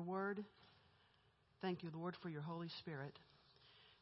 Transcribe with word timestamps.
your 0.00 0.06
word. 0.06 0.44
Thank 1.60 1.82
you, 1.82 1.90
Lord, 1.94 2.14
for 2.22 2.30
your 2.30 2.40
Holy 2.40 2.68
Spirit. 2.78 3.18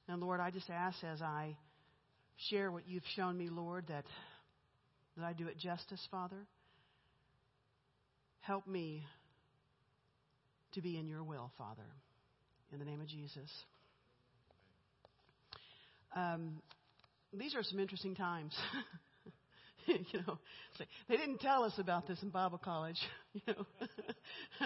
And 0.06 0.20
Lord, 0.20 0.40
I 0.40 0.50
just 0.50 0.70
ask 0.70 1.02
as 1.02 1.20
I 1.20 1.56
share 2.48 2.70
what 2.70 2.86
you've 2.86 3.02
shown 3.16 3.36
me, 3.36 3.48
Lord, 3.50 3.86
that, 3.88 4.04
that 5.16 5.24
I 5.24 5.32
do 5.32 5.48
it 5.48 5.58
justice, 5.58 6.00
Father. 6.10 6.46
Help 8.40 8.66
me 8.66 9.04
to 10.74 10.80
be 10.80 10.96
in 10.98 11.08
your 11.08 11.24
will, 11.24 11.50
Father. 11.58 11.82
In 12.72 12.78
the 12.78 12.84
name 12.84 13.00
of 13.00 13.08
Jesus. 13.08 13.50
Um, 16.14 16.62
these 17.32 17.54
are 17.56 17.62
some 17.64 17.80
interesting 17.80 18.14
times. 18.14 18.54
you 20.12 20.20
know, 20.26 20.38
they 21.08 21.16
didn't 21.16 21.40
tell 21.40 21.64
us 21.64 21.72
about 21.78 22.06
this 22.06 22.22
in 22.22 22.30
Bible 22.30 22.58
college. 22.58 22.98
You 23.46 23.54
know, 23.54 23.66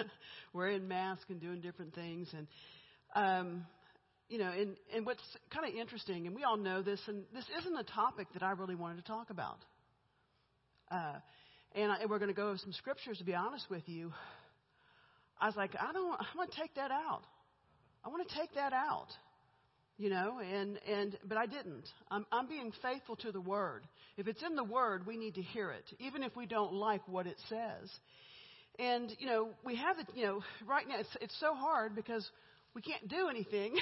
wearing 0.53 0.87
masks 0.87 1.25
and 1.29 1.39
doing 1.39 1.59
different 1.61 1.93
things, 1.93 2.33
and 2.35 2.47
um, 3.13 3.65
you 4.29 4.39
know, 4.39 4.49
and 4.49 4.77
and 4.95 5.05
what's 5.05 5.21
kind 5.53 5.67
of 5.67 5.75
interesting, 5.79 6.25
and 6.25 6.35
we 6.35 6.43
all 6.43 6.57
know 6.57 6.81
this, 6.81 6.99
and 7.07 7.23
this 7.35 7.45
isn't 7.59 7.77
a 7.77 7.83
topic 7.83 8.27
that 8.33 8.41
I 8.41 8.51
really 8.51 8.73
wanted 8.73 8.95
to 8.95 9.03
talk 9.03 9.29
about. 9.29 9.59
Uh, 10.89 11.15
and, 11.75 11.91
I, 11.91 11.97
and 11.97 12.09
we're 12.09 12.19
going 12.19 12.29
to 12.29 12.35
go 12.35 12.47
over 12.47 12.57
some 12.57 12.71
scriptures. 12.73 13.19
To 13.19 13.25
be 13.25 13.35
honest 13.35 13.69
with 13.69 13.83
you, 13.85 14.11
I 15.39 15.47
was 15.47 15.55
like, 15.55 15.75
I 15.79 15.91
don't, 15.91 16.19
I 16.19 16.25
want 16.35 16.51
to 16.51 16.59
take 16.59 16.73
that 16.75 16.89
out. 16.89 17.23
I 18.03 18.09
want 18.09 18.27
to 18.27 18.35
take 18.35 18.55
that 18.55 18.73
out 18.73 19.09
you 19.97 20.09
know 20.09 20.39
and 20.39 20.79
and 20.89 21.17
but 21.27 21.37
i 21.37 21.45
didn't. 21.45 21.87
I'm 22.09 22.25
i'm 22.31 22.47
being 22.47 22.71
faithful 22.81 23.15
to 23.17 23.31
the 23.31 23.41
word. 23.41 23.83
If 24.17 24.27
it's 24.27 24.43
in 24.43 24.55
the 24.55 24.63
word 24.63 25.05
we 25.05 25.17
need 25.17 25.35
to 25.35 25.41
hear 25.41 25.71
it 25.71 25.85
even 25.99 26.23
if 26.23 26.35
we 26.35 26.45
don't 26.45 26.73
like 26.73 27.07
what 27.07 27.27
it 27.27 27.37
says. 27.49 27.89
And 28.79 29.11
you 29.19 29.27
know 29.27 29.49
we 29.65 29.75
have 29.75 29.99
it 29.99 30.07
you 30.15 30.25
know 30.25 30.43
right 30.67 30.87
now 30.87 30.99
it's 30.99 31.15
it's 31.21 31.39
so 31.39 31.53
hard 31.53 31.95
because 31.95 32.27
we 32.75 32.81
can't 32.81 33.07
do 33.07 33.29
anything. 33.29 33.75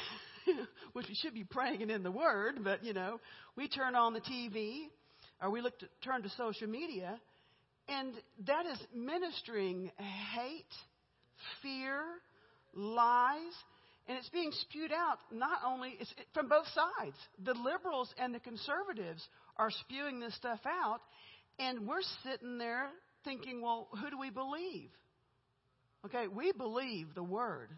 Which 0.94 1.08
we 1.10 1.16
should 1.16 1.34
be 1.34 1.44
praying 1.44 1.82
and 1.82 1.92
in 1.92 2.04
the 2.04 2.12
word 2.12 2.64
but 2.64 2.84
you 2.84 2.94
know 2.94 3.20
we 3.56 3.68
turn 3.68 3.96
on 3.96 4.14
the 4.14 4.22
tv 4.22 4.88
or 5.42 5.50
we 5.50 5.62
look 5.62 5.78
to 5.80 5.88
turn 6.04 6.24
to 6.24 6.30
social 6.30 6.68
media 6.68 7.20
and 7.88 8.14
that 8.48 8.66
is 8.66 8.80
ministering 8.96 9.92
hate 10.36 10.66
fear 11.62 12.04
lies 12.74 13.54
and 14.08 14.18
it's 14.18 14.30
being 14.30 14.52
spewed 14.52 14.92
out 14.92 15.20
not 15.32 15.60
only 15.66 15.98
from 16.34 16.48
both 16.48 16.66
sides. 16.68 17.16
The 17.44 17.54
liberals 17.54 18.14
and 18.18 18.34
the 18.34 18.40
conservatives 18.40 19.26
are 19.58 19.72
spewing 19.72 20.20
this 20.20 20.36
stuff 20.36 20.60
out, 20.66 21.02
and 21.60 21.88
we're 21.88 22.02
sitting 22.24 22.58
there 22.58 22.90
thinking, 23.24 23.62
well, 23.62 23.88
who 24.02 24.10
do 24.10 24.18
we 24.20 24.30
believe? 24.30 24.90
Okay, 26.06 26.28
we 26.28 26.52
believe 26.52 27.14
the 27.14 27.24
Word. 27.24 27.70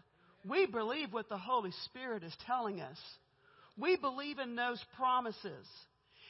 We 0.46 0.66
believe 0.66 1.12
what 1.12 1.28
the 1.28 1.38
Holy 1.38 1.72
Spirit 1.86 2.22
is 2.22 2.34
telling 2.46 2.80
us. 2.80 2.98
We 3.76 3.96
believe 3.96 4.38
in 4.38 4.56
those 4.56 4.82
promises. 4.96 5.66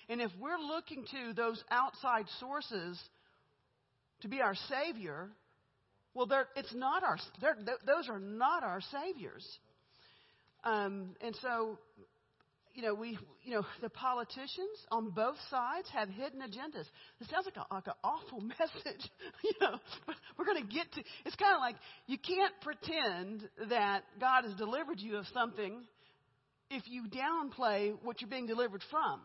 And 0.08 0.20
if 0.20 0.30
we're 0.40 0.58
looking 0.58 1.04
to 1.10 1.32
those 1.34 1.62
outside 1.70 2.26
sources 2.40 3.00
to 4.22 4.28
be 4.28 4.40
our 4.40 4.54
Savior, 4.68 5.28
well, 6.14 6.28
it's 6.56 6.74
not 6.74 7.02
our, 7.02 7.18
those 7.86 8.08
are 8.08 8.20
not 8.20 8.62
our 8.62 8.80
Saviors. 8.92 9.46
Um, 10.64 11.14
and 11.20 11.36
so, 11.42 11.78
you 12.74 12.82
know, 12.82 12.94
we, 12.94 13.18
you 13.44 13.54
know, 13.54 13.62
the 13.82 13.90
politicians 13.90 14.78
on 14.90 15.10
both 15.10 15.36
sides 15.50 15.88
have 15.92 16.08
hidden 16.08 16.40
agendas. 16.40 16.86
It 17.20 17.28
sounds 17.30 17.46
like, 17.46 17.56
a, 17.56 17.72
like 17.72 17.86
an 17.86 17.92
awful 18.02 18.40
message, 18.58 19.10
you 19.44 19.52
know. 19.60 19.78
But 20.06 20.16
we're 20.36 20.46
going 20.46 20.66
to 20.66 20.74
get 20.74 20.90
to. 20.92 21.02
It's 21.24 21.36
kind 21.36 21.54
of 21.54 21.60
like 21.60 21.76
you 22.06 22.18
can't 22.18 22.54
pretend 22.62 23.48
that 23.68 24.02
God 24.20 24.44
has 24.44 24.54
delivered 24.54 24.98
you 24.98 25.16
of 25.18 25.26
something 25.32 25.82
if 26.70 26.82
you 26.86 27.04
downplay 27.04 27.92
what 28.02 28.20
you're 28.20 28.30
being 28.30 28.46
delivered 28.46 28.82
from. 28.90 29.20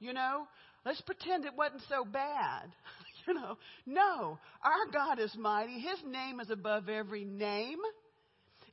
You 0.00 0.12
know, 0.12 0.46
let's 0.84 1.00
pretend 1.02 1.46
it 1.46 1.52
wasn't 1.56 1.82
so 1.88 2.04
bad. 2.04 2.64
you 3.26 3.34
know, 3.34 3.56
no, 3.86 4.38
our 4.62 4.92
God 4.92 5.18
is 5.18 5.34
mighty. 5.38 5.80
His 5.80 5.98
name 6.06 6.40
is 6.40 6.50
above 6.50 6.88
every 6.88 7.24
name. 7.24 7.78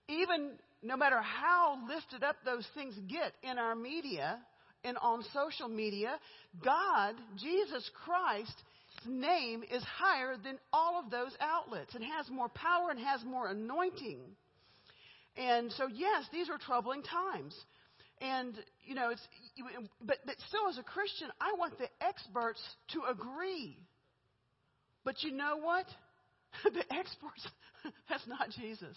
Even 0.10 0.52
no 0.84 0.98
matter 0.98 1.22
how 1.22 1.78
lifted 1.88 2.24
up 2.24 2.38
those 2.44 2.68
things 2.74 2.96
get 3.08 3.34
in 3.44 3.58
our 3.58 3.76
media 3.76 4.40
and 4.84 4.98
on 4.98 5.24
social 5.34 5.68
media, 5.68 6.20
God, 6.64 7.16
Jesus 7.38 7.90
Christ, 8.04 8.54
name 9.06 9.64
is 9.72 9.84
higher 9.84 10.36
than 10.44 10.58
all 10.74 11.00
of 11.00 11.12
those 11.12 11.36
outlets 11.40 11.94
and 11.96 12.04
has 12.04 12.30
more 12.30 12.50
power 12.50 12.90
and 12.90 13.00
has 13.00 13.24
more 13.24 13.48
anointing. 13.48 14.20
And 15.38 15.72
so, 15.74 15.88
yes, 15.88 16.26
these 16.32 16.50
are 16.50 16.58
troubling 16.58 17.04
times. 17.04 17.56
And, 18.20 18.56
you 18.84 18.94
know, 18.94 19.10
it's, 19.10 19.28
but, 20.06 20.18
but 20.26 20.36
still, 20.48 20.68
as 20.70 20.78
a 20.78 20.84
Christian, 20.84 21.30
I 21.40 21.58
want 21.58 21.78
the 21.80 21.88
experts 22.06 22.62
to 22.94 23.02
agree. 23.10 23.78
But 25.04 25.24
you 25.24 25.32
know 25.32 25.58
what? 25.58 25.86
the 26.64 26.84
experts, 26.94 27.48
that's 28.10 28.28
not 28.28 28.50
Jesus. 28.52 28.96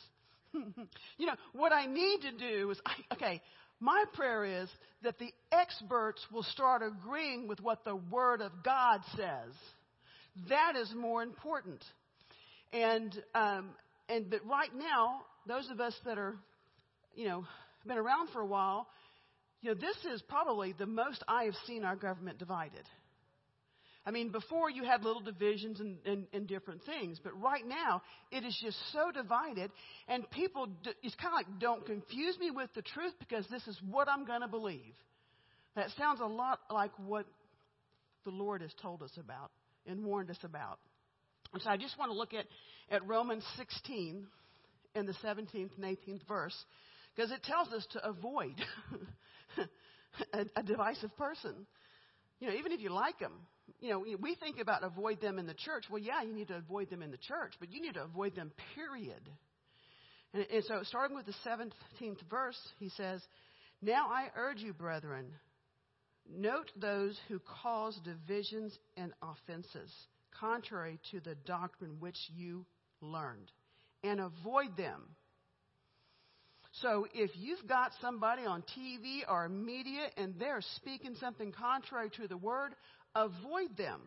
you 1.18 1.26
know, 1.26 1.34
what 1.52 1.72
I 1.72 1.86
need 1.86 2.20
to 2.22 2.32
do 2.32 2.70
is, 2.70 2.80
I, 2.86 3.14
okay, 3.14 3.42
my 3.80 4.04
prayer 4.14 4.44
is 4.44 4.68
that 5.02 5.18
the 5.18 5.32
experts 5.52 6.24
will 6.32 6.42
start 6.44 6.82
agreeing 6.82 7.48
with 7.48 7.60
what 7.60 7.84
the 7.84 7.96
Word 7.96 8.40
of 8.40 8.52
God 8.64 9.00
says. 9.16 9.52
That 10.48 10.74
is 10.76 10.92
more 10.96 11.22
important. 11.22 11.84
And, 12.72 13.14
um, 13.34 13.70
and 14.08 14.30
but 14.30 14.44
right 14.46 14.74
now, 14.74 15.20
those 15.46 15.68
of 15.70 15.80
us 15.80 15.94
that 16.04 16.18
are, 16.18 16.36
you 17.14 17.28
know, 17.28 17.44
been 17.86 17.98
around 17.98 18.30
for 18.32 18.40
a 18.40 18.46
while, 18.46 18.88
you 19.60 19.70
know, 19.70 19.74
this 19.74 19.96
is 20.12 20.22
probably 20.22 20.74
the 20.76 20.86
most 20.86 21.22
I 21.28 21.44
have 21.44 21.54
seen 21.66 21.84
our 21.84 21.96
government 21.96 22.38
divided. 22.38 22.82
I 24.06 24.10
mean, 24.10 24.30
before 24.30 24.70
you 24.70 24.84
had 24.84 25.02
little 25.02 25.22
divisions 25.22 25.80
and, 25.80 25.96
and, 26.04 26.26
and 26.34 26.46
different 26.46 26.82
things, 26.84 27.18
but 27.22 27.32
right 27.40 27.66
now 27.66 28.02
it 28.30 28.44
is 28.44 28.56
just 28.62 28.76
so 28.92 29.10
divided, 29.10 29.70
and 30.08 30.28
people, 30.30 30.66
d- 30.66 30.92
it's 31.02 31.14
kind 31.14 31.32
of 31.32 31.36
like, 31.36 31.58
don't 31.58 31.86
confuse 31.86 32.38
me 32.38 32.50
with 32.50 32.68
the 32.74 32.82
truth 32.82 33.14
because 33.18 33.46
this 33.50 33.66
is 33.66 33.78
what 33.90 34.08
I'm 34.08 34.26
going 34.26 34.42
to 34.42 34.48
believe. 34.48 34.94
That 35.74 35.88
sounds 35.96 36.20
a 36.20 36.26
lot 36.26 36.60
like 36.70 36.92
what 36.98 37.26
the 38.24 38.30
Lord 38.30 38.60
has 38.60 38.72
told 38.80 39.02
us 39.02 39.12
about 39.18 39.50
and 39.86 40.04
warned 40.04 40.30
us 40.30 40.38
about. 40.42 40.78
And 41.54 41.62
so 41.62 41.70
I 41.70 41.76
just 41.76 41.98
want 41.98 42.10
to 42.10 42.16
look 42.16 42.34
at, 42.34 42.46
at 42.90 43.06
Romans 43.06 43.44
16 43.56 44.26
in 44.94 45.06
the 45.06 45.14
17th 45.24 45.70
and 45.76 45.84
18th 45.84 46.26
verse 46.28 46.64
because 47.14 47.30
it 47.30 47.42
tells 47.42 47.68
us 47.68 47.86
to 47.92 48.06
avoid 48.06 48.54
a, 50.32 50.46
a 50.56 50.62
divisive 50.62 51.16
person. 51.16 51.54
You 52.40 52.48
know, 52.48 52.54
even 52.54 52.72
if 52.72 52.80
you 52.80 52.90
like 52.90 53.18
them, 53.18 53.32
you 53.80 53.90
know, 53.90 54.04
we 54.20 54.34
think 54.34 54.58
about 54.58 54.84
avoid 54.84 55.20
them 55.20 55.38
in 55.38 55.46
the 55.46 55.54
church. 55.54 55.84
Well, 55.90 56.00
yeah, 56.00 56.22
you 56.22 56.34
need 56.34 56.48
to 56.48 56.56
avoid 56.56 56.90
them 56.90 57.02
in 57.02 57.10
the 57.10 57.18
church, 57.18 57.54
but 57.60 57.72
you 57.72 57.80
need 57.80 57.94
to 57.94 58.02
avoid 58.02 58.34
them, 58.34 58.52
period. 58.74 59.28
And, 60.32 60.46
and 60.52 60.64
so, 60.64 60.80
starting 60.84 61.16
with 61.16 61.26
the 61.26 61.34
17th 61.46 62.20
verse, 62.30 62.58
he 62.78 62.90
says, 62.90 63.22
Now 63.80 64.08
I 64.08 64.28
urge 64.36 64.60
you, 64.60 64.72
brethren, 64.72 65.26
note 66.28 66.70
those 66.76 67.18
who 67.28 67.40
cause 67.62 67.98
divisions 68.04 68.76
and 68.96 69.12
offenses, 69.22 69.90
contrary 70.38 70.98
to 71.10 71.20
the 71.20 71.34
doctrine 71.46 71.96
which 72.00 72.18
you 72.34 72.66
learned, 73.00 73.50
and 74.02 74.20
avoid 74.20 74.76
them. 74.76 75.02
So 76.82 77.06
if 77.14 77.30
you've 77.34 77.68
got 77.68 77.92
somebody 78.00 78.42
on 78.42 78.62
TV 78.76 79.20
or 79.28 79.48
media 79.48 80.06
and 80.16 80.34
they're 80.40 80.62
speaking 80.76 81.14
something 81.20 81.52
contrary 81.52 82.10
to 82.16 82.26
the 82.26 82.36
word, 82.36 82.74
avoid 83.14 83.76
them. 83.76 84.00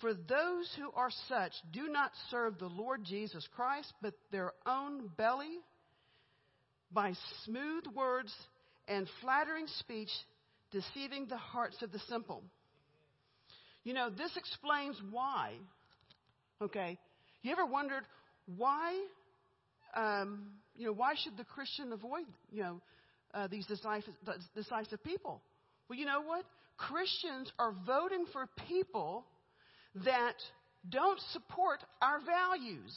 For 0.00 0.12
those 0.12 0.70
who 0.78 0.90
are 0.94 1.10
such 1.28 1.52
do 1.72 1.88
not 1.88 2.12
serve 2.30 2.58
the 2.58 2.66
Lord 2.66 3.04
Jesus 3.04 3.46
Christ, 3.54 3.92
but 4.02 4.14
their 4.30 4.52
own 4.66 5.10
belly 5.16 5.58
by 6.92 7.14
smooth 7.44 7.84
words 7.94 8.32
and 8.88 9.08
flattering 9.20 9.66
speech, 9.78 10.10
deceiving 10.70 11.26
the 11.26 11.36
hearts 11.36 11.76
of 11.82 11.92
the 11.92 11.98
simple. 12.00 12.42
You 13.84 13.94
know, 13.94 14.10
this 14.10 14.36
explains 14.36 15.00
why. 15.10 15.54
Okay, 16.60 16.98
you 17.42 17.52
ever 17.52 17.66
wondered 17.66 18.02
why? 18.56 19.00
Um, 19.94 20.50
you 20.76 20.86
know, 20.86 20.92
why 20.92 21.14
should 21.22 21.36
the 21.36 21.44
Christian 21.44 21.92
avoid 21.92 22.24
you 22.52 22.62
know 22.62 22.80
uh, 23.32 23.46
these 23.46 23.66
decisive, 23.66 24.14
decisive 24.54 25.02
people? 25.02 25.40
Well, 25.88 25.98
you 25.98 26.04
know 26.04 26.22
what? 26.22 26.44
Christians 26.76 27.52
are 27.58 27.72
voting 27.86 28.26
for 28.32 28.46
people 28.68 29.26
that 30.04 30.34
don't 30.88 31.20
support 31.32 31.82
our 32.02 32.20
values. 32.20 32.96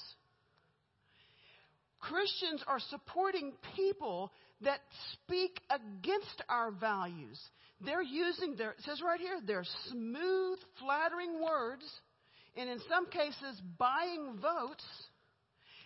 Christians 2.00 2.64
are 2.68 2.80
supporting 2.80 3.54
people 3.76 4.32
that 4.62 4.80
speak 5.14 5.60
against 5.70 6.44
our 6.50 6.72
values. 6.72 7.40
They're 7.82 8.02
using 8.04 8.56
their, 8.56 8.72
it 8.72 8.82
says 8.86 9.02
right 9.02 9.20
here, 9.20 9.40
their 9.46 9.64
smooth, 9.90 10.60
flattering 10.80 11.42
words, 11.42 11.84
and 12.58 12.70
in 12.70 12.80
some 12.90 13.06
cases, 13.10 13.62
buying 13.78 14.38
votes 14.42 14.84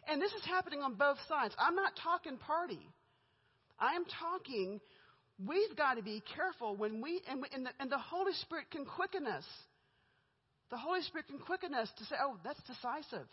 And 0.07 0.21
this 0.21 0.31
is 0.33 0.45
happening 0.45 0.81
on 0.81 0.95
both 0.95 1.17
sides. 1.27 1.55
I'm 1.57 1.75
not 1.75 1.93
talking 2.01 2.37
party. 2.37 2.79
I 3.79 3.93
am 3.93 4.03
talking, 4.05 4.79
we've 5.39 5.75
got 5.75 5.95
to 5.95 6.03
be 6.03 6.21
careful 6.35 6.75
when 6.75 7.01
we, 7.01 7.21
and, 7.29 7.41
we, 7.41 7.47
and, 7.53 7.65
the, 7.65 7.71
and 7.79 7.91
the 7.91 7.97
Holy 7.97 8.33
Spirit 8.41 8.71
can 8.71 8.85
quicken 8.85 9.27
us. 9.27 9.45
The 10.71 10.77
Holy 10.77 11.01
Spirit 11.03 11.27
can 11.27 11.39
quicken 11.39 11.73
us 11.73 11.89
to 11.97 12.05
say, 12.05 12.15
oh, 12.21 12.37
that's 12.43 12.61
decisive. 12.63 13.27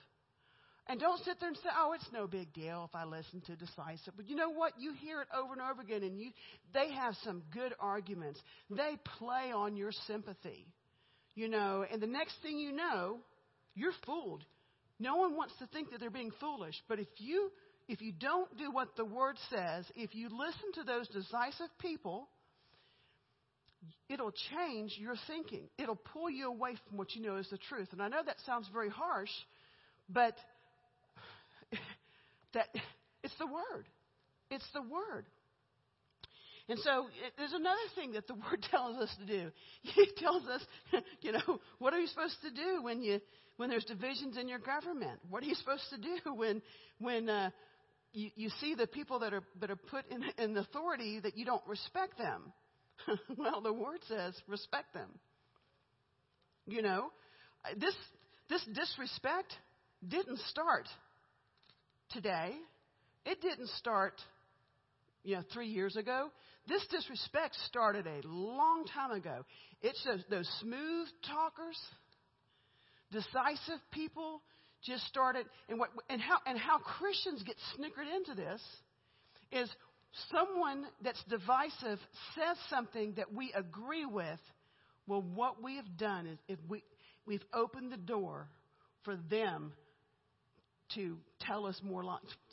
And 0.87 0.99
don't 0.99 1.23
sit 1.25 1.39
there 1.39 1.49
and 1.49 1.57
say, 1.59 1.69
oh, 1.79 1.93
it's 1.93 2.09
no 2.13 2.27
big 2.27 2.53
deal 2.53 2.89
if 2.89 2.97
I 2.97 3.05
listen 3.05 3.41
to 3.47 3.57
decisive. 3.57 4.15
But 4.17 4.29
you 4.29 4.35
know 4.35 4.51
what? 4.51 4.73
You 4.79 4.93
hear 4.93 5.21
it 5.21 5.29
over 5.37 5.53
and 5.53 5.63
over 5.63 5.81
again, 5.81 6.03
and 6.03 6.19
you, 6.19 6.31
they 6.75 6.91
have 6.93 7.15
some 7.23 7.43
good 7.55 7.75
arguments. 7.79 8.41
They 8.71 8.97
play 9.19 9.53
on 9.55 9.77
your 9.77 9.93
sympathy. 10.07 10.67
You 11.37 11.49
know, 11.49 11.85
and 11.91 12.03
the 12.03 12.09
next 12.09 12.35
thing 12.43 12.59
you 12.59 12.73
know, 12.73 13.19
you're 13.75 13.93
fooled. 14.05 14.45
No 14.99 15.17
one 15.17 15.37
wants 15.37 15.55
to 15.61 15.67
think 15.69 15.93
that 15.93 16.01
they're 16.01 16.11
being 16.11 16.33
foolish. 16.41 16.75
But 16.89 16.99
if 16.99 17.09
you, 17.19 17.51
if 17.91 18.01
you 18.01 18.13
don't 18.13 18.57
do 18.57 18.71
what 18.71 18.95
the 18.97 19.05
word 19.05 19.35
says, 19.51 19.85
if 19.97 20.15
you 20.15 20.29
listen 20.29 20.73
to 20.75 20.85
those 20.85 21.09
decisive 21.09 21.67
people, 21.81 22.29
it'll 24.09 24.33
change 24.53 24.97
your 24.97 25.17
thinking. 25.27 25.65
It'll 25.77 25.99
pull 26.13 26.31
you 26.31 26.47
away 26.47 26.77
from 26.87 26.99
what 26.99 27.17
you 27.17 27.23
know 27.23 27.37
is 27.37 27.51
the 27.51 27.59
truth. 27.59 27.89
And 27.91 28.01
I 28.01 28.07
know 28.07 28.21
that 28.25 28.37
sounds 28.47 28.69
very 28.73 28.91
harsh, 28.91 29.33
but 30.09 30.35
that 32.55 32.69
it's 33.25 33.35
the 33.41 33.47
word. 33.47 33.87
It's 34.53 34.69
the 34.73 34.83
word. 34.83 35.27
And 36.69 36.79
so 36.79 37.07
it, 37.27 37.33
there's 37.39 37.53
another 37.53 37.77
thing 37.97 38.13
that 38.13 38.29
the 38.29 38.35
word 38.51 38.65
tells 38.71 38.99
us 38.99 39.13
to 39.19 39.27
do. 39.27 39.51
It 39.97 40.17
tells 40.17 40.47
us, 40.47 40.63
you 41.23 41.33
know, 41.33 41.61
what 41.81 41.93
are 41.93 41.99
you 41.99 42.07
supposed 42.07 42.37
to 42.43 42.51
do 42.53 42.85
when 42.85 43.03
you 43.03 43.21
when 43.57 43.69
there's 43.69 43.85
divisions 43.85 44.37
in 44.39 44.47
your 44.47 44.61
government? 44.61 45.19
What 45.29 45.43
are 45.43 45.47
you 45.47 45.57
supposed 45.57 45.91
to 45.91 45.99
do 45.99 46.35
when 46.37 46.63
when 47.01 47.29
uh, 47.29 47.51
you, 48.13 48.31
you 48.35 48.51
see 48.61 48.75
the 48.75 48.87
people 48.87 49.21
that 49.21 49.33
are 49.33 49.43
that 49.61 49.71
are 49.71 49.77
put 49.77 50.05
in, 50.11 50.25
in 50.39 50.57
authority 50.57 51.21
that 51.21 51.37
you 51.37 51.45
don't 51.45 51.67
respect 51.67 52.19
them? 52.19 52.53
well, 53.37 53.61
the 53.61 53.73
word 53.73 54.01
says 54.09 54.35
respect 54.47 54.93
them. 54.95 55.11
You 56.67 56.83
know, 56.83 57.11
this 57.77 57.95
this 58.49 58.65
disrespect 58.75 59.53
didn't 60.07 60.39
start 60.49 60.87
today. 62.11 62.55
It 63.25 63.41
didn't 63.41 63.69
start, 63.79 64.15
you 65.23 65.37
know, 65.37 65.43
three 65.53 65.69
years 65.69 65.97
ago. 65.97 66.31
This 66.69 66.85
disrespect 66.91 67.57
started 67.67 68.07
a 68.07 68.27
long 68.27 68.85
time 68.87 69.13
ago. 69.13 69.45
It's 69.83 70.03
those, 70.05 70.23
those 70.31 70.51
smooth 70.61 71.09
talkers, 71.27 71.79
decisive 73.13 73.81
people 73.93 74.43
just 74.85 75.05
started, 75.07 75.47
and 75.69 75.79
what 75.79 75.91
and 76.09 76.21
how 76.21 76.39
and 76.47 76.59
how 76.59 76.79
Christians 76.79 77.43
get 77.43 77.57
snickered 77.77 78.07
into 78.17 78.35
this 78.35 78.61
is 79.53 79.71
someone 80.31 80.85
that's 81.03 81.23
divisive 81.25 81.99
says 82.35 82.57
something 82.69 83.15
that 83.17 83.33
we 83.33 83.53
agree 83.55 84.07
with. 84.07 84.41
Well, 85.07 85.23
what 85.23 85.63
we 85.63 85.77
have 85.77 85.97
done 85.97 86.27
is 86.27 86.39
if 86.49 86.59
we 86.69 86.83
we've 87.27 87.45
opened 87.53 87.93
the 87.93 87.97
door 87.97 88.49
for 89.05 89.17
them 89.31 89.73
to 90.95 91.19
tell 91.41 91.67
us 91.67 91.81
more, 91.83 92.05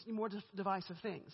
more 0.08 0.30
divisive 0.56 0.98
things. 1.02 1.32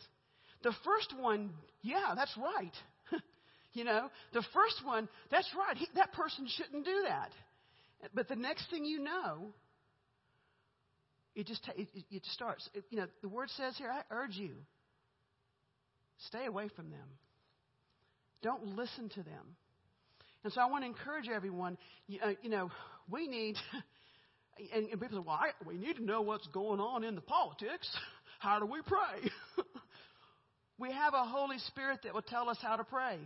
The 0.64 0.74
first 0.86 1.14
one, 1.20 1.52
yeah, 1.82 2.14
that's 2.16 2.36
right. 2.38 2.74
you 3.74 3.84
know, 3.84 4.10
the 4.34 4.44
first 4.54 4.86
one, 4.86 5.10
that's 5.30 5.50
right. 5.58 5.76
He, 5.76 5.88
that 5.96 6.14
person 6.14 6.48
shouldn't 6.48 6.86
do 6.86 7.04
that. 7.08 7.32
But 8.14 8.30
the 8.30 8.36
next 8.36 8.70
thing 8.70 8.86
you 8.86 9.00
know, 9.00 9.54
it 11.36 11.48
just 11.48 11.68
it, 11.76 11.88
it 12.12 12.26
starts. 12.32 12.70
It, 12.74 12.84
you 12.90 12.98
know, 12.98 13.08
the 13.22 13.30
word 13.30 13.50
says 13.52 13.76
here, 13.78 13.90
I 13.90 14.02
urge 14.14 14.36
you, 14.36 14.52
stay 16.28 16.46
away 16.46 16.70
from 16.76 16.90
them. 16.90 17.08
Don't 18.42 18.76
listen 18.76 19.10
to 19.10 19.24
them. 19.24 19.56
And 20.44 20.52
so 20.52 20.60
I 20.60 20.66
want 20.66 20.84
to 20.84 20.88
encourage 20.88 21.30
everyone. 21.34 21.78
You, 22.08 22.20
uh, 22.22 22.32
you 22.42 22.50
know, 22.50 22.70
we 23.10 23.28
need 23.28 23.56
And, 24.74 24.88
and 24.90 25.02
people 25.02 25.18
say, 25.18 25.24
well, 25.26 25.40
I, 25.40 25.50
we 25.66 25.78
need 25.78 25.96
to 25.98 26.04
know 26.04 26.22
what's 26.22 26.48
going 26.48 26.80
on 26.80 27.04
in 27.04 27.16
the 27.16 27.22
politics. 27.22 27.90
How 28.40 28.60
do 28.60 28.66
we 28.66 28.82
pray? 28.86 29.32
we 30.78 30.92
have 30.92 31.14
a 31.14 31.24
Holy 31.24 31.58
Spirit 31.60 32.00
that 32.04 32.14
will 32.14 32.22
tell 32.22 32.50
us 32.50 32.58
how 32.62 32.76
to 32.76 32.84
pray. 32.84 33.18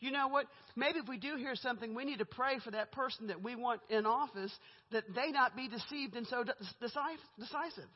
You 0.00 0.12
know 0.12 0.28
what? 0.28 0.46
Maybe 0.76 0.98
if 1.00 1.08
we 1.08 1.18
do 1.18 1.36
hear 1.36 1.56
something, 1.56 1.94
we 1.94 2.04
need 2.04 2.18
to 2.18 2.24
pray 2.24 2.58
for 2.64 2.70
that 2.70 2.92
person 2.92 3.28
that 3.28 3.42
we 3.42 3.56
want 3.56 3.80
in 3.90 4.06
office 4.06 4.52
that 4.92 5.04
they 5.14 5.32
not 5.32 5.56
be 5.56 5.68
deceived 5.68 6.14
and 6.14 6.26
so 6.26 6.44
decisive. 6.80 7.88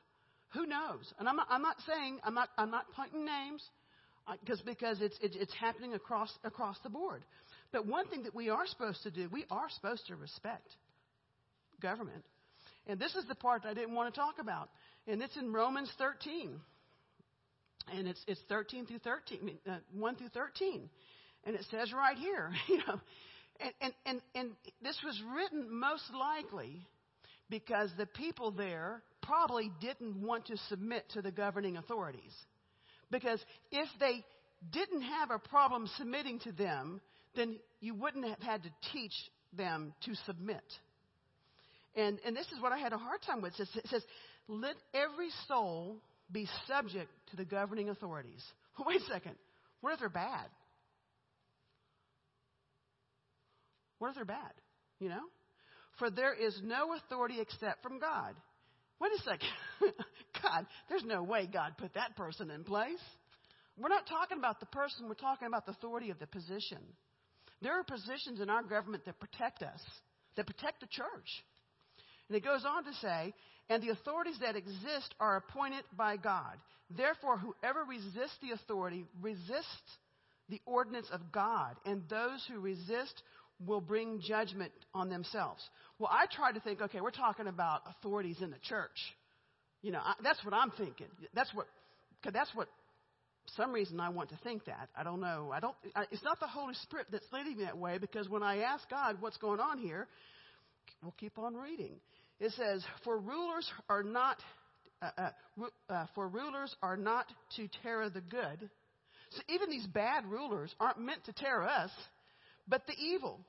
Who 0.55 0.67
knows? 0.67 1.13
And 1.19 1.29
I'm 1.29 1.37
not, 1.37 1.47
I'm 1.49 1.63
not 1.63 1.77
saying, 1.87 2.19
I'm 2.25 2.35
not, 2.35 2.49
I'm 2.59 2.71
not 2.71 2.87
pointing 2.95 3.25
names 3.25 3.63
because 4.41 4.61
uh, 4.61 4.65
because 4.67 5.01
it's, 5.01 5.17
it, 5.21 5.37
it's 5.41 5.55
happening 5.55 5.95
across, 5.95 6.31
across 6.45 6.77
the 6.83 6.91
board. 6.91 7.25
But 7.73 7.87
one 7.87 8.07
thing 8.09 8.25
that 8.25 8.35
we 8.35 8.51
are 8.51 8.67
supposed 8.67 9.03
to 9.05 9.11
do, 9.11 9.29
we 9.33 9.45
are 9.51 9.69
supposed 9.71 10.07
to 10.09 10.17
respect 10.17 10.69
government. 11.81 12.25
And 12.87 12.99
this 12.99 13.15
is 13.15 13.25
the 13.29 13.35
part 13.35 13.63
I 13.65 13.75
didn't 13.75 13.95
want 13.95 14.13
to 14.13 14.21
talk 14.21 14.35
about. 14.41 14.69
And 15.07 15.23
it's 15.23 15.37
in 15.37 15.53
Romans 15.53 15.91
13. 15.99 16.61
And 17.93 18.07
it's, 18.07 18.23
it's 18.29 18.41
13 18.49 18.87
through 18.87 18.99
13, 18.99 19.59
uh, 19.69 19.77
1 19.93 20.17
through 20.17 20.29
13. 20.29 20.89
And 21.45 21.57
it 21.57 21.65
says 21.71 21.93
right 21.93 22.17
here, 22.17 22.51
you 22.69 22.79
know, 22.79 23.01
and, 23.61 23.73
and, 23.81 23.93
and, 24.07 24.21
and 24.35 24.51
this 24.83 24.99
was 25.05 25.21
written 25.35 25.69
most 25.79 26.05
likely 26.13 26.87
because 27.51 27.91
the 27.99 28.07
people 28.07 28.51
there 28.51 29.03
probably 29.23 29.71
didn't 29.81 30.21
want 30.21 30.47
to 30.47 30.57
submit 30.69 31.05
to 31.11 31.23
the 31.23 31.31
governing 31.31 31.77
authorities. 31.77 32.33
Because 33.11 33.41
if 33.71 33.89
they 34.01 34.25
didn't 34.73 35.03
have 35.03 35.31
a 35.31 35.39
problem 35.39 35.89
submitting 35.99 36.39
to 36.41 36.53
them, 36.53 37.01
then 37.37 37.57
you 37.81 37.95
wouldn't 37.95 38.27
have 38.27 38.41
had 38.41 38.63
to 38.63 38.71
teach 38.93 39.13
them 39.53 39.93
to 40.05 40.15
submit. 40.27 40.65
And, 41.95 42.19
and 42.25 42.35
this 42.35 42.47
is 42.47 42.61
what 42.61 42.73
I 42.73 42.79
had 42.79 42.93
a 42.93 42.99
hard 42.99 43.21
time 43.23 43.43
with. 43.43 43.53
It 43.53 43.57
says, 43.57 43.69
it 43.85 43.89
says, 43.89 44.03
let 44.49 44.77
every 44.95 45.29
soul 45.47 45.99
be 46.31 46.49
subject 46.67 47.11
to 47.31 47.37
the 47.37 47.45
governing 47.45 47.91
authorities. 47.91 48.43
Wait 48.87 49.01
a 49.01 49.05
second. 49.05 49.35
What 49.83 49.93
if 49.93 50.01
they're 50.01 50.09
bad? 50.09 50.47
What 54.03 54.09
if 54.09 54.17
they're 54.17 54.25
bad? 54.25 54.51
You 54.99 55.11
know? 55.11 55.23
For 56.01 56.11
there 56.11 56.35
is 56.35 56.61
no 56.65 56.93
authority 56.95 57.37
except 57.41 57.85
from 57.85 58.01
God. 58.01 58.35
Wait 59.01 59.13
a 59.13 59.23
second. 59.23 59.49
God, 60.43 60.67
there's 60.89 61.05
no 61.05 61.23
way 61.23 61.47
God 61.47 61.75
put 61.79 61.95
that 61.95 62.17
person 62.17 62.51
in 62.51 62.65
place. 62.65 62.99
We're 63.79 63.91
not 63.91 64.09
talking 64.09 64.39
about 64.39 64.59
the 64.59 64.67
person, 64.67 65.07
we're 65.07 65.15
talking 65.15 65.47
about 65.47 65.67
the 65.67 65.73
authority 65.73 66.11
of 66.11 66.19
the 66.19 66.27
position. 66.27 66.79
There 67.61 67.79
are 67.79 67.85
positions 67.85 68.41
in 68.41 68.51
our 68.51 68.65
government 68.65 69.05
that 69.05 69.21
protect 69.21 69.63
us, 69.63 69.81
that 70.35 70.49
protect 70.49 70.81
the 70.81 70.89
church. 70.91 71.45
And 72.27 72.37
it 72.37 72.43
goes 72.43 72.65
on 72.67 72.83
to 72.83 72.93
say, 72.95 73.33
and 73.71 73.81
the 73.85 73.91
authorities 73.91 74.39
that 74.41 74.57
exist 74.57 75.15
are 75.21 75.37
appointed 75.37 75.85
by 75.97 76.17
God. 76.17 76.59
Therefore, 76.91 77.39
whoever 77.39 77.85
resists 77.89 78.37
the 78.43 78.51
authority 78.51 79.05
resists 79.21 79.97
the 80.49 80.61
ordinance 80.67 81.09
of 81.13 81.33
God, 81.33 81.77
and 81.87 82.03
those 82.11 82.45
who 82.51 82.61
resist 82.61 83.23
will 83.67 83.81
bring 83.81 84.21
judgment 84.21 84.73
on 84.95 85.09
themselves. 85.09 85.63
Well, 85.99 86.11
I 86.13 86.27
try 86.31 86.53
to 86.53 86.61
think, 86.61 86.81
okay, 86.81 87.01
we're 87.01 87.11
talking 87.11 87.47
about 87.47 87.83
authorities 87.87 88.37
in 88.41 88.51
the 88.51 88.59
church. 88.69 88.97
You 89.83 89.93
know, 89.93 90.01
I, 90.01 90.15
that's 90.23 90.45
what 90.45 90.55
I'm 90.55 90.71
thinking. 90.71 91.07
That's 91.35 91.53
what, 91.55 91.67
cause 92.23 92.33
that's 92.33 92.51
what, 92.55 92.69
some 93.57 93.73
reason 93.73 93.99
I 94.01 94.09
want 94.09 94.31
to 94.31 94.39
think 94.45 94.65
that. 94.67 94.89
I 94.97 95.03
don't 95.03 95.21
know. 95.21 95.51
I 95.53 95.61
don't, 95.61 95.75
I, 95.97 96.05
it's 96.11 96.23
not 96.23 96.39
the 96.39 96.47
Holy 96.47 96.75
Spirit 96.75 97.07
that's 97.11 97.27
leading 97.33 97.59
me 97.59 97.65
that 97.65 97.77
way 97.77 97.99
because 97.99 98.29
when 98.29 98.43
I 98.43 98.59
ask 98.59 98.89
God 98.89 99.17
what's 99.21 99.37
going 99.37 99.61
on 99.61 99.79
here, 99.79 100.07
we'll 101.03 101.15
keep 101.19 101.39
on 101.39 101.55
reading. 101.57 101.95
It 102.39 102.53
says, 102.53 102.85
"For 103.05 103.19
rulers 103.19 103.69
are 103.89 104.03
not 104.03 104.39
uh, 105.01 105.11
uh, 105.19 105.31
uh, 105.89 106.07
for 106.15 106.29
rulers 106.29 106.75
are 106.83 106.97
not 106.97 107.27
to 107.57 107.69
terror 107.83 108.09
the 108.11 108.21
good." 108.21 108.71
So 109.31 109.43
even 109.49 109.71
these 109.71 109.87
bad 109.87 110.25
rulers 110.27 110.75
aren't 110.79 111.01
meant 111.01 111.25
to 111.25 111.33
terror 111.33 111.69
us, 111.69 111.91
but 112.69 112.87
the 112.87 112.95
evil. 112.95 113.41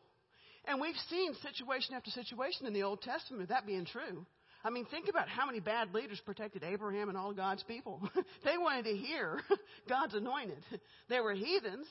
And 0.65 0.79
we've 0.79 0.95
seen 1.09 1.33
situation 1.41 1.95
after 1.95 2.09
situation 2.11 2.67
in 2.67 2.73
the 2.73 2.83
Old 2.83 3.01
Testament 3.01 3.49
that 3.49 3.65
being 3.65 3.85
true. 3.85 4.25
I 4.65 4.69
mean, 4.69 4.85
think 4.85 5.09
about 5.09 5.27
how 5.27 5.45
many 5.45 5.59
bad 5.59 5.93
leaders 5.93 6.21
protected 6.25 6.63
Abraham 6.63 7.09
and 7.09 7.17
all 7.17 7.33
God's 7.33 7.63
people. 7.63 8.01
they 8.45 8.57
wanted 8.57 8.85
to 8.85 8.95
hear 8.95 9.41
God's 9.89 10.13
anointed. 10.13 10.63
They 11.09 11.19
were 11.19 11.33
heathens, 11.33 11.85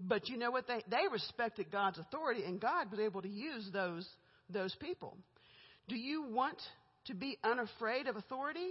but 0.00 0.28
you 0.28 0.36
know 0.36 0.50
what? 0.50 0.66
They, 0.66 0.82
they 0.90 1.04
respected 1.12 1.70
God's 1.70 1.98
authority, 1.98 2.42
and 2.44 2.60
God 2.60 2.90
was 2.90 2.98
able 2.98 3.22
to 3.22 3.28
use 3.28 3.68
those, 3.72 4.08
those 4.48 4.74
people. 4.80 5.16
Do 5.88 5.96
you 5.96 6.24
want 6.24 6.58
to 7.06 7.14
be 7.14 7.38
unafraid 7.44 8.08
of 8.08 8.16
authority? 8.16 8.70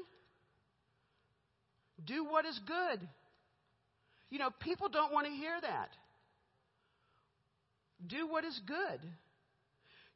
Do 2.05 2.25
what 2.25 2.45
is 2.45 2.59
good. 2.67 3.07
You 4.29 4.39
know, 4.39 4.49
people 4.59 4.89
don't 4.89 5.13
want 5.13 5.27
to 5.27 5.31
hear 5.31 5.59
that. 5.61 5.89
Do 8.05 8.27
what 8.27 8.43
is 8.43 8.59
good. 8.67 8.99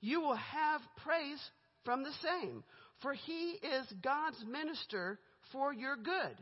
You 0.04 0.20
will 0.20 0.36
have 0.36 0.82
praise 0.98 1.40
from 1.86 2.04
the 2.04 2.12
same, 2.22 2.66
for 3.02 3.14
he 3.14 3.58
is 3.64 3.88
God's 4.04 4.44
minister 4.46 5.18
for 5.54 5.74
your 5.74 5.96
good. 5.96 6.36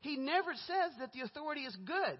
He 0.00 0.18
never 0.18 0.52
says 0.52 0.92
that 1.00 1.10
the 1.14 1.22
authority 1.22 1.62
is 1.62 1.74
good. 1.86 2.18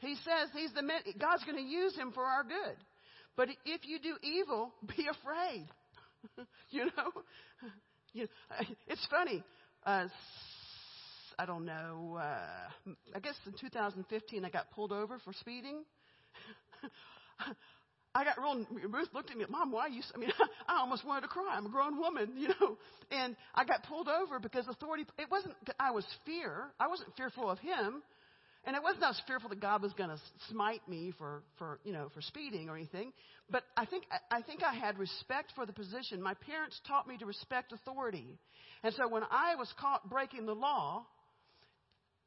He 0.00 0.16
says 0.16 0.48
he's 0.52 0.72
the 0.72 0.82
God's 1.20 1.44
going 1.44 1.56
to 1.56 1.62
use 1.62 1.94
him 1.94 2.10
for 2.10 2.24
our 2.24 2.42
good. 2.42 2.76
But 3.36 3.50
if 3.64 3.82
you 3.84 4.00
do 4.00 4.16
evil, 4.24 4.74
be 4.96 5.06
afraid. 5.06 5.68
you 6.70 6.86
know, 6.86 7.22
you, 8.12 8.26
it's 8.88 9.06
funny. 9.08 9.44
Uh, 9.86 10.08
I 11.38 11.46
don't 11.46 11.64
know. 11.64 12.18
Uh, 12.20 12.92
I 13.14 13.20
guess 13.20 13.36
in 13.46 13.52
2015 13.52 14.44
I 14.44 14.50
got 14.50 14.72
pulled 14.72 14.90
over 14.90 15.20
for 15.24 15.32
speeding. 15.32 15.84
I 18.14 18.24
got 18.24 18.38
real. 18.38 18.66
Ruth 18.90 19.08
looked 19.14 19.30
at 19.30 19.36
me, 19.36 19.44
Mom, 19.48 19.72
why 19.72 19.86
are 19.86 19.88
you? 19.88 20.02
I 20.14 20.18
mean, 20.18 20.30
I 20.68 20.78
almost 20.80 21.04
wanted 21.04 21.22
to 21.22 21.28
cry. 21.28 21.54
I'm 21.56 21.66
a 21.66 21.70
grown 21.70 21.98
woman, 21.98 22.32
you 22.36 22.48
know. 22.48 22.76
And 23.10 23.36
I 23.54 23.64
got 23.64 23.84
pulled 23.84 24.08
over 24.08 24.38
because 24.38 24.66
authority. 24.68 25.06
It 25.18 25.30
wasn't. 25.30 25.54
I 25.80 25.90
was 25.92 26.04
fear. 26.26 26.66
I 26.78 26.88
wasn't 26.88 27.14
fearful 27.16 27.50
of 27.50 27.58
him, 27.58 28.02
and 28.64 28.76
it 28.76 28.82
wasn't. 28.82 29.04
I 29.04 29.08
was 29.08 29.22
fearful 29.26 29.48
that 29.48 29.60
God 29.60 29.82
was 29.82 29.92
going 29.94 30.10
to 30.10 30.18
smite 30.50 30.86
me 30.86 31.12
for, 31.16 31.42
for, 31.58 31.78
you 31.84 31.92
know, 31.92 32.10
for 32.14 32.20
speeding 32.20 32.68
or 32.68 32.76
anything. 32.76 33.12
But 33.50 33.64
I 33.76 33.86
think, 33.86 34.04
I 34.30 34.42
think 34.42 34.62
I 34.62 34.74
had 34.74 34.98
respect 34.98 35.52
for 35.54 35.64
the 35.64 35.72
position. 35.72 36.22
My 36.22 36.34
parents 36.34 36.80
taught 36.86 37.08
me 37.08 37.16
to 37.18 37.26
respect 37.26 37.72
authority, 37.72 38.38
and 38.82 38.94
so 38.94 39.08
when 39.08 39.22
I 39.30 39.54
was 39.56 39.72
caught 39.80 40.08
breaking 40.10 40.44
the 40.44 40.54
law, 40.54 41.06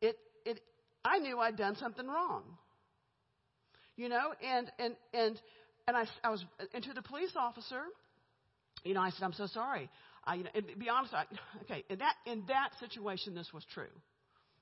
it, 0.01 0.18
it, 0.46 0.62
I 1.04 1.20
knew 1.20 1.39
I'd 1.39 1.58
done 1.58 1.75
something 1.75 2.08
wrong. 2.08 2.44
You 3.98 4.10
know, 4.10 4.34
and 4.44 4.70
and 4.77 4.96
and 5.13 5.42
and 5.88 5.96
I, 5.98 6.06
I 6.24 6.30
was, 6.30 6.44
and 6.74 6.84
to 6.84 6.94
the 6.94 7.01
police 7.01 7.32
officer, 7.36 7.82
you 8.84 8.94
know, 8.94 9.01
I 9.01 9.10
said, 9.12 9.24
I'm 9.24 9.34
so 9.34 9.48
sorry. 9.48 9.89
I, 10.24 10.36
you 10.36 10.44
know, 10.44 10.50
and 10.56 10.65
be 10.80 10.89
honest, 10.89 11.13
I, 11.13 11.25
okay, 11.63 11.84
in 11.89 12.00
that, 12.00 12.15
in 12.25 12.44
that 12.48 12.70
situation, 12.80 13.36
this 13.36 13.51
was 13.54 13.63
true. 13.74 13.88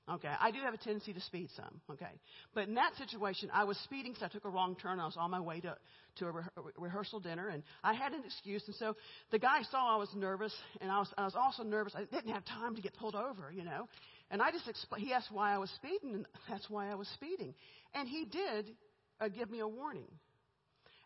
Okay, 0.06 0.30
I 0.38 0.50
do 0.50 0.58
have 0.58 0.74
a 0.74 0.76
tendency 0.76 1.14
to 1.14 1.20
speed 1.20 1.48
some. 1.56 1.80
Okay, 1.92 2.12
but 2.54 2.68
in 2.68 2.74
that 2.74 2.92
situation, 2.98 3.48
I 3.54 3.64
was 3.64 3.78
speeding, 3.84 4.14
so 4.18 4.26
I 4.26 4.28
took 4.28 4.44
a 4.44 4.50
wrong 4.50 4.76
turn. 4.76 5.00
I 5.00 5.06
was 5.06 5.16
on 5.16 5.30
my 5.30 5.40
way 5.40 5.60
to 5.60 5.74
to 6.16 6.26
a 6.26 6.30
re- 6.30 6.44
rehearsal 6.76 7.20
dinner, 7.20 7.48
and 7.48 7.62
I 7.82 7.94
had 7.94 8.12
an 8.12 8.22
excuse. 8.26 8.62
And 8.66 8.76
so 8.76 8.96
the 9.30 9.38
guy 9.38 9.62
saw 9.70 9.94
I 9.94 9.96
was 9.96 10.10
nervous, 10.14 10.54
and 10.82 10.90
I 10.90 10.98
was 10.98 11.08
I 11.16 11.24
was 11.24 11.34
also 11.34 11.62
nervous. 11.62 11.94
I 11.96 12.04
didn't 12.04 12.34
have 12.34 12.44
time 12.44 12.76
to 12.76 12.82
get 12.82 12.92
pulled 12.98 13.14
over, 13.14 13.50
you 13.50 13.64
know. 13.64 13.88
And 14.30 14.42
I 14.42 14.50
just 14.50 14.68
explained. 14.68 15.06
He 15.06 15.14
asked 15.14 15.32
why 15.32 15.54
I 15.54 15.56
was 15.56 15.70
speeding, 15.70 16.12
and 16.16 16.26
that's 16.50 16.68
why 16.68 16.90
I 16.90 16.94
was 16.96 17.08
speeding. 17.14 17.54
And 17.94 18.06
he 18.06 18.26
did 18.26 18.66
uh, 19.22 19.28
give 19.28 19.50
me 19.50 19.60
a 19.60 19.68
warning. 19.68 20.08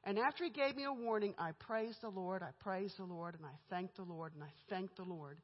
And 0.08 0.18
after 0.18 0.42
he 0.42 0.48
gave 0.48 0.74
me 0.74 0.84
a 0.84 0.92
warning, 0.92 1.34
I 1.38 1.52
praised 1.52 2.00
the 2.00 2.08
Lord, 2.08 2.42
I 2.42 2.48
praised 2.60 2.96
the 2.96 3.04
Lord, 3.04 3.34
and 3.34 3.44
I 3.44 3.52
thanked 3.68 3.96
the 3.96 4.04
Lord, 4.04 4.32
and 4.32 4.42
I 4.42 4.48
thanked 4.70 4.96
the 4.96 5.02
Lord. 5.02 5.36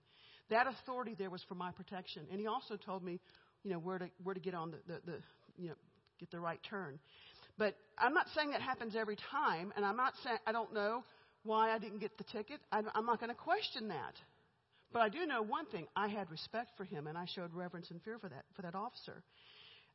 That 0.48 0.66
authority 0.66 1.14
there 1.18 1.28
was 1.28 1.42
for 1.46 1.54
my 1.54 1.70
protection. 1.70 2.22
And 2.30 2.40
he 2.40 2.46
also 2.46 2.76
told 2.78 3.04
me, 3.04 3.20
you 3.62 3.72
know, 3.72 3.78
where 3.78 3.98
to, 3.98 4.08
where 4.22 4.32
to 4.32 4.40
get 4.40 4.54
on 4.54 4.70
the, 4.70 4.78
the, 4.86 5.00
the 5.04 5.18
you 5.58 5.68
know, 5.68 5.74
get 6.18 6.30
the 6.30 6.40
right 6.40 6.58
turn. 6.62 6.98
But 7.58 7.76
I'm 7.98 8.14
not 8.14 8.24
saying 8.34 8.52
that 8.52 8.62
happens 8.62 8.96
every 8.96 9.18
time, 9.30 9.70
and 9.76 9.84
I'm 9.84 9.98
not 9.98 10.14
saying, 10.24 10.38
I 10.46 10.52
don't 10.52 10.72
know 10.72 11.04
why 11.42 11.70
I 11.70 11.78
didn't 11.78 11.98
get 11.98 12.16
the 12.16 12.24
ticket. 12.24 12.58
I'm, 12.72 12.88
I'm 12.94 13.04
not 13.04 13.20
going 13.20 13.28
to 13.28 13.36
question 13.36 13.88
that. 13.88 14.14
But 14.94 15.02
I 15.02 15.10
do 15.10 15.26
know 15.26 15.42
one 15.42 15.66
thing. 15.66 15.88
I 15.94 16.08
had 16.08 16.30
respect 16.30 16.70
for 16.78 16.84
him, 16.84 17.06
and 17.06 17.18
I 17.18 17.26
showed 17.34 17.52
reverence 17.52 17.90
and 17.90 18.00
fear 18.02 18.18
for 18.18 18.30
that, 18.30 18.46
for 18.56 18.62
that 18.62 18.74
officer. 18.74 19.22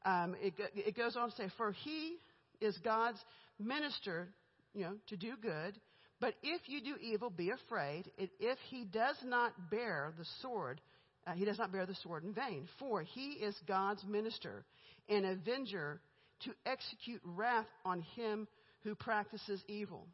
Um, 0.06 0.36
it, 0.40 0.54
it 0.76 0.96
goes 0.96 1.16
on 1.16 1.32
to 1.32 1.36
say, 1.36 1.50
For 1.58 1.72
he 1.72 2.18
is 2.62 2.78
God's 2.84 3.20
minister 3.60 4.30
you 4.74 4.84
know, 4.84 4.96
to 5.08 5.18
do 5.18 5.34
good. 5.42 5.80
But 6.20 6.34
if 6.44 6.62
you 6.68 6.82
do 6.82 6.96
evil, 7.02 7.30
be 7.30 7.52
afraid. 7.52 8.12
If 8.18 8.58
he 8.70 8.84
does 8.84 9.16
not 9.24 9.70
bear 9.72 10.14
the 10.18 10.26
sword, 10.42 10.82
uh, 11.26 11.34
he 11.34 11.46
does 11.46 11.58
not 11.58 11.72
bear 11.72 11.86
the 11.86 11.96
sword 11.96 12.24
in 12.24 12.34
vain. 12.34 12.68
For 12.78 13.02
he 13.04 13.32
is 13.32 13.56
God's 13.68 14.04
minister, 14.06 14.66
an 15.08 15.26
avenger 15.26 16.02
to 16.42 16.52
execute 16.66 17.22
wrath 17.24 17.68
on 17.86 18.02
him 18.16 18.48
who 18.84 18.96
practices 18.96 19.62
evil. 19.68 20.08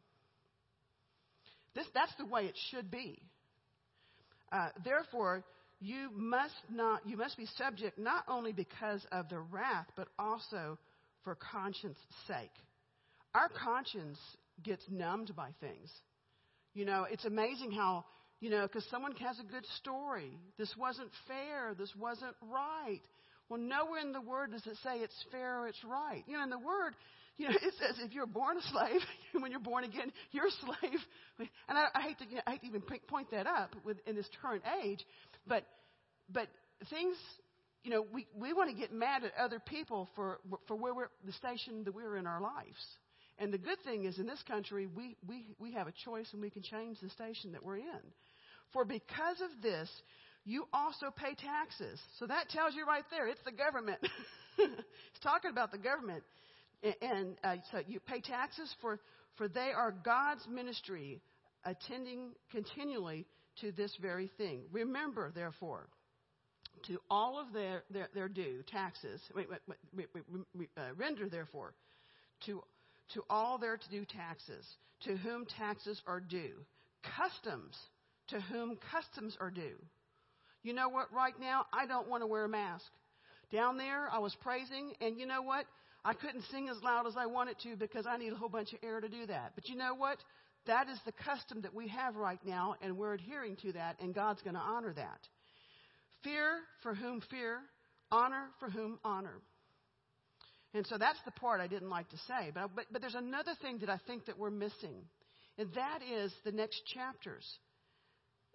This, 1.74 1.86
that's 1.94 2.14
the 2.18 2.26
way 2.26 2.46
it 2.46 2.56
should 2.70 2.90
be. 2.90 3.20
Uh, 4.52 4.68
therefore, 4.84 5.44
you 5.80 6.08
must 6.14 6.54
not 6.70 7.06
you 7.06 7.16
must 7.16 7.36
be 7.36 7.46
subject 7.58 7.98
not 7.98 8.24
only 8.28 8.52
because 8.52 9.04
of 9.12 9.28
the 9.28 9.38
wrath, 9.38 9.86
but 9.96 10.08
also 10.18 10.78
for 11.22 11.34
conscience 11.34 11.98
sake. 12.26 12.52
Our 13.34 13.50
conscience 13.50 14.18
gets 14.62 14.82
numbed 14.90 15.34
by 15.36 15.50
things. 15.60 15.90
You 16.74 16.84
know, 16.84 17.06
it's 17.10 17.24
amazing 17.24 17.72
how, 17.72 18.04
you 18.40 18.50
know, 18.50 18.62
because 18.62 18.86
someone 18.90 19.12
has 19.16 19.38
a 19.40 19.50
good 19.50 19.64
story. 19.80 20.38
This 20.58 20.72
wasn't 20.78 21.10
fair. 21.26 21.74
This 21.78 21.92
wasn't 21.96 22.34
right. 22.42 23.00
Well, 23.48 23.60
nowhere 23.60 24.00
in 24.00 24.12
the 24.12 24.20
Word 24.20 24.52
does 24.52 24.66
it 24.66 24.76
say 24.82 24.98
it's 24.98 25.24
fair 25.30 25.60
or 25.60 25.68
it's 25.68 25.82
right. 25.84 26.22
You 26.26 26.36
know, 26.36 26.42
in 26.42 26.50
the 26.50 26.58
Word, 26.58 26.94
you 27.38 27.48
know, 27.48 27.54
it 27.62 27.74
says 27.78 27.96
if 28.00 28.12
you're 28.12 28.26
born 28.26 28.58
a 28.58 28.62
slave, 28.62 29.00
when 29.40 29.50
you're 29.50 29.60
born 29.60 29.84
again, 29.84 30.12
you're 30.32 30.46
a 30.46 30.50
slave. 30.50 31.00
And 31.68 31.76
I, 31.76 31.86
I 31.94 32.00
hate 32.00 32.18
to, 32.18 32.24
you 32.28 32.36
know, 32.36 32.42
I 32.46 32.52
hate 32.52 32.62
to 32.62 32.66
even 32.66 32.80
point 32.80 33.30
that 33.30 33.46
up 33.46 33.76
with, 33.84 33.98
in 34.06 34.16
this 34.16 34.28
current 34.40 34.62
age, 34.82 35.04
but, 35.46 35.64
but 36.32 36.48
things, 36.88 37.16
you 37.84 37.90
know, 37.90 38.06
we, 38.12 38.26
we 38.34 38.54
want 38.54 38.70
to 38.70 38.76
get 38.76 38.92
mad 38.92 39.22
at 39.24 39.32
other 39.38 39.58
people 39.60 40.08
for, 40.16 40.38
for 40.66 40.76
where 40.76 40.94
we're, 40.94 41.08
the 41.26 41.32
station 41.32 41.84
that 41.84 41.94
we're 41.94 42.16
in 42.16 42.26
our 42.26 42.40
lives. 42.40 42.80
And 43.38 43.52
the 43.52 43.58
good 43.58 43.78
thing 43.84 44.04
is, 44.04 44.18
in 44.18 44.26
this 44.26 44.42
country, 44.48 44.86
we, 44.86 45.16
we, 45.26 45.46
we 45.58 45.72
have 45.72 45.86
a 45.86 45.92
choice 46.04 46.28
and 46.32 46.40
we 46.40 46.50
can 46.50 46.62
change 46.62 46.98
the 47.00 47.10
station 47.10 47.52
that 47.52 47.62
we're 47.62 47.76
in. 47.76 48.02
For 48.72 48.84
because 48.84 49.40
of 49.40 49.62
this, 49.62 49.90
you 50.44 50.66
also 50.72 51.06
pay 51.14 51.34
taxes. 51.34 52.00
So 52.18 52.26
that 52.26 52.48
tells 52.48 52.74
you 52.74 52.86
right 52.86 53.04
there, 53.10 53.28
it's 53.28 53.40
the 53.44 53.52
government. 53.52 53.98
it's 54.58 55.20
talking 55.22 55.50
about 55.50 55.72
the 55.72 55.78
government. 55.78 56.22
And 57.02 57.36
uh, 57.42 57.56
so 57.72 57.80
you 57.86 58.00
pay 58.00 58.20
taxes 58.20 58.74
for, 58.80 59.00
for 59.36 59.48
they 59.48 59.72
are 59.76 59.92
God's 59.92 60.46
ministry, 60.48 61.20
attending 61.64 62.30
continually 62.50 63.26
to 63.60 63.72
this 63.72 63.94
very 64.00 64.30
thing. 64.38 64.62
Remember, 64.70 65.32
therefore, 65.34 65.88
to 66.86 66.98
all 67.10 67.40
of 67.40 67.52
their, 67.52 67.82
their, 67.90 68.08
their 68.14 68.28
due 68.28 68.62
taxes, 68.66 69.20
wait, 69.34 69.48
wait, 69.50 70.08
wait, 70.54 70.68
uh, 70.76 70.94
render, 70.96 71.28
therefore, 71.28 71.74
to 72.44 72.62
to 73.14 73.22
all 73.30 73.58
their 73.58 73.76
to 73.76 73.88
due 73.88 74.04
taxes, 74.04 74.66
to 75.04 75.16
whom 75.16 75.46
taxes 75.46 76.00
are 76.06 76.20
due, 76.20 76.54
customs, 77.16 77.76
to 78.28 78.40
whom 78.40 78.78
customs 78.90 79.36
are 79.40 79.50
due. 79.50 79.76
You 80.62 80.72
know 80.72 80.88
what, 80.88 81.12
right 81.12 81.38
now, 81.38 81.66
I 81.72 81.86
don't 81.86 82.08
want 82.08 82.22
to 82.22 82.26
wear 82.26 82.44
a 82.44 82.48
mask. 82.48 82.86
Down 83.52 83.76
there, 83.76 84.08
I 84.10 84.18
was 84.18 84.34
praising, 84.42 84.92
and 85.00 85.18
you 85.18 85.26
know 85.26 85.42
what? 85.42 85.66
I 86.04 86.14
couldn't 86.14 86.44
sing 86.50 86.68
as 86.68 86.82
loud 86.82 87.06
as 87.06 87.14
I 87.16 87.26
wanted 87.26 87.58
to 87.60 87.76
because 87.76 88.06
I 88.06 88.16
need 88.16 88.32
a 88.32 88.36
whole 88.36 88.48
bunch 88.48 88.72
of 88.72 88.80
air 88.82 89.00
to 89.00 89.08
do 89.08 89.26
that. 89.26 89.52
But 89.54 89.68
you 89.68 89.76
know 89.76 89.94
what? 89.94 90.18
That 90.66 90.88
is 90.88 90.98
the 91.04 91.12
custom 91.12 91.60
that 91.62 91.74
we 91.74 91.88
have 91.88 92.16
right 92.16 92.40
now, 92.44 92.74
and 92.82 92.96
we're 92.96 93.14
adhering 93.14 93.56
to 93.62 93.72
that, 93.72 93.96
and 94.00 94.14
God's 94.14 94.42
going 94.42 94.54
to 94.54 94.60
honor 94.60 94.92
that. 94.94 95.20
Fear 96.24 96.58
for 96.82 96.94
whom 96.94 97.20
fear, 97.30 97.60
honor 98.10 98.46
for 98.58 98.68
whom 98.68 98.98
honor. 99.04 99.38
And 100.76 100.86
so 100.86 100.98
that's 100.98 101.18
the 101.24 101.30
part 101.30 101.60
I 101.60 101.66
didn't 101.66 101.88
like 101.88 102.08
to 102.10 102.18
say. 102.28 102.50
But, 102.52 102.70
but, 102.76 102.84
but 102.92 103.00
there's 103.00 103.14
another 103.14 103.52
thing 103.62 103.78
that 103.78 103.88
I 103.88 103.98
think 104.06 104.26
that 104.26 104.38
we're 104.38 104.50
missing, 104.50 105.04
and 105.56 105.70
that 105.74 106.00
is 106.02 106.32
the 106.44 106.52
next 106.52 106.82
chapters. 106.94 107.44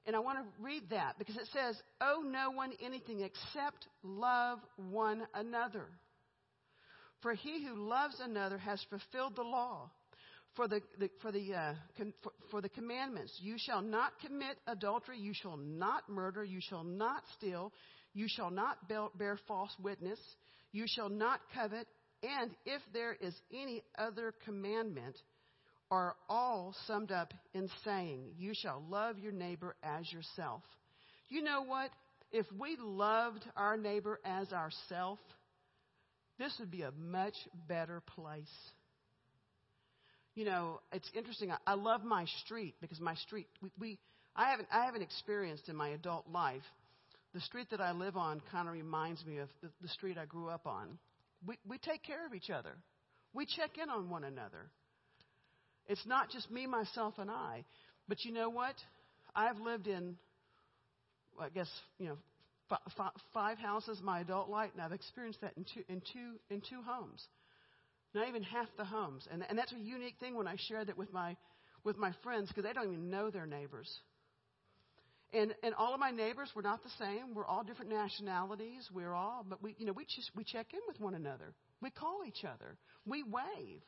And 0.06 0.16
I 0.16 0.20
want 0.20 0.40
to 0.40 0.64
read 0.64 0.84
that 0.92 1.18
because 1.18 1.36
it 1.36 1.48
says, 1.52 1.76
Owe 2.00 2.22
no 2.24 2.52
one 2.52 2.74
anything 2.84 3.22
except 3.22 3.88
love 4.04 4.60
one 4.76 5.24
another. 5.34 5.86
For 7.22 7.34
he 7.34 7.66
who 7.66 7.76
loves 7.76 8.16
another 8.20 8.58
has 8.58 8.84
fulfilled 8.90 9.36
the 9.36 9.44
law. 9.44 9.90
For 10.56 10.68
the, 10.68 10.82
the 11.00 11.10
for, 11.22 11.32
the, 11.32 11.54
uh, 11.54 11.74
com, 11.98 12.14
for, 12.24 12.32
for 12.50 12.62
the 12.62 12.68
commandments, 12.68 13.34
you 13.42 13.56
shall 13.58 13.82
not 13.82 14.12
commit 14.26 14.58
adultery, 14.68 15.18
you 15.18 15.34
shall 15.34 15.56
not 15.56 16.10
murder, 16.10 16.44
you 16.44 16.60
shall 16.62 16.84
not 16.84 17.24
steal, 17.38 17.72
you 18.14 18.28
shall 18.28 18.52
not 18.52 18.78
bear 18.90 19.40
false 19.48 19.72
witness, 19.82 20.20
you 20.74 20.86
shall 20.88 21.08
not 21.08 21.40
covet, 21.56 21.88
and 22.24 22.52
if 22.66 22.82
there 22.94 23.14
is 23.14 23.34
any 23.52 23.84
other 23.98 24.34
commandment, 24.46 25.16
are 25.92 26.16
all 26.30 26.74
summed 26.88 27.12
up 27.12 27.34
in 27.54 27.70
saying, 27.84 28.22
You 28.38 28.54
shall 28.56 28.82
love 28.90 29.20
your 29.20 29.34
neighbor 29.34 29.76
as 29.84 30.12
yourself. 30.12 30.64
You 31.30 31.44
know 31.44 31.64
what? 31.64 31.92
If 32.32 32.46
we 32.58 32.78
loved 32.80 33.44
our 33.58 33.76
neighbor 33.76 34.20
as 34.24 34.54
ourself, 34.54 35.20
this 36.40 36.56
would 36.60 36.72
be 36.72 36.84
a 36.84 36.92
much 36.92 37.36
better 37.68 38.02
place. 38.16 38.48
You 40.34 40.46
know, 40.46 40.80
it's 40.94 41.10
interesting. 41.14 41.52
I, 41.52 41.58
I 41.68 41.74
love 41.74 42.06
my 42.06 42.26
street 42.46 42.76
because 42.80 43.02
my 43.02 43.16
street, 43.16 43.48
we, 43.62 43.70
we 43.78 44.00
I 44.34 44.50
haven't, 44.50 44.70
I 44.72 44.86
haven't 44.86 45.02
experienced 45.02 45.68
in 45.68 45.76
my 45.76 45.90
adult 45.90 46.26
life. 46.32 46.64
The 47.34 47.42
street 47.42 47.68
that 47.72 47.82
I 47.82 47.92
live 47.92 48.16
on 48.16 48.42
kind 48.50 48.68
of 48.68 48.74
reminds 48.74 49.26
me 49.26 49.38
of 49.40 49.50
the, 49.62 49.70
the 49.82 49.90
street 49.90 50.18
I 50.18 50.26
grew 50.26 50.48
up 50.48 50.66
on. 50.66 50.98
We, 51.46 51.58
we 51.68 51.78
take 51.78 52.04
care 52.04 52.26
of 52.26 52.34
each 52.34 52.50
other. 52.50 52.76
We 53.34 53.46
check 53.46 53.72
in 53.82 53.90
on 53.90 54.10
one 54.10 54.24
another. 54.24 54.70
It's 55.88 56.06
not 56.06 56.30
just 56.30 56.52
me, 56.52 56.68
myself, 56.68 57.16
and 57.18 57.30
I. 57.30 57.66
But 58.08 58.24
you 58.24 58.32
know 58.32 58.50
what? 58.50 58.76
I've 59.36 59.60
lived 59.60 59.88
in, 59.88 60.16
I 61.40 61.50
guess, 61.50 61.70
you 61.98 62.10
know, 62.10 62.18
five 63.34 63.58
houses 63.58 64.00
my 64.04 64.22
adult 64.22 64.50
life, 64.50 64.72
and 64.74 64.82
I've 64.82 64.92
experienced 64.92 65.42
that 65.42 65.54
in 65.58 65.66
two, 65.66 65.84
in 65.90 66.02
two, 66.14 66.40
in 66.50 66.62
two 66.62 66.82
homes. 66.86 67.26
Not 68.14 68.28
even 68.28 68.44
half 68.44 68.68
the 68.78 68.86
homes. 68.86 69.28
And, 69.32 69.44
and 69.48 69.58
that's 69.58 69.72
a 69.72 69.78
unique 69.78 70.16
thing 70.20 70.36
when 70.36 70.48
I 70.48 70.56
share 70.68 70.84
that 70.84 70.98
with 70.98 71.12
my, 71.14 71.36
with 71.84 71.98
my 71.98 72.12
friends 72.24 72.50
because 72.50 72.64
they 72.64 72.74
don't 72.74 72.92
even 72.92 73.10
know 73.10 73.30
their 73.30 73.46
neighbors. 73.46 73.90
And, 75.34 75.56
and 75.64 75.74
all 75.76 75.94
of 75.94 76.00
my 76.00 76.12
neighbors 76.12 76.50
were 76.56 76.62
not 76.62 76.84
the 76.84 76.90
same. 77.00 77.34
We're 77.34 77.46
all 77.46 77.64
different 77.64 77.92
nationalities. 77.92 78.90
We're 78.94 79.14
all, 79.14 79.46
but 79.48 79.64
we, 79.64 79.76
you 79.78 79.86
know, 79.86 79.94
we 79.94 80.04
just, 80.04 80.30
we 80.36 80.44
check 80.44 80.68
in 80.74 80.80
with 80.88 81.00
one 81.00 81.16
another. 81.16 81.54
We 81.82 81.90
call 81.90 82.22
each 82.28 82.44
other. 82.44 82.78
We 83.06 83.24
wave. 83.24 83.82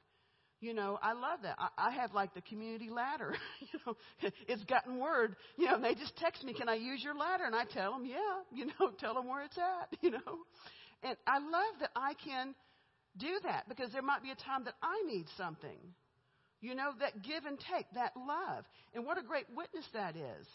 You 0.62 0.74
know, 0.74 0.98
I 1.02 1.12
love 1.12 1.40
that. 1.44 1.58
I, 1.60 1.90
I 1.90 1.92
have 1.92 2.14
like 2.14 2.34
the 2.34 2.42
community 2.42 2.90
ladder. 2.90 3.36
you 3.60 3.80
know, 3.86 3.98
it's 4.48 4.64
gotten 4.64 4.98
word. 4.98 5.36
You 5.58 5.66
know, 5.66 5.82
they 5.82 5.94
just 5.94 6.16
text 6.16 6.42
me, 6.46 6.54
"Can 6.54 6.70
I 6.70 6.76
use 6.76 7.04
your 7.04 7.16
ladder?" 7.16 7.44
And 7.44 7.54
I 7.54 7.66
tell 7.66 7.92
them, 7.92 8.06
"Yeah." 8.06 8.18
You 8.54 8.68
know, 8.68 8.92
tell 8.98 9.14
them 9.14 9.28
where 9.28 9.44
it's 9.44 9.58
at. 9.58 9.98
You 10.02 10.12
know, 10.12 10.46
and 11.04 11.18
I 11.28 11.40
love 11.40 11.80
that 11.82 11.90
I 11.98 12.14
can 12.14 12.56
do 13.18 13.40
that 13.44 13.68
because 13.68 13.92
there 13.92 14.02
might 14.02 14.24
be 14.24 14.32
a 14.32 14.36
time 14.36 14.64
that 14.64 14.76
I 14.82 15.02
need 15.06 15.26
something. 15.38 15.78
You 16.62 16.76
know, 16.76 16.92
that 17.02 17.22
give 17.22 17.44
and 17.44 17.60
take, 17.60 17.88
that 17.96 18.14
love, 18.16 18.64
and 18.94 19.06
what 19.06 19.18
a 19.18 19.22
great 19.22 19.48
witness 19.54 19.86
that 19.94 20.16
is. 20.16 20.48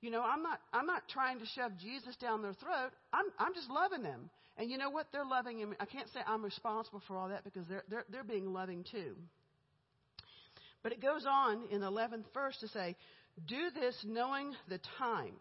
You 0.00 0.10
know, 0.10 0.22
I'm 0.22 0.42
not 0.42 0.60
I'm 0.72 0.86
not 0.86 1.02
trying 1.08 1.38
to 1.40 1.46
shove 1.46 1.72
Jesus 1.78 2.16
down 2.16 2.42
their 2.42 2.54
throat. 2.54 2.90
I'm 3.12 3.26
I'm 3.38 3.54
just 3.54 3.68
loving 3.70 4.02
them. 4.02 4.30
And 4.56 4.70
you 4.70 4.78
know 4.78 4.90
what? 4.90 5.06
They're 5.12 5.24
loving 5.24 5.58
him. 5.58 5.74
I 5.78 5.86
can't 5.86 6.08
say 6.12 6.20
I'm 6.26 6.44
responsible 6.44 7.02
for 7.06 7.16
all 7.16 7.28
that 7.28 7.44
because 7.44 7.64
they're 7.68 7.84
they're 7.88 8.04
they're 8.10 8.24
being 8.24 8.52
loving 8.52 8.84
too. 8.90 9.16
But 10.82 10.92
it 10.92 11.02
goes 11.02 11.26
on 11.28 11.66
in 11.70 11.80
the 11.80 11.90
11th 11.90 12.24
verse 12.32 12.56
to 12.60 12.68
say, 12.68 12.96
Do 13.46 13.70
this 13.74 13.94
knowing 14.06 14.54
the 14.68 14.80
time, 14.98 15.34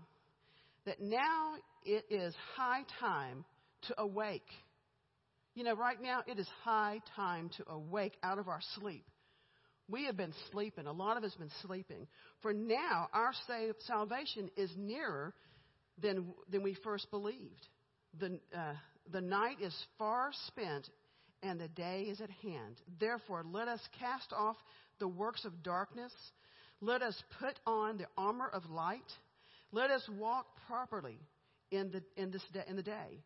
that 0.86 1.00
now 1.02 1.54
it 1.86 2.06
is 2.10 2.34
high 2.56 2.84
time 3.00 3.46
to 3.88 4.02
awake. 4.02 4.50
You 5.56 5.64
know, 5.64 5.76
right 5.76 6.02
now 6.02 6.24
it 6.28 6.40
is 6.40 6.48
high 6.64 7.00
time 7.16 7.50
to 7.58 7.70
awake 7.72 8.18
out 8.24 8.38
of 8.38 8.48
our 8.48 8.60
sleep. 8.76 9.06
We 9.90 10.06
have 10.06 10.18
been 10.18 10.34
sleeping. 10.52 10.86
A 10.86 10.92
lot 10.92 11.18
of 11.18 11.24
us 11.24 11.32
have 11.32 11.40
been 11.40 11.58
sleeping. 11.66 12.08
For 12.42 12.54
now, 12.54 13.10
our 13.12 13.32
salvation 13.88 14.50
is 14.56 14.72
nearer 14.78 15.34
than, 16.02 16.34
than 16.52 16.64
we 16.64 16.76
first 16.84 17.10
believed. 17.10 17.68
The, 18.20 18.40
uh, 18.56 18.74
the 19.12 19.22
night 19.22 19.58
is 19.62 19.76
far 19.98 20.32
spent 20.48 20.88
and 21.42 21.60
the 21.60 21.68
day 21.70 22.04
is 22.04 22.22
at 22.22 22.30
hand. 22.30 22.82
Therefore, 23.00 23.44
let 23.50 23.68
us 23.68 23.80
cast 24.00 24.34
off 24.34 24.58
the 25.00 25.08
works 25.08 25.46
of 25.46 25.64
darkness. 25.64 26.12
Let 26.82 27.02
us 27.02 27.22
put 27.40 27.60
on 27.66 27.98
the 27.98 28.08
armor 28.18 28.48
of 28.48 28.70
light. 28.70 29.00
Let 29.72 29.90
us 29.90 30.08
walk 30.18 30.46
properly 30.68 31.18
in 31.72 31.92
the, 31.92 32.04
in 32.22 32.32
this 32.32 32.44
day, 32.54 32.64
in 32.68 32.76
the 32.76 32.84
day, 32.84 33.24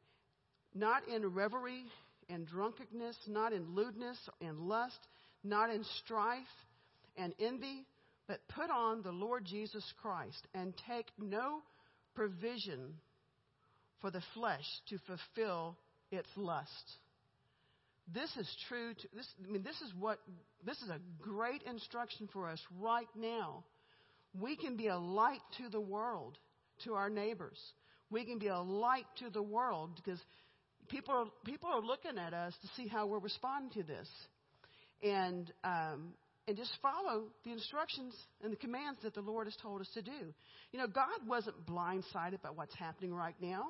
not 0.75 1.08
in 1.08 1.25
revelry 1.34 1.86
and 2.29 2.46
drunkenness, 2.48 3.17
not 3.27 3.53
in 3.53 3.74
lewdness 3.74 4.17
and 4.41 4.60
lust, 4.60 5.00
not 5.43 5.69
in 5.69 5.83
strife 6.03 6.38
and 7.17 7.33
envy, 7.39 7.85
but 8.27 8.39
put 8.50 8.69
on 8.69 9.01
the 9.01 9.12
Lord 9.12 9.45
Jesus 9.45 9.83
Christ 10.01 10.47
and 10.53 10.73
take 10.88 11.07
no 11.19 11.59
provision 12.15 12.95
for 14.01 14.12
the 14.12 14.23
flesh 14.33 14.65
to 14.89 14.97
fulfill 15.00 15.77
its 16.12 16.27
lust. 16.35 16.97
This 18.13 18.29
is 18.38 18.50
true. 18.67 18.93
To, 18.93 19.07
this, 19.15 19.27
I 19.47 19.51
mean, 19.51 19.63
this 19.63 19.79
is 19.81 19.93
what 19.97 20.19
this 20.65 20.77
is 20.81 20.89
a 20.89 21.00
great 21.21 21.63
instruction 21.63 22.27
for 22.33 22.50
us 22.50 22.59
right 22.79 23.07
now. 23.15 23.63
We 24.39 24.57
can 24.57 24.75
be 24.75 24.88
a 24.88 24.97
light 24.97 25.41
to 25.57 25.69
the 25.69 25.79
world, 25.79 26.38
to 26.85 26.95
our 26.95 27.09
neighbors. 27.09 27.59
We 28.09 28.25
can 28.25 28.39
be 28.39 28.47
a 28.47 28.59
light 28.59 29.05
to 29.19 29.29
the 29.29 29.41
world 29.41 29.91
because 29.95 30.19
people 30.89 31.13
are, 31.13 31.25
people 31.45 31.69
are 31.69 31.81
looking 31.81 32.17
at 32.17 32.33
us 32.33 32.53
to 32.62 32.67
see 32.75 32.88
how 32.88 33.07
we're 33.07 33.19
responding 33.19 33.72
to 33.81 33.87
this, 33.87 34.07
and 35.03 35.51
um, 35.63 36.13
and 36.48 36.57
just 36.57 36.72
follow 36.81 37.25
the 37.46 37.51
instructions 37.51 38.16
and 38.44 38.51
the 38.51 38.57
commands 38.57 39.00
that 39.03 39.13
the 39.13 39.22
Lord 39.22 39.48
has 39.48 39.55
told 39.61 39.81
us 39.81 39.89
to 39.94 40.01
do. 40.01 40.33
You 40.72 40.79
know, 40.79 40.87
God 40.87 41.27
wasn't 41.27 41.66
blindsided 41.66 42.42
by 42.42 42.50
what's 42.53 42.75
happening 42.75 43.13
right 43.13 43.35
now. 43.39 43.68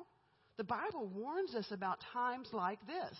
The 0.56 0.64
Bible 0.64 1.06
warns 1.14 1.54
us 1.54 1.66
about 1.70 1.98
times 2.12 2.48
like 2.52 2.80
this. 2.86 3.16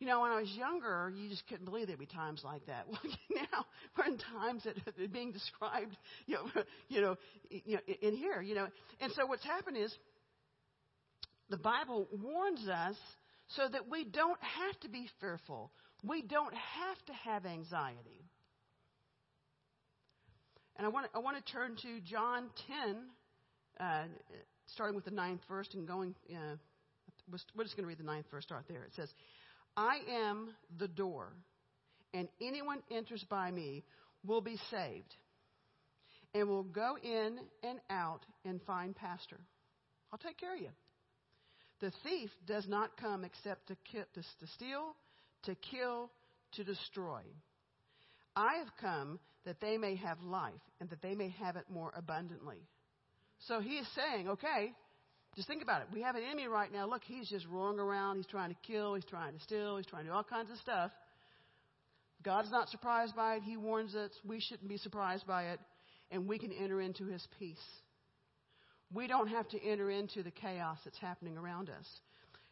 You 0.00 0.06
know, 0.06 0.22
when 0.22 0.30
I 0.30 0.40
was 0.40 0.50
younger, 0.52 1.12
you 1.14 1.28
just 1.28 1.46
couldn't 1.46 1.66
believe 1.66 1.86
there'd 1.86 1.98
be 1.98 2.06
times 2.06 2.42
like 2.44 2.66
that. 2.66 2.86
Well, 2.90 3.00
now 3.52 3.66
we're 3.96 4.12
in 4.12 4.18
times 4.18 4.64
that 4.64 4.76
are 4.76 5.08
being 5.08 5.32
described, 5.32 5.96
you 6.26 6.36
know, 6.36 6.62
you 6.88 7.00
know, 7.00 7.16
you 7.50 7.74
know, 7.74 7.80
in 8.00 8.16
here, 8.16 8.40
you 8.40 8.54
know. 8.54 8.66
And 9.00 9.12
so 9.12 9.26
what's 9.26 9.44
happened 9.44 9.76
is 9.76 9.94
the 11.50 11.58
Bible 11.58 12.08
warns 12.12 12.66
us 12.68 12.96
so 13.48 13.68
that 13.68 13.90
we 13.90 14.04
don't 14.04 14.38
have 14.40 14.80
to 14.80 14.88
be 14.88 15.08
fearful. 15.20 15.70
We 16.02 16.22
don't 16.22 16.54
have 16.54 17.04
to 17.06 17.12
have 17.12 17.46
anxiety. 17.46 18.24
And 20.76 20.86
I 20.86 20.88
want 20.88 21.12
to, 21.12 21.18
I 21.18 21.20
want 21.20 21.44
to 21.44 21.52
turn 21.52 21.76
to 21.82 22.00
John 22.00 22.48
10, 22.66 22.96
uh, 23.80 24.04
starting 24.66 24.96
with 24.96 25.04
the 25.04 25.10
ninth 25.10 25.42
verse 25.48 25.68
and 25.74 25.86
going. 25.86 26.14
Uh, 26.30 26.56
we're 27.54 27.64
just 27.64 27.76
going 27.76 27.84
to 27.84 27.88
read 27.88 27.98
the 27.98 28.04
ninth 28.04 28.26
verse. 28.30 28.44
Start 28.44 28.64
there. 28.68 28.82
It 28.84 28.94
says, 28.96 29.08
I 29.76 29.98
am 30.10 30.50
the 30.78 30.88
door, 30.88 31.32
and 32.14 32.28
anyone 32.40 32.78
enters 32.90 33.24
by 33.28 33.50
me 33.50 33.84
will 34.26 34.40
be 34.40 34.56
saved, 34.70 35.14
and 36.34 36.48
will 36.48 36.64
go 36.64 36.96
in 37.02 37.38
and 37.62 37.78
out 37.90 38.24
and 38.44 38.60
find 38.62 38.96
pasture. 38.96 39.40
I'll 40.12 40.18
take 40.18 40.38
care 40.38 40.54
of 40.54 40.60
you. 40.60 40.70
The 41.80 41.92
thief 42.04 42.30
does 42.46 42.66
not 42.66 42.96
come 42.96 43.24
except 43.24 43.68
to, 43.68 43.76
to, 43.92 44.22
to 44.22 44.46
steal, 44.54 44.94
to 45.44 45.54
kill, 45.54 46.10
to 46.52 46.64
destroy. 46.64 47.20
I 48.36 48.56
have 48.58 48.68
come 48.80 49.18
that 49.44 49.60
they 49.60 49.76
may 49.76 49.96
have 49.96 50.20
life 50.22 50.52
and 50.80 50.90
that 50.90 51.02
they 51.02 51.14
may 51.14 51.34
have 51.42 51.56
it 51.56 51.64
more 51.70 51.92
abundantly. 51.96 52.58
So 53.46 53.60
he 53.60 53.78
is 53.78 53.86
saying, 53.94 54.28
okay, 54.28 54.72
just 55.36 55.48
think 55.48 55.62
about 55.62 55.82
it. 55.82 55.88
We 55.92 56.02
have 56.02 56.16
an 56.16 56.22
enemy 56.22 56.48
right 56.48 56.72
now. 56.72 56.88
Look, 56.88 57.02
he's 57.04 57.28
just 57.28 57.46
roaring 57.46 57.78
around. 57.78 58.16
He's 58.16 58.26
trying 58.26 58.50
to 58.50 58.56
kill. 58.66 58.94
He's 58.94 59.04
trying 59.04 59.32
to 59.32 59.40
steal. 59.40 59.76
He's 59.76 59.86
trying 59.86 60.04
to 60.04 60.10
do 60.10 60.14
all 60.14 60.24
kinds 60.24 60.50
of 60.50 60.58
stuff. 60.58 60.90
God's 62.22 62.50
not 62.50 62.68
surprised 62.68 63.16
by 63.16 63.36
it. 63.36 63.42
He 63.42 63.56
warns 63.56 63.94
us. 63.94 64.10
We 64.24 64.40
shouldn't 64.40 64.68
be 64.68 64.76
surprised 64.76 65.26
by 65.26 65.44
it. 65.44 65.60
And 66.10 66.28
we 66.28 66.38
can 66.38 66.52
enter 66.52 66.80
into 66.80 67.06
his 67.06 67.26
peace. 67.38 67.56
We 68.92 69.06
don't 69.06 69.28
have 69.28 69.48
to 69.50 69.64
enter 69.64 69.90
into 69.90 70.22
the 70.22 70.32
chaos 70.32 70.78
that's 70.84 70.98
happening 70.98 71.38
around 71.38 71.70
us. 71.70 71.86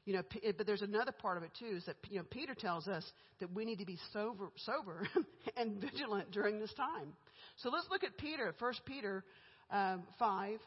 You 0.08 0.14
know, 0.14 0.22
but 0.56 0.66
there's 0.66 0.80
another 0.80 1.12
part 1.12 1.36
of 1.36 1.42
it 1.42 1.50
too, 1.58 1.76
is 1.76 1.84
that 1.84 1.96
you 2.08 2.16
know 2.16 2.24
Peter 2.30 2.54
tells 2.54 2.88
us 2.88 3.04
that 3.40 3.52
we 3.52 3.66
need 3.66 3.78
to 3.80 3.84
be 3.84 3.98
sober, 4.14 4.48
sober 4.56 5.06
and 5.58 5.78
vigilant 5.82 6.30
during 6.30 6.58
this 6.58 6.72
time. 6.72 7.12
So 7.56 7.68
let's 7.68 7.86
look 7.90 8.02
at 8.02 8.16
Peter, 8.16 8.54
First 8.58 8.80
Peter 8.86 9.22
um, 9.70 10.04
five, 10.18 10.60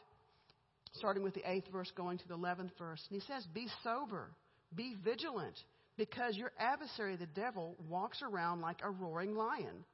starting 0.92 1.24
with 1.24 1.34
the 1.34 1.42
eighth 1.44 1.66
verse, 1.72 1.90
going 1.96 2.18
to 2.18 2.28
the 2.28 2.34
eleventh 2.34 2.70
verse. 2.78 3.04
And 3.10 3.20
he 3.20 3.26
says, 3.26 3.44
Be 3.52 3.66
sober, 3.82 4.30
be 4.76 4.94
vigilant, 5.04 5.58
because 5.96 6.36
your 6.36 6.52
adversary, 6.56 7.16
the 7.16 7.26
devil, 7.26 7.74
walks 7.88 8.22
around 8.22 8.60
like 8.60 8.78
a 8.84 8.90
roaring 8.90 9.34
lion. 9.34 9.84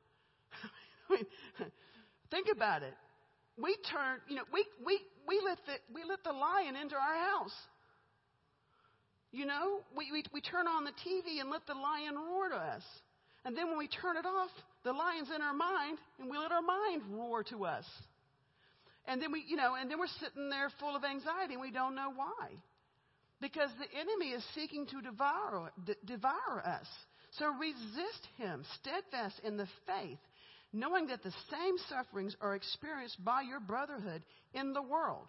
Think 2.31 2.49
about 2.55 2.83
it. 2.83 2.93
We 3.57 3.75
turn, 3.91 4.19
you 4.29 4.37
know, 4.37 4.45
we, 4.53 4.67
we, 4.85 5.01
we, 5.27 5.41
let 5.43 5.57
the, 5.65 5.95
we 5.95 6.03
let 6.07 6.23
the 6.23 6.33
lion 6.33 6.77
into 6.77 6.97
our 6.97 7.31
house. 7.31 7.55
You 9.33 9.47
know, 9.47 9.81
we, 9.97 10.11
we, 10.11 10.25
we 10.33 10.41
turn 10.41 10.67
on 10.67 10.85
the 10.85 10.91
TV 10.91 11.41
and 11.41 11.51
let 11.51 11.67
the 11.67 11.75
lion 11.75 12.15
roar 12.17 12.49
to 12.49 12.57
us. 12.57 12.83
And 13.45 13.57
then 13.57 13.69
when 13.69 13.79
we 13.79 13.89
turn 13.89 14.17
it 14.17 14.27
off, 14.27 14.51
the 14.85 14.93
lion's 14.93 15.29
in 15.35 15.43
our 15.43 15.55
mind 15.55 15.99
and 16.19 16.31
we 16.31 16.39
let 16.39 16.53
our 16.53 16.63
mind 16.63 17.03
roar 17.11 17.45
to 17.45 17.65
us. 17.65 17.85
And 19.07 19.23
then 19.23 19.33
we, 19.33 19.45
you 19.47 19.57
know, 19.57 19.75
and 19.75 19.91
then 19.91 19.99
we're 19.99 20.07
sitting 20.21 20.51
there 20.51 20.71
full 20.81 20.97
of 20.97 21.05
anxiety 21.05 21.55
and 21.55 21.61
we 21.61 21.71
don't 21.71 21.95
know 21.95 22.13
why. 22.15 22.49
Because 23.41 23.71
the 23.79 23.99
enemy 23.99 24.33
is 24.33 24.45
seeking 24.55 24.87
to 24.87 25.01
devour, 25.01 25.71
d- 25.87 25.95
devour 26.05 26.63
us. 26.65 26.87
So 27.33 27.47
resist 27.47 28.27
him, 28.37 28.65
steadfast 28.81 29.41
in 29.45 29.57
the 29.57 29.69
faith, 29.87 30.19
knowing 30.73 31.07
that 31.09 31.23
the 31.23 31.33
same 31.51 31.77
sufferings 31.89 32.37
are 32.41 32.55
experienced 32.55 33.23
by 33.25 33.43
your 33.43 33.61
brotherhood 33.61 34.25
in 34.55 34.73
the 34.73 34.83
world. 34.83 35.29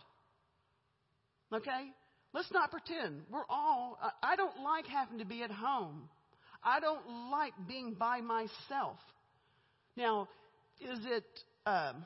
Okay? 1.53 1.91
Let's 2.33 2.51
not 2.51 2.71
pretend. 2.71 3.21
We're 3.31 3.45
all, 3.49 3.97
I 4.21 4.35
don't 4.35 4.61
like 4.63 4.85
having 4.85 5.19
to 5.19 5.25
be 5.25 5.41
at 5.43 5.51
home. 5.51 6.09
I 6.63 6.79
don't 6.79 7.31
like 7.31 7.53
being 7.67 7.93
by 7.93 8.21
myself. 8.21 8.97
Now, 9.95 10.27
is 10.79 10.99
it, 11.05 11.25
um, 11.65 12.05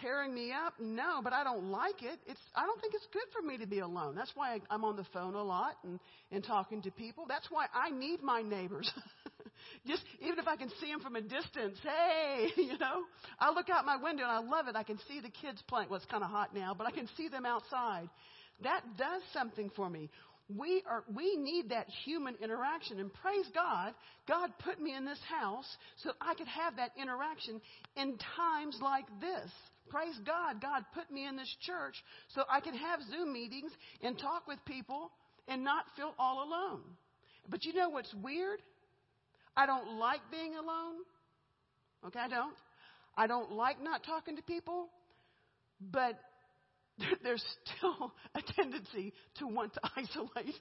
tearing 0.00 0.34
me 0.34 0.52
up? 0.52 0.74
No, 0.78 1.20
but 1.22 1.32
I 1.32 1.44
don't 1.44 1.70
like 1.70 2.02
it. 2.02 2.18
It's, 2.26 2.40
I 2.54 2.66
don't 2.66 2.80
think 2.80 2.94
it's 2.94 3.06
good 3.12 3.26
for 3.32 3.46
me 3.46 3.58
to 3.58 3.66
be 3.66 3.80
alone. 3.80 4.14
That's 4.14 4.32
why 4.34 4.60
I'm 4.70 4.84
on 4.84 4.96
the 4.96 5.06
phone 5.12 5.34
a 5.34 5.42
lot 5.42 5.76
and, 5.84 5.98
and 6.30 6.44
talking 6.44 6.82
to 6.82 6.90
people. 6.90 7.24
That's 7.28 7.46
why 7.50 7.66
I 7.74 7.90
need 7.90 8.22
my 8.22 8.42
neighbors. 8.42 8.90
Just 9.86 10.02
even 10.20 10.38
if 10.38 10.46
I 10.46 10.56
can 10.56 10.70
see 10.80 10.90
them 10.90 11.00
from 11.00 11.16
a 11.16 11.20
distance, 11.20 11.78
hey, 11.82 12.48
you 12.56 12.78
know, 12.78 13.02
I 13.38 13.50
look 13.50 13.68
out 13.70 13.84
my 13.84 13.96
window 13.96 14.22
and 14.22 14.32
I 14.32 14.38
love 14.38 14.68
it. 14.68 14.76
I 14.76 14.82
can 14.82 14.98
see 15.08 15.20
the 15.20 15.30
kids 15.30 15.62
playing. 15.66 15.88
Well, 15.88 15.96
it's 15.96 16.10
kind 16.10 16.22
of 16.22 16.30
hot 16.30 16.54
now, 16.54 16.74
but 16.76 16.86
I 16.86 16.90
can 16.90 17.08
see 17.16 17.28
them 17.28 17.46
outside. 17.46 18.08
That 18.62 18.82
does 18.96 19.22
something 19.32 19.70
for 19.76 19.88
me. 19.88 20.10
We 20.48 20.82
are 20.88 21.02
we 21.12 21.36
need 21.36 21.70
that 21.70 21.88
human 22.04 22.36
interaction 22.42 23.00
and 23.00 23.12
praise 23.12 23.46
God, 23.52 23.94
God 24.28 24.50
put 24.64 24.80
me 24.80 24.94
in 24.94 25.04
this 25.04 25.20
house 25.28 25.66
so 25.96 26.12
I 26.20 26.34
could 26.34 26.46
have 26.46 26.76
that 26.76 26.92
interaction 27.00 27.60
in 27.96 28.16
times 28.36 28.78
like 28.80 29.06
this. 29.20 29.50
Praise 29.88 30.18
God, 30.24 30.60
God 30.60 30.84
put 30.94 31.10
me 31.10 31.26
in 31.26 31.36
this 31.36 31.52
church 31.60 31.94
so 32.28 32.42
I 32.48 32.60
could 32.60 32.74
have 32.74 33.00
Zoom 33.10 33.32
meetings 33.32 33.72
and 34.02 34.18
talk 34.18 34.46
with 34.46 34.58
people 34.64 35.10
and 35.48 35.64
not 35.64 35.84
feel 35.96 36.14
all 36.18 36.44
alone. 36.44 36.80
But 37.48 37.64
you 37.64 37.74
know 37.74 37.88
what's 37.88 38.12
weird? 38.14 38.60
I 39.56 39.66
don't 39.66 39.98
like 39.98 40.20
being 40.30 40.54
alone. 40.54 41.02
Okay, 42.06 42.20
I 42.20 42.28
don't. 42.28 42.54
I 43.16 43.26
don't 43.26 43.52
like 43.52 43.82
not 43.82 44.04
talking 44.04 44.36
to 44.36 44.42
people, 44.42 44.88
but 45.80 46.18
there's 47.22 47.44
still 47.64 48.12
a 48.34 48.42
tendency 48.54 49.12
to 49.38 49.46
want 49.46 49.74
to 49.74 49.80
isolate. 49.96 50.54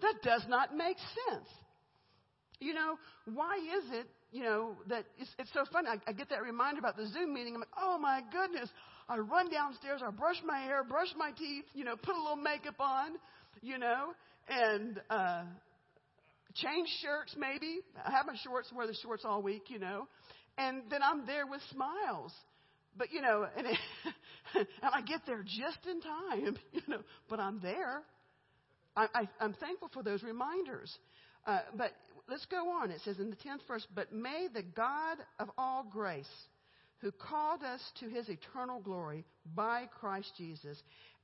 That 0.00 0.14
does 0.22 0.44
not 0.48 0.76
make 0.76 0.96
sense. 1.28 1.48
You 2.58 2.74
know, 2.74 2.96
why 3.32 3.56
is 3.56 3.90
it, 3.92 4.06
you 4.30 4.44
know, 4.44 4.76
that 4.88 5.04
it's, 5.18 5.30
it's 5.38 5.52
so 5.52 5.64
funny? 5.72 5.88
I, 5.88 5.96
I 6.08 6.12
get 6.12 6.30
that 6.30 6.42
reminder 6.42 6.78
about 6.78 6.96
the 6.96 7.06
Zoom 7.08 7.34
meeting. 7.34 7.54
I'm 7.54 7.60
like, 7.60 7.68
oh 7.80 7.98
my 7.98 8.22
goodness. 8.32 8.68
I 9.08 9.18
run 9.18 9.50
downstairs, 9.50 10.00
I 10.06 10.10
brush 10.10 10.36
my 10.44 10.60
hair, 10.60 10.84
brush 10.84 11.08
my 11.16 11.32
teeth, 11.32 11.64
you 11.74 11.84
know, 11.84 11.96
put 11.96 12.14
a 12.14 12.18
little 12.18 12.36
makeup 12.36 12.76
on, 12.78 13.10
you 13.60 13.78
know, 13.78 14.14
and 14.48 15.00
uh, 15.10 15.42
change 16.54 16.88
shirts 17.02 17.34
maybe. 17.36 17.80
I 18.04 18.10
have 18.12 18.26
my 18.26 18.36
shorts, 18.44 18.72
wear 18.74 18.86
the 18.86 18.94
shorts 19.02 19.24
all 19.26 19.42
week, 19.42 19.64
you 19.68 19.78
know, 19.78 20.06
and 20.56 20.82
then 20.88 21.02
I'm 21.02 21.26
there 21.26 21.46
with 21.46 21.60
smiles. 21.72 22.32
But 22.96 23.12
you 23.12 23.22
know, 23.22 23.46
and, 23.56 23.66
it, 23.66 23.78
and 24.54 24.66
I 24.82 25.00
get 25.02 25.22
there 25.26 25.42
just 25.42 25.78
in 25.86 26.00
time, 26.00 26.56
you 26.72 26.82
know. 26.88 27.00
But 27.28 27.40
I'm 27.40 27.60
there. 27.60 28.02
I, 28.94 29.26
I'm 29.40 29.54
thankful 29.54 29.88
for 29.94 30.02
those 30.02 30.22
reminders. 30.22 30.94
Uh, 31.46 31.60
but 31.76 31.92
let's 32.28 32.44
go 32.46 32.70
on. 32.70 32.90
It 32.90 33.00
says 33.04 33.18
in 33.18 33.30
the 33.30 33.36
tenth 33.36 33.62
verse, 33.66 33.86
"But 33.94 34.12
may 34.12 34.48
the 34.52 34.62
God 34.62 35.16
of 35.38 35.50
all 35.56 35.86
grace, 35.90 36.28
who 36.98 37.10
called 37.10 37.62
us 37.62 37.80
to 38.00 38.08
His 38.08 38.28
eternal 38.28 38.80
glory 38.80 39.24
by 39.54 39.86
Christ 39.98 40.32
Jesus, 40.36 40.80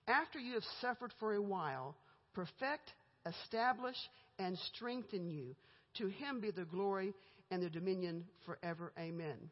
after 0.06 0.38
you 0.38 0.54
have 0.54 0.64
suffered 0.80 1.12
for 1.20 1.34
a 1.34 1.42
while, 1.42 1.94
perfect, 2.32 2.94
establish, 3.26 3.96
and 4.38 4.58
strengthen 4.74 5.28
you. 5.28 5.54
To 5.98 6.06
Him 6.06 6.40
be 6.40 6.50
the 6.50 6.64
glory 6.64 7.12
and 7.50 7.62
the 7.62 7.70
dominion 7.70 8.24
forever. 8.46 8.92
Amen." 8.98 9.50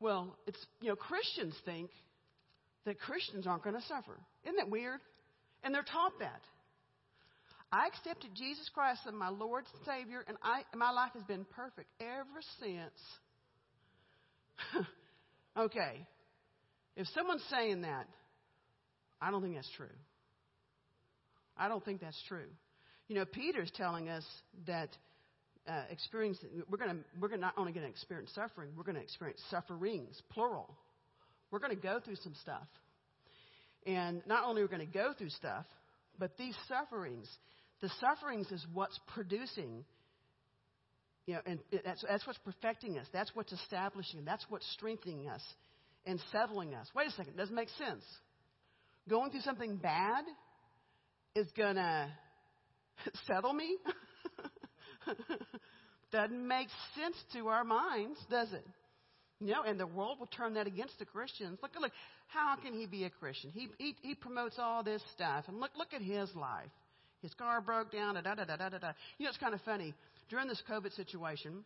Well, 0.00 0.36
it's, 0.46 0.58
you 0.80 0.88
know, 0.88 0.96
Christians 0.96 1.54
think 1.64 1.90
that 2.86 2.98
Christians 2.98 3.46
aren't 3.46 3.62
going 3.62 3.76
to 3.76 3.82
suffer. 3.82 4.18
Isn't 4.44 4.56
that 4.56 4.70
weird? 4.70 5.00
And 5.62 5.74
they're 5.74 5.82
taught 5.82 6.18
that. 6.20 6.40
I 7.72 7.86
accepted 7.86 8.30
Jesus 8.34 8.68
Christ 8.72 9.02
as 9.06 9.14
my 9.14 9.28
Lord 9.28 9.64
and 9.72 9.84
Savior, 9.86 10.24
and 10.26 10.36
I, 10.42 10.62
my 10.74 10.90
life 10.90 11.12
has 11.14 11.22
been 11.24 11.44
perfect 11.54 11.88
ever 12.00 12.40
since. 12.58 12.98
okay. 15.56 16.06
If 16.96 17.06
someone's 17.14 17.44
saying 17.48 17.82
that, 17.82 18.08
I 19.20 19.30
don't 19.30 19.42
think 19.42 19.54
that's 19.54 19.70
true. 19.76 19.86
I 21.56 21.68
don't 21.68 21.84
think 21.84 22.00
that's 22.00 22.20
true. 22.26 22.48
You 23.06 23.16
know, 23.16 23.24
Peter's 23.24 23.70
telling 23.76 24.08
us 24.08 24.24
that 24.66 24.88
uh, 25.70 25.82
experience, 25.90 26.38
we're 26.68 26.78
going 26.78 27.04
we're 27.20 27.28
gonna 27.28 27.40
not 27.40 27.54
only 27.56 27.72
going 27.72 27.84
to 27.84 27.90
experience 27.90 28.32
suffering, 28.34 28.70
we're 28.76 28.82
going 28.82 28.96
to 28.96 29.02
experience 29.02 29.40
sufferings, 29.50 30.20
plural. 30.30 30.74
We're 31.50 31.60
going 31.60 31.74
to 31.74 31.80
go 31.80 32.00
through 32.04 32.16
some 32.16 32.34
stuff. 32.40 32.66
And 33.86 34.22
not 34.26 34.44
only 34.44 34.62
are 34.62 34.64
we 34.64 34.76
going 34.76 34.86
to 34.86 34.92
go 34.92 35.12
through 35.16 35.30
stuff, 35.30 35.64
but 36.18 36.36
these 36.36 36.56
sufferings, 36.68 37.28
the 37.80 37.90
sufferings 38.00 38.50
is 38.50 38.64
what's 38.72 38.98
producing, 39.14 39.84
you 41.26 41.34
know, 41.34 41.40
and 41.46 41.60
that's, 41.84 42.04
that's 42.08 42.26
what's 42.26 42.38
perfecting 42.40 42.98
us. 42.98 43.06
That's 43.12 43.30
what's 43.34 43.52
establishing. 43.52 44.24
That's 44.24 44.44
what's 44.48 44.70
strengthening 44.72 45.28
us 45.28 45.42
and 46.04 46.20
settling 46.32 46.74
us. 46.74 46.88
Wait 46.94 47.08
a 47.08 47.12
second, 47.12 47.36
doesn't 47.36 47.54
make 47.54 47.70
sense. 47.78 48.04
Going 49.08 49.30
through 49.30 49.42
something 49.42 49.76
bad 49.76 50.24
is 51.34 51.46
going 51.56 51.76
to 51.76 52.10
settle 53.26 53.52
me? 53.52 53.76
Doesn't 56.12 56.48
make 56.48 56.68
sense 56.96 57.16
to 57.34 57.48
our 57.48 57.64
minds, 57.64 58.18
does 58.30 58.52
it? 58.52 58.66
You 59.40 59.52
know, 59.52 59.62
and 59.62 59.80
the 59.80 59.86
world 59.86 60.18
will 60.18 60.26
turn 60.26 60.54
that 60.54 60.66
against 60.66 60.98
the 60.98 61.06
Christians. 61.06 61.58
Look, 61.62 61.70
look, 61.80 61.92
how 62.28 62.56
can 62.56 62.74
he 62.74 62.86
be 62.86 63.04
a 63.04 63.10
Christian? 63.10 63.50
He, 63.54 63.68
he, 63.78 63.96
he 64.02 64.14
promotes 64.14 64.56
all 64.58 64.82
this 64.82 65.02
stuff. 65.14 65.44
And 65.48 65.60
look, 65.60 65.70
look 65.78 65.94
at 65.94 66.02
his 66.02 66.34
life. 66.34 66.68
His 67.22 67.32
car 67.34 67.60
broke 67.60 67.92
down, 67.92 68.14
da, 68.14 68.22
da, 68.22 68.34
da, 68.34 68.44
da, 68.44 68.56
da, 68.56 68.78
da. 68.78 68.92
You 69.18 69.24
know, 69.24 69.30
it's 69.30 69.38
kind 69.38 69.54
of 69.54 69.60
funny. 69.62 69.94
During 70.28 70.48
this 70.48 70.62
COVID 70.70 70.94
situation, 70.94 71.64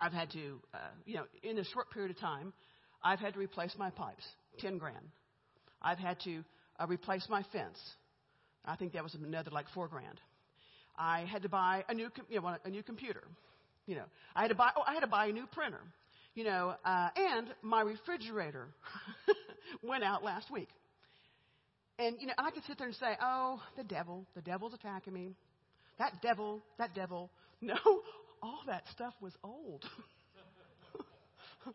I've 0.00 0.12
had 0.12 0.30
to, 0.32 0.60
uh, 0.74 0.78
you 1.04 1.14
know, 1.16 1.24
in 1.42 1.58
a 1.58 1.64
short 1.64 1.90
period 1.90 2.10
of 2.10 2.18
time, 2.18 2.52
I've 3.02 3.20
had 3.20 3.34
to 3.34 3.38
replace 3.38 3.74
my 3.78 3.90
pipes, 3.90 4.24
10 4.58 4.78
grand. 4.78 5.06
I've 5.80 5.98
had 5.98 6.20
to 6.24 6.42
uh, 6.78 6.86
replace 6.86 7.26
my 7.28 7.42
fence. 7.52 7.78
I 8.64 8.76
think 8.76 8.92
that 8.94 9.02
was 9.02 9.14
another 9.14 9.50
like 9.50 9.66
four 9.74 9.88
grand. 9.88 10.20
I 10.98 11.20
had 11.20 11.42
to 11.42 11.48
buy 11.48 11.84
a 11.88 11.94
new, 11.94 12.10
you 12.28 12.40
know, 12.40 12.56
a 12.64 12.70
new 12.70 12.82
computer. 12.82 13.22
You 13.86 13.96
know, 13.96 14.04
I 14.34 14.42
had 14.42 14.48
to 14.48 14.54
buy, 14.54 14.70
oh, 14.76 14.82
I 14.86 14.94
had 14.94 15.00
to 15.00 15.06
buy 15.06 15.26
a 15.26 15.32
new 15.32 15.46
printer. 15.46 15.80
You 16.34 16.44
know, 16.44 16.74
uh, 16.84 17.08
and 17.16 17.48
my 17.62 17.80
refrigerator 17.80 18.68
went 19.82 20.04
out 20.04 20.22
last 20.22 20.50
week. 20.50 20.68
And, 21.98 22.16
you 22.20 22.26
know, 22.26 22.34
I 22.36 22.50
could 22.50 22.62
sit 22.66 22.76
there 22.76 22.86
and 22.86 22.96
say, 22.96 23.16
oh, 23.22 23.60
the 23.76 23.84
devil, 23.84 24.26
the 24.34 24.42
devil's 24.42 24.74
attacking 24.74 25.14
me. 25.14 25.34
That 25.98 26.20
devil, 26.22 26.62
that 26.78 26.94
devil. 26.94 27.30
No, 27.62 27.78
all 28.42 28.60
that 28.66 28.82
stuff 28.92 29.14
was 29.22 29.32
old. 29.42 29.82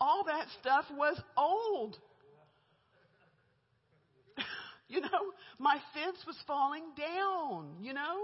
all 0.00 0.22
that 0.26 0.46
stuff 0.60 0.84
was 0.96 1.20
old. 1.36 1.96
you 4.88 5.00
know, 5.00 5.32
my 5.58 5.78
fence 5.92 6.18
was 6.24 6.36
falling 6.46 6.84
down, 6.96 7.82
you 7.82 7.92
know? 7.92 8.16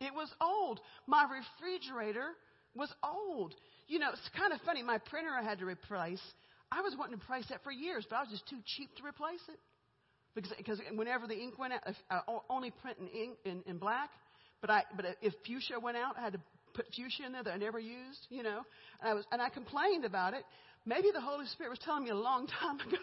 It 0.00 0.12
was 0.14 0.32
old. 0.40 0.80
My 1.06 1.24
refrigerator 1.24 2.30
was 2.74 2.92
old. 3.02 3.54
You 3.86 3.98
know, 3.98 4.10
it's 4.12 4.30
kind 4.36 4.52
of 4.52 4.60
funny. 4.62 4.82
My 4.82 4.98
printer 4.98 5.30
I 5.30 5.42
had 5.42 5.58
to 5.60 5.66
replace. 5.66 6.22
I 6.72 6.80
was 6.80 6.94
wanting 6.98 7.18
to 7.18 7.24
replace 7.24 7.46
that 7.50 7.62
for 7.62 7.70
years, 7.70 8.06
but 8.08 8.16
I 8.16 8.20
was 8.20 8.30
just 8.30 8.48
too 8.48 8.58
cheap 8.76 8.94
to 8.96 9.06
replace 9.06 9.42
it. 9.48 9.58
Because, 10.34 10.52
because 10.56 10.80
whenever 10.94 11.26
the 11.26 11.34
ink 11.34 11.58
went 11.58 11.74
out, 11.74 11.82
I 12.10 12.16
uh, 12.26 12.38
only 12.50 12.72
print 12.82 12.98
in 12.98 13.06
ink 13.08 13.36
in, 13.44 13.62
in 13.66 13.78
black. 13.78 14.10
But 14.60 14.70
I, 14.70 14.82
but 14.96 15.04
uh, 15.04 15.08
if 15.22 15.32
fuchsia 15.46 15.78
went 15.78 15.96
out, 15.96 16.16
I 16.18 16.22
had 16.22 16.32
to 16.32 16.40
put 16.74 16.86
fuchsia 16.96 17.24
in 17.26 17.32
there 17.32 17.44
that 17.44 17.52
I 17.52 17.56
never 17.56 17.78
used. 17.78 18.26
You 18.30 18.42
know, 18.42 18.62
and 19.00 19.10
I 19.10 19.14
was, 19.14 19.24
and 19.30 19.40
I 19.40 19.48
complained 19.48 20.04
about 20.04 20.34
it. 20.34 20.42
Maybe 20.86 21.10
the 21.12 21.20
Holy 21.20 21.46
Spirit 21.46 21.70
was 21.70 21.78
telling 21.84 22.04
me 22.04 22.10
a 22.10 22.16
long 22.16 22.46
time 22.60 22.80
ago 22.80 22.98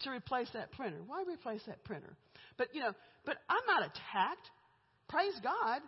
to 0.00 0.10
replace 0.10 0.48
that 0.52 0.72
printer. 0.72 0.98
Why 1.06 1.24
replace 1.26 1.62
that 1.66 1.82
printer? 1.84 2.14
But 2.58 2.74
you 2.74 2.80
know, 2.80 2.92
but 3.24 3.36
I'm 3.48 3.64
not 3.66 3.82
attacked. 3.82 4.50
Praise 5.08 5.34
God. 5.42 5.80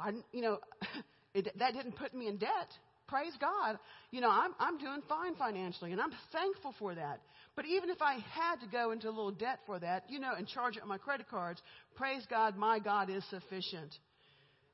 I, 0.00 0.12
you 0.32 0.42
know, 0.42 0.58
it, 1.34 1.48
that 1.58 1.74
didn't 1.74 1.96
put 1.96 2.14
me 2.14 2.28
in 2.28 2.38
debt. 2.38 2.68
Praise 3.06 3.32
God. 3.40 3.78
You 4.10 4.20
know, 4.20 4.30
I'm, 4.30 4.52
I'm 4.58 4.78
doing 4.78 5.00
fine 5.08 5.34
financially, 5.36 5.92
and 5.92 6.00
I'm 6.00 6.12
thankful 6.32 6.74
for 6.78 6.94
that. 6.94 7.20
But 7.56 7.64
even 7.64 7.90
if 7.90 8.02
I 8.02 8.14
had 8.14 8.60
to 8.60 8.66
go 8.70 8.92
into 8.92 9.08
a 9.08 9.10
little 9.10 9.32
debt 9.32 9.60
for 9.66 9.78
that, 9.78 10.04
you 10.08 10.20
know, 10.20 10.32
and 10.36 10.46
charge 10.46 10.76
it 10.76 10.82
on 10.82 10.88
my 10.88 10.98
credit 10.98 11.28
cards, 11.28 11.60
praise 11.96 12.22
God, 12.28 12.56
my 12.56 12.78
God 12.78 13.10
is 13.10 13.24
sufficient. 13.30 13.94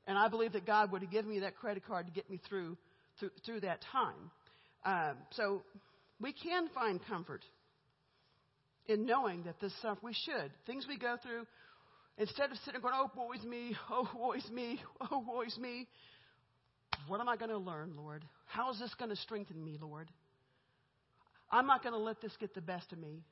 And 0.05 0.17
I 0.17 0.27
believe 0.27 0.53
that 0.53 0.65
God 0.65 0.91
would 0.91 1.01
have 1.01 1.11
given 1.11 1.31
me 1.31 1.39
that 1.39 1.55
credit 1.55 1.85
card 1.87 2.07
to 2.07 2.11
get 2.11 2.29
me 2.29 2.39
through 2.47 2.77
through, 3.19 3.31
through 3.45 3.61
that 3.61 3.79
time. 3.91 4.31
Um, 4.85 5.17
so 5.31 5.63
we 6.19 6.33
can 6.33 6.69
find 6.73 6.99
comfort 7.07 7.43
in 8.87 9.05
knowing 9.05 9.43
that 9.43 9.59
this 9.59 9.73
stuff 9.79 9.97
we 10.03 10.13
should. 10.13 10.51
Things 10.67 10.85
we 10.87 10.97
go 10.97 11.17
through, 11.21 11.45
Instead 12.17 12.51
of 12.51 12.57
sitting 12.63 12.81
going, 12.81 12.93
oh, 12.95 13.11
woe's 13.15 13.43
me, 13.43 13.75
oh, 13.89 14.09
woe's 14.15 14.49
me, 14.51 14.79
oh, 15.11 15.23
woe's 15.27 15.57
me, 15.57 15.87
what 17.07 17.19
am 17.19 17.27
I 17.27 17.35
going 17.35 17.51
to 17.51 17.57
learn, 17.57 17.93
Lord? 17.95 18.23
How 18.45 18.71
is 18.71 18.79
this 18.79 18.93
going 18.97 19.09
to 19.09 19.17
strengthen 19.17 19.63
me, 19.63 19.77
Lord? 19.81 20.09
I'm 21.51 21.67
not 21.67 21.83
going 21.83 21.93
to 21.93 21.99
let 21.99 22.21
this 22.21 22.31
get 22.39 22.53
the 22.55 22.61
best 22.61 22.91
of 22.93 22.99
me. 22.99 23.23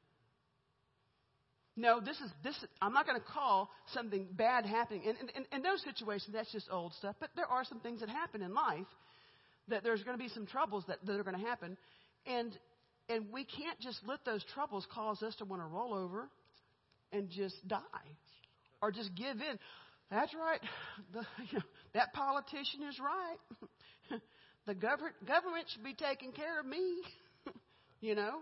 No, 1.75 1.99
this 1.99 2.17
is 2.17 2.29
this. 2.43 2.55
I'm 2.81 2.93
not 2.93 3.07
going 3.07 3.19
to 3.19 3.25
call 3.25 3.71
something 3.93 4.27
bad 4.31 4.65
happening. 4.65 5.03
In, 5.03 5.15
in, 5.35 5.45
in 5.51 5.63
those 5.63 5.81
situations, 5.83 6.33
that's 6.33 6.51
just 6.51 6.67
old 6.69 6.93
stuff. 6.93 7.15
But 7.19 7.29
there 7.35 7.47
are 7.47 7.63
some 7.63 7.79
things 7.79 8.01
that 8.01 8.09
happen 8.09 8.43
in 8.43 8.53
life 8.53 8.85
that 9.69 9.83
there's 9.83 10.03
going 10.03 10.15
to 10.15 10.23
be 10.23 10.29
some 10.29 10.45
troubles 10.45 10.83
that, 10.87 11.03
that 11.03 11.19
are 11.19 11.23
going 11.23 11.39
to 11.39 11.45
happen, 11.45 11.75
and 12.27 12.55
and 13.09 13.25
we 13.33 13.43
can't 13.43 13.79
just 13.79 13.99
let 14.05 14.23
those 14.23 14.43
troubles 14.53 14.85
cause 14.93 15.21
us 15.23 15.35
to 15.37 15.45
want 15.45 15.61
to 15.61 15.65
roll 15.65 15.93
over 15.93 16.29
and 17.11 17.29
just 17.29 17.55
die 17.67 17.79
or 18.83 18.91
just 18.91 19.15
give 19.15 19.37
in. 19.37 19.57
That's 20.11 20.33
right. 20.35 20.59
The, 21.13 21.19
you 21.51 21.53
know, 21.59 21.63
that 21.93 22.13
politician 22.13 22.83
is 22.87 22.99
right. 22.99 24.19
the 24.67 24.75
government 24.75 25.15
government 25.25 25.65
should 25.73 25.83
be 25.83 25.93
taking 25.93 26.33
care 26.33 26.59
of 26.59 26.65
me. 26.65 27.01
you 28.01 28.13
know, 28.13 28.41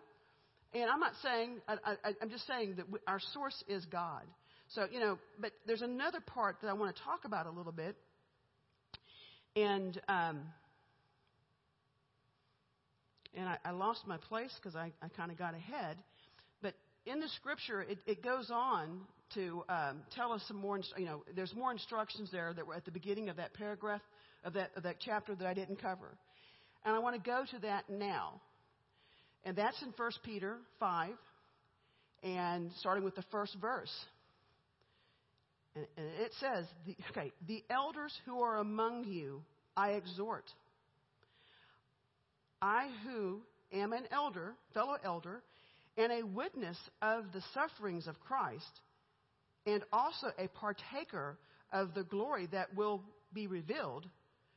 and 0.74 0.90
I'm 0.90 1.00
not 1.00 1.14
saying. 1.22 1.62
I, 1.68 1.76
I, 1.86 2.14
I'm 2.22 2.30
just 2.30 2.48
saying 2.48 2.76
that 2.78 2.86
our 3.08 3.20
source 3.34 3.64
is 3.68 3.86
God. 3.86 4.24
So, 4.70 4.88
you 4.92 5.00
know, 5.00 5.20
but 5.40 5.52
there's 5.68 5.82
another 5.82 6.22
part 6.26 6.58
that 6.62 6.70
I 6.70 6.74
want 6.74 6.96
to 6.96 7.04
talk 7.04 7.26
about 7.26 7.46
a 7.46 7.52
little 7.52 7.74
bit. 7.74 7.96
And, 9.54 10.00
um, 10.08 10.40
and 13.36 13.50
I, 13.50 13.58
I 13.66 13.72
lost 13.72 14.08
my 14.08 14.16
place 14.16 14.52
because 14.56 14.78
I, 14.78 14.94
I 15.02 15.10
kind 15.10 15.30
of 15.30 15.38
got 15.38 15.56
ahead. 15.56 15.98
But 16.62 16.76
in 17.06 17.20
the 17.20 17.28
scripture, 17.36 17.82
it, 17.82 17.98
it 18.08 18.24
goes 18.24 18.50
on 18.50 19.02
to 19.36 19.64
um, 19.70 20.02
tell 20.16 20.32
us 20.32 20.42
some 20.48 20.58
more, 20.58 20.80
you 20.98 21.06
know, 21.06 21.24
there's 21.36 21.54
more 21.56 21.72
instructions 21.72 22.30
there 22.32 22.54
that 22.54 22.66
were 22.66 22.76
at 22.76 22.86
the 22.86 22.92
beginning 22.92 23.30
of 23.30 23.38
that 23.38 23.54
paragraph, 23.54 24.02
of 24.44 24.54
that, 24.54 24.72
of 24.76 24.84
that 24.84 24.98
chapter 25.00 25.36
that 25.36 25.48
I 25.48 25.54
didn't 25.54 25.82
cover. 25.82 26.18
And 26.86 26.96
I 26.96 27.00
want 27.00 27.22
to 27.22 27.30
go 27.30 27.44
to 27.52 27.60
that 27.60 27.90
now. 27.90 28.42
And 29.44 29.56
that's 29.56 29.82
in 29.82 29.94
1 29.96 30.12
Peter 30.24 30.58
5, 30.80 31.12
and 32.24 32.72
starting 32.80 33.04
with 33.04 33.16
the 33.16 33.24
first 33.32 33.56
verse. 33.60 33.94
And, 35.76 35.86
and 35.98 36.08
it 36.20 36.32
says, 36.40 36.66
the, 36.86 36.96
okay, 37.12 37.32
the 37.48 37.64
elders 37.70 38.14
who 38.26 38.42
are 38.42 38.58
among 38.58 39.06
you, 39.06 39.42
I 39.76 39.92
exhort. 39.92 40.46
I 42.62 42.90
who 43.06 43.42
am 43.74 43.94
an 43.94 44.04
elder, 44.12 44.54
fellow 44.74 44.98
elder, 45.04 45.42
and 45.98 46.12
a 46.12 46.26
witness 46.26 46.78
of 47.02 47.26
the 47.34 47.42
sufferings 47.54 48.08
of 48.08 48.20
Christ, 48.20 48.72
and 49.66 49.84
also 49.92 50.28
a 50.38 50.48
partaker 50.48 51.38
of 51.72 51.94
the 51.94 52.04
glory 52.04 52.48
that 52.52 52.74
will 52.76 53.04
be 53.34 53.48
revealed, 53.48 54.08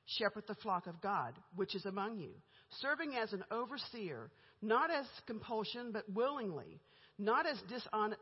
shepherd 0.07 0.45
the 0.47 0.55
flock 0.57 0.87
of 0.87 1.01
God, 1.01 1.35
which 1.55 1.75
is 1.75 1.85
among 1.85 2.19
you, 2.19 2.31
serving 2.81 3.15
as 3.15 3.33
an 3.33 3.45
overseer, 3.51 4.31
not 4.63 4.91
as 4.91 5.07
compulsion, 5.27 5.91
but 5.93 6.05
willingly, 6.13 6.81
not 7.19 7.47
as 7.47 7.59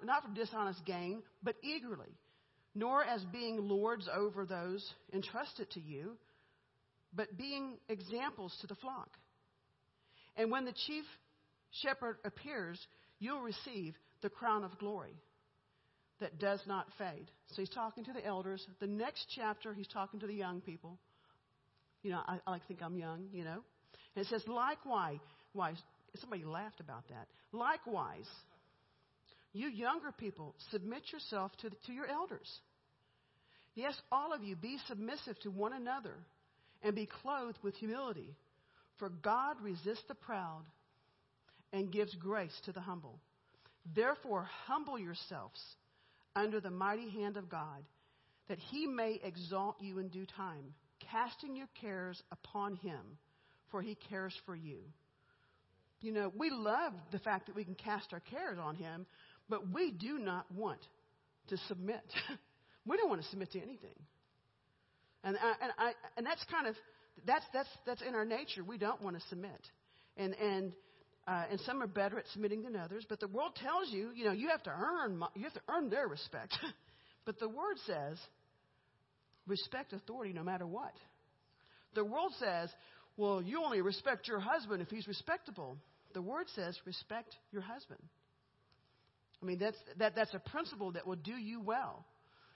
not 0.02 0.22
for 0.22 0.34
dishonest 0.34 0.84
gain, 0.84 1.22
but 1.42 1.56
eagerly, 1.62 2.18
nor 2.74 3.04
as 3.04 3.22
being 3.32 3.68
lords 3.68 4.08
over 4.14 4.44
those 4.44 4.92
entrusted 5.12 5.70
to 5.70 5.80
you, 5.80 6.16
but 7.14 7.36
being 7.36 7.78
examples 7.88 8.56
to 8.60 8.66
the 8.66 8.74
flock. 8.76 9.10
And 10.36 10.50
when 10.50 10.64
the 10.64 10.74
chief 10.86 11.04
shepherd 11.82 12.16
appears, 12.24 12.78
you'll 13.18 13.40
receive 13.40 13.94
the 14.22 14.30
crown 14.30 14.64
of 14.64 14.78
glory 14.78 15.14
that 16.22 16.38
does 16.38 16.60
not 16.66 16.86
fade. 16.96 17.30
So 17.48 17.56
he's 17.62 17.68
talking 17.68 18.04
to 18.04 18.12
the 18.12 18.24
elders. 18.24 18.66
The 18.80 18.86
next 18.86 19.26
chapter, 19.34 19.74
he's 19.74 19.88
talking 19.88 20.20
to 20.20 20.26
the 20.26 20.34
young 20.34 20.60
people. 20.60 20.98
You 22.02 22.12
know, 22.12 22.20
I, 22.26 22.38
I 22.46 22.58
think 22.66 22.80
I'm 22.82 22.96
young, 22.96 23.26
you 23.32 23.44
know. 23.44 23.62
And 24.14 24.24
it 24.24 24.28
says, 24.28 24.42
likewise, 24.46 25.18
why, 25.52 25.74
somebody 26.20 26.44
laughed 26.44 26.80
about 26.80 27.08
that. 27.08 27.26
Likewise, 27.52 28.28
you 29.52 29.68
younger 29.68 30.12
people, 30.12 30.54
submit 30.70 31.02
yourself 31.12 31.52
to, 31.60 31.70
the, 31.70 31.76
to 31.86 31.92
your 31.92 32.06
elders. 32.06 32.48
Yes, 33.74 33.94
all 34.10 34.32
of 34.32 34.42
you, 34.42 34.56
be 34.56 34.78
submissive 34.86 35.38
to 35.40 35.50
one 35.50 35.72
another 35.72 36.14
and 36.82 36.94
be 36.94 37.08
clothed 37.22 37.58
with 37.62 37.74
humility. 37.76 38.34
For 38.98 39.08
God 39.08 39.56
resists 39.62 40.04
the 40.08 40.14
proud 40.14 40.62
and 41.72 41.90
gives 41.92 42.14
grace 42.14 42.58
to 42.64 42.72
the 42.72 42.80
humble. 42.80 43.18
Therefore, 43.94 44.48
humble 44.66 44.98
yourselves 44.98 45.60
under 46.34 46.60
the 46.60 46.70
mighty 46.70 47.10
hand 47.10 47.36
of 47.36 47.48
God, 47.48 47.84
that 48.48 48.58
he 48.58 48.86
may 48.86 49.20
exalt 49.22 49.76
you 49.80 49.98
in 49.98 50.08
due 50.08 50.26
time, 50.26 50.74
casting 51.10 51.56
your 51.56 51.68
cares 51.80 52.22
upon 52.30 52.76
him, 52.76 53.00
for 53.70 53.82
he 53.82 53.96
cares 54.08 54.34
for 54.46 54.54
you. 54.54 54.78
You 56.00 56.12
know, 56.12 56.32
we 56.36 56.50
love 56.50 56.92
the 57.12 57.18
fact 57.20 57.46
that 57.46 57.54
we 57.54 57.64
can 57.64 57.76
cast 57.76 58.12
our 58.12 58.20
cares 58.20 58.58
on 58.58 58.74
him, 58.74 59.06
but 59.48 59.72
we 59.72 59.92
do 59.92 60.18
not 60.18 60.50
want 60.52 60.80
to 61.48 61.56
submit. 61.68 62.02
we 62.86 62.96
don't 62.96 63.08
want 63.08 63.22
to 63.22 63.28
submit 63.28 63.52
to 63.52 63.58
anything. 63.58 63.94
And, 65.24 65.36
I, 65.36 65.52
and, 65.62 65.72
I, 65.78 65.92
and 66.16 66.26
that's 66.26 66.44
kind 66.50 66.66
of, 66.66 66.74
that's, 67.24 67.44
that's, 67.52 67.68
that's 67.86 68.02
in 68.02 68.14
our 68.14 68.24
nature. 68.24 68.64
We 68.64 68.78
don't 68.78 69.00
want 69.00 69.16
to 69.16 69.22
submit. 69.28 69.60
And, 70.16 70.34
and, 70.34 70.72
uh, 71.26 71.44
and 71.50 71.60
some 71.60 71.82
are 71.82 71.86
better 71.86 72.18
at 72.18 72.24
submitting 72.32 72.62
than 72.62 72.76
others, 72.76 73.04
but 73.08 73.20
the 73.20 73.28
world 73.28 73.52
tells 73.54 73.90
you, 73.90 74.10
you 74.14 74.24
know, 74.24 74.32
you 74.32 74.48
have 74.48 74.62
to 74.64 74.70
earn, 74.70 75.22
you 75.34 75.44
have 75.44 75.54
to 75.54 75.60
earn 75.68 75.88
their 75.88 76.08
respect. 76.08 76.52
but 77.24 77.38
the 77.38 77.48
word 77.48 77.76
says, 77.86 78.18
respect 79.46 79.92
authority 79.92 80.32
no 80.32 80.42
matter 80.42 80.66
what. 80.66 80.92
The 81.94 82.04
world 82.04 82.32
says, 82.38 82.70
well, 83.16 83.40
you 83.42 83.62
only 83.62 83.82
respect 83.82 84.26
your 84.26 84.40
husband 84.40 84.82
if 84.82 84.88
he's 84.88 85.06
respectable. 85.06 85.76
The 86.14 86.22
word 86.22 86.46
says, 86.54 86.76
respect 86.86 87.34
your 87.52 87.62
husband. 87.62 88.00
I 89.42 89.46
mean, 89.46 89.58
that's, 89.58 89.76
that, 89.98 90.14
that's 90.14 90.34
a 90.34 90.38
principle 90.50 90.92
that 90.92 91.06
will 91.06 91.16
do 91.16 91.32
you 91.32 91.60
well. 91.60 92.04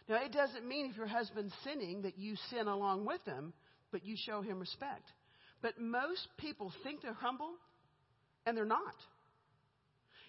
Now, 0.08 0.24
it 0.24 0.32
doesn't 0.32 0.66
mean 0.66 0.86
if 0.90 0.96
your 0.96 1.08
husband's 1.08 1.52
sinning 1.64 2.02
that 2.02 2.18
you 2.18 2.36
sin 2.50 2.68
along 2.68 3.04
with 3.06 3.24
him, 3.24 3.52
but 3.90 4.04
you 4.04 4.16
show 4.16 4.40
him 4.40 4.60
respect. 4.60 5.04
But 5.62 5.80
most 5.80 6.28
people 6.38 6.72
think 6.84 7.02
they're 7.02 7.12
humble 7.12 7.54
and 8.46 8.56
they're 8.56 8.64
not. 8.64 8.94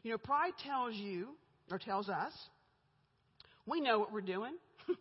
You 0.04 0.12
know, 0.12 0.18
pride 0.18 0.54
tells 0.64 0.96
you, 0.96 1.30
or 1.72 1.78
tells 1.78 2.10
us, 2.10 2.32
we 3.66 3.82
know 3.82 4.00
what 4.00 4.12
we're 4.12 4.22
doing. 4.22 4.54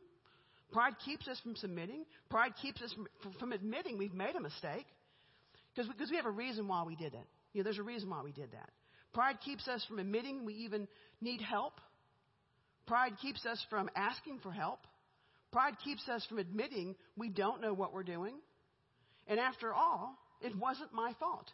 pride 0.72 0.94
keeps 1.04 1.26
us 1.28 1.40
from 1.40 1.56
submitting. 1.56 2.04
Pride 2.28 2.52
keeps 2.60 2.82
us 2.82 2.92
from, 3.22 3.32
from 3.38 3.52
admitting 3.52 3.98
we've 3.98 4.14
made 4.14 4.36
a 4.36 4.40
mistake. 4.40 4.86
Because 5.74 6.10
we 6.10 6.16
have 6.16 6.26
a 6.26 6.30
reason 6.30 6.68
why 6.68 6.82
we 6.84 6.96
did 6.96 7.14
it. 7.14 7.26
You 7.52 7.60
know, 7.60 7.64
there's 7.64 7.78
a 7.78 7.82
reason 7.82 8.10
why 8.10 8.22
we 8.22 8.32
did 8.32 8.52
that. 8.52 8.70
Pride 9.12 9.36
keeps 9.44 9.66
us 9.68 9.84
from 9.88 9.98
admitting 9.98 10.44
we 10.44 10.54
even 10.54 10.88
need 11.20 11.40
help. 11.40 11.80
Pride 12.86 13.12
keeps 13.20 13.44
us 13.46 13.64
from 13.70 13.88
asking 13.96 14.40
for 14.42 14.50
help. 14.50 14.80
Pride 15.52 15.74
keeps 15.84 16.06
us 16.08 16.24
from 16.28 16.38
admitting 16.38 16.96
we 17.16 17.28
don't 17.28 17.60
know 17.60 17.72
what 17.72 17.94
we're 17.94 18.02
doing. 18.02 18.34
And 19.26 19.40
after 19.40 19.72
all, 19.72 20.18
it 20.40 20.56
wasn't 20.56 20.92
my 20.92 21.12
fault. 21.18 21.50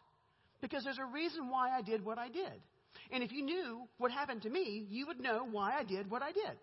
Because 0.62 0.85
there's 0.85 0.98
a 0.98 1.05
reason 1.05 1.51
why 1.51 1.77
I 1.77 1.83
did 1.83 2.05
what 2.05 2.18
I 2.18 2.29
did. 2.29 2.62
And 3.11 3.22
if 3.22 3.33
you 3.33 3.42
knew 3.44 3.83
what 3.98 4.11
happened 4.11 4.42
to 4.42 4.51
me, 4.51 4.87
you 4.88 5.07
would 5.09 5.20
know 5.20 5.46
why 5.51 5.79
I 5.79 5.83
did 5.83 6.11
what 6.11 6.22
I 6.22 6.33
did. 6.33 6.57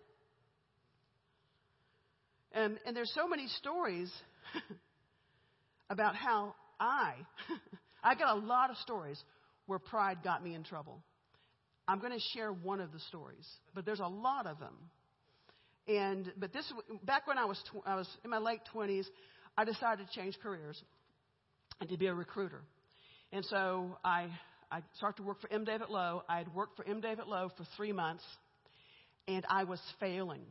And, 2.52 2.78
and 2.84 2.96
there's 2.96 3.12
so 3.14 3.28
many 3.28 3.46
stories 3.58 4.10
about 5.90 6.16
how 6.16 6.54
I, 6.80 7.12
I 8.02 8.14
got 8.16 8.36
a 8.36 8.40
lot 8.40 8.70
of 8.70 8.76
stories 8.78 9.22
where 9.66 9.78
pride 9.78 10.18
got 10.24 10.42
me 10.42 10.54
in 10.54 10.64
trouble. 10.64 11.02
I'm 11.86 12.00
going 12.00 12.12
to 12.12 12.24
share 12.34 12.52
one 12.52 12.80
of 12.80 12.92
the 12.92 13.00
stories, 13.08 13.46
but 13.74 13.84
there's 13.84 14.00
a 14.00 14.08
lot 14.08 14.46
of 14.46 14.58
them. 14.58 14.74
And 15.86 16.32
but 16.36 16.52
this 16.52 16.72
back 17.04 17.26
when 17.26 17.38
I 17.38 17.44
was 17.44 17.60
tw- 17.72 17.86
I 17.86 17.96
was 17.96 18.08
in 18.24 18.30
my 18.30 18.38
late 18.38 18.60
20s, 18.72 19.06
I 19.56 19.64
decided 19.64 20.06
to 20.06 20.20
change 20.20 20.38
careers 20.40 20.80
and 21.80 21.88
to 21.88 21.96
be 21.96 22.06
a 22.06 22.14
recruiter. 22.14 22.62
And 23.32 23.44
so 23.44 23.96
I, 24.04 24.28
I 24.70 24.80
started 24.96 25.22
to 25.22 25.22
work 25.22 25.40
for 25.40 25.52
M. 25.52 25.64
David 25.64 25.88
Lowe. 25.88 26.22
I 26.28 26.38
had 26.38 26.52
worked 26.54 26.76
for 26.76 26.86
M. 26.86 27.00
David 27.00 27.26
Lowe 27.26 27.50
for 27.56 27.64
three 27.76 27.92
months, 27.92 28.24
and 29.28 29.46
I 29.48 29.64
was 29.64 29.80
failing. 30.00 30.42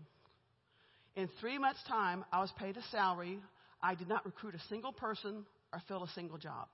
In 1.15 1.29
three 1.41 1.57
months' 1.57 1.81
time, 1.87 2.23
I 2.31 2.39
was 2.39 2.51
paid 2.57 2.77
a 2.77 2.83
salary. 2.91 3.39
I 3.81 3.95
did 3.95 4.07
not 4.07 4.25
recruit 4.25 4.55
a 4.55 4.59
single 4.69 4.93
person 4.93 5.45
or 5.73 5.81
fill 5.87 6.03
a 6.03 6.09
single 6.09 6.37
job. 6.37 6.67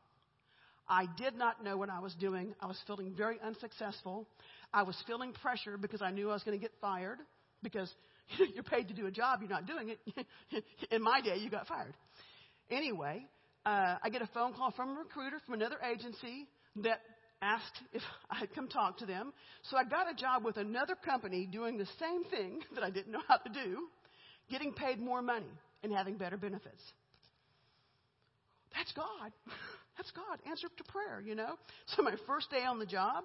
I 0.88 1.08
did 1.18 1.36
not 1.36 1.64
know 1.64 1.78
what 1.78 1.90
I 1.90 2.00
was 2.00 2.14
doing. 2.16 2.54
I 2.62 2.68
was 2.68 2.80
feeling 2.86 3.16
very 3.18 3.40
unsuccessful. 3.44 4.28
I 4.72 4.84
was 4.84 4.96
feeling 5.08 5.34
pressure 5.34 5.78
because 5.78 6.02
I 6.04 6.12
knew 6.12 6.30
I 6.30 6.34
was 6.34 6.44
going 6.44 6.58
to 6.58 6.62
get 6.62 6.74
fired 6.80 7.18
because 7.64 7.92
you're 8.54 8.64
paid 8.64 8.90
to 8.90 8.94
do 8.94 9.08
a 9.08 9.12
job, 9.12 9.40
you're 9.42 9.50
not 9.50 9.66
doing 9.66 9.90
it. 9.90 10.64
In 10.92 11.02
my 11.02 11.22
day, 11.22 11.38
you 11.38 11.50
got 11.50 11.68
fired. 11.68 11.96
Anyway, 12.70 13.26
uh, 13.66 13.96
I 14.04 14.10
get 14.10 14.22
a 14.22 14.28
phone 14.28 14.54
call 14.54 14.72
from 14.72 14.96
a 14.96 15.00
recruiter 15.00 15.38
from 15.46 15.56
another 15.56 15.78
agency 15.92 16.48
that 16.84 17.00
asked 17.42 17.80
if 17.94 18.02
I'd 18.30 18.54
come 18.54 18.68
talk 18.68 18.98
to 19.00 19.06
them. 19.06 19.34
So 19.64 19.78
I 19.78 19.84
got 19.84 20.12
a 20.12 20.16
job 20.16 20.44
with 20.44 20.58
another 20.58 20.96
company 20.96 21.48
doing 21.52 21.78
the 21.78 21.88
same 22.00 22.24
thing 22.26 22.62
that 22.76 22.84
I 22.84 22.90
didn't 22.90 23.12
know 23.12 23.22
how 23.28 23.38
to 23.38 23.50
do, 23.50 23.88
getting 24.50 24.74
paid 24.74 25.00
more 25.00 25.22
money 25.22 25.52
and 25.84 25.92
having 25.92 26.18
better 26.18 26.38
benefits. 26.38 26.82
That's 28.76 28.92
God. 28.92 29.32
That's 29.98 30.12
God. 30.12 30.40
Answer 30.50 30.68
to 30.76 30.84
prayer, 30.84 31.24
you 31.26 31.36
know. 31.36 31.56
So 31.88 32.04
my 32.04 32.16
first 32.28 32.52
day 32.52 32.66
on 32.66 32.80
the 32.80 32.86
job, 32.86 33.24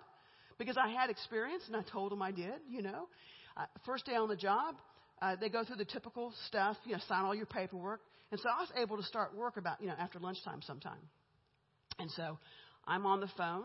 because 0.59 0.77
I 0.77 0.89
had 0.89 1.11
experience 1.11 1.65
and 1.67 1.77
I 1.77 1.83
told 1.83 2.13
them 2.13 2.23
I 2.23 2.31
did, 2.31 2.55
you 2.71 2.83
know. 2.83 3.09
Uh, 3.57 3.65
first 3.85 4.07
day 4.07 4.15
on 4.15 4.29
the 4.29 4.37
job, 4.37 4.77
uh, 5.23 5.37
they 5.41 5.49
go 5.49 5.65
through 5.65 5.77
the 5.77 5.85
typical 5.85 6.33
stuff, 6.47 6.77
you 6.85 6.93
know, 6.93 6.99
sign 7.09 7.25
all 7.25 7.35
your 7.35 7.47
paperwork. 7.47 8.01
And 8.31 8.41
so 8.41 8.49
I 8.49 8.61
was 8.61 8.71
able 8.77 8.97
to 8.97 9.03
start 9.03 9.35
work 9.37 9.57
about, 9.57 9.81
you 9.81 9.89
know, 9.89 9.95
after 9.99 10.19
lunchtime 10.19 10.63
sometime. 10.63 11.01
And 11.99 12.11
so 12.13 12.39
I'm 12.87 13.07
on 13.07 13.21
the 13.21 13.31
phone 13.37 13.65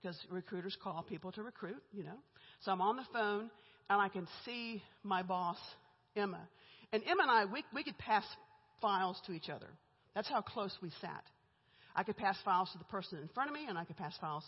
because 0.00 0.18
recruiters 0.30 0.76
call 0.82 1.04
people 1.08 1.32
to 1.32 1.42
recruit, 1.42 1.82
you 1.92 2.04
know. 2.04 2.18
So 2.60 2.72
I'm 2.72 2.80
on 2.80 2.96
the 2.96 3.06
phone 3.12 3.50
and 3.90 4.00
I 4.00 4.08
can 4.08 4.26
see 4.44 4.82
my 5.02 5.22
boss, 5.22 5.58
Emma. 6.16 6.40
And 6.92 7.02
Emma 7.06 7.22
and 7.22 7.30
I, 7.30 7.44
we, 7.46 7.64
we 7.74 7.84
could 7.84 7.98
pass 7.98 8.24
files 8.80 9.20
to 9.26 9.32
each 9.32 9.48
other. 9.50 9.68
That's 10.14 10.28
how 10.28 10.40
close 10.40 10.72
we 10.80 10.90
sat. 11.00 11.24
I 11.96 12.02
could 12.02 12.16
pass 12.16 12.36
files 12.44 12.70
to 12.72 12.78
the 12.78 12.84
person 12.84 13.18
in 13.20 13.28
front 13.28 13.50
of 13.50 13.54
me 13.54 13.66
and 13.68 13.76
I 13.76 13.84
could 13.84 13.96
pass 13.96 14.16
files. 14.20 14.44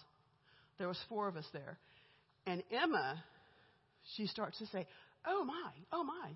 There 0.78 0.88
was 0.88 0.98
four 1.08 1.28
of 1.28 1.36
us 1.36 1.46
there. 1.52 1.78
And 2.46 2.62
Emma, 2.70 3.22
she 4.16 4.26
starts 4.26 4.58
to 4.58 4.66
say, 4.66 4.86
oh 5.26 5.44
my, 5.44 5.70
oh 5.92 6.04
my. 6.04 6.30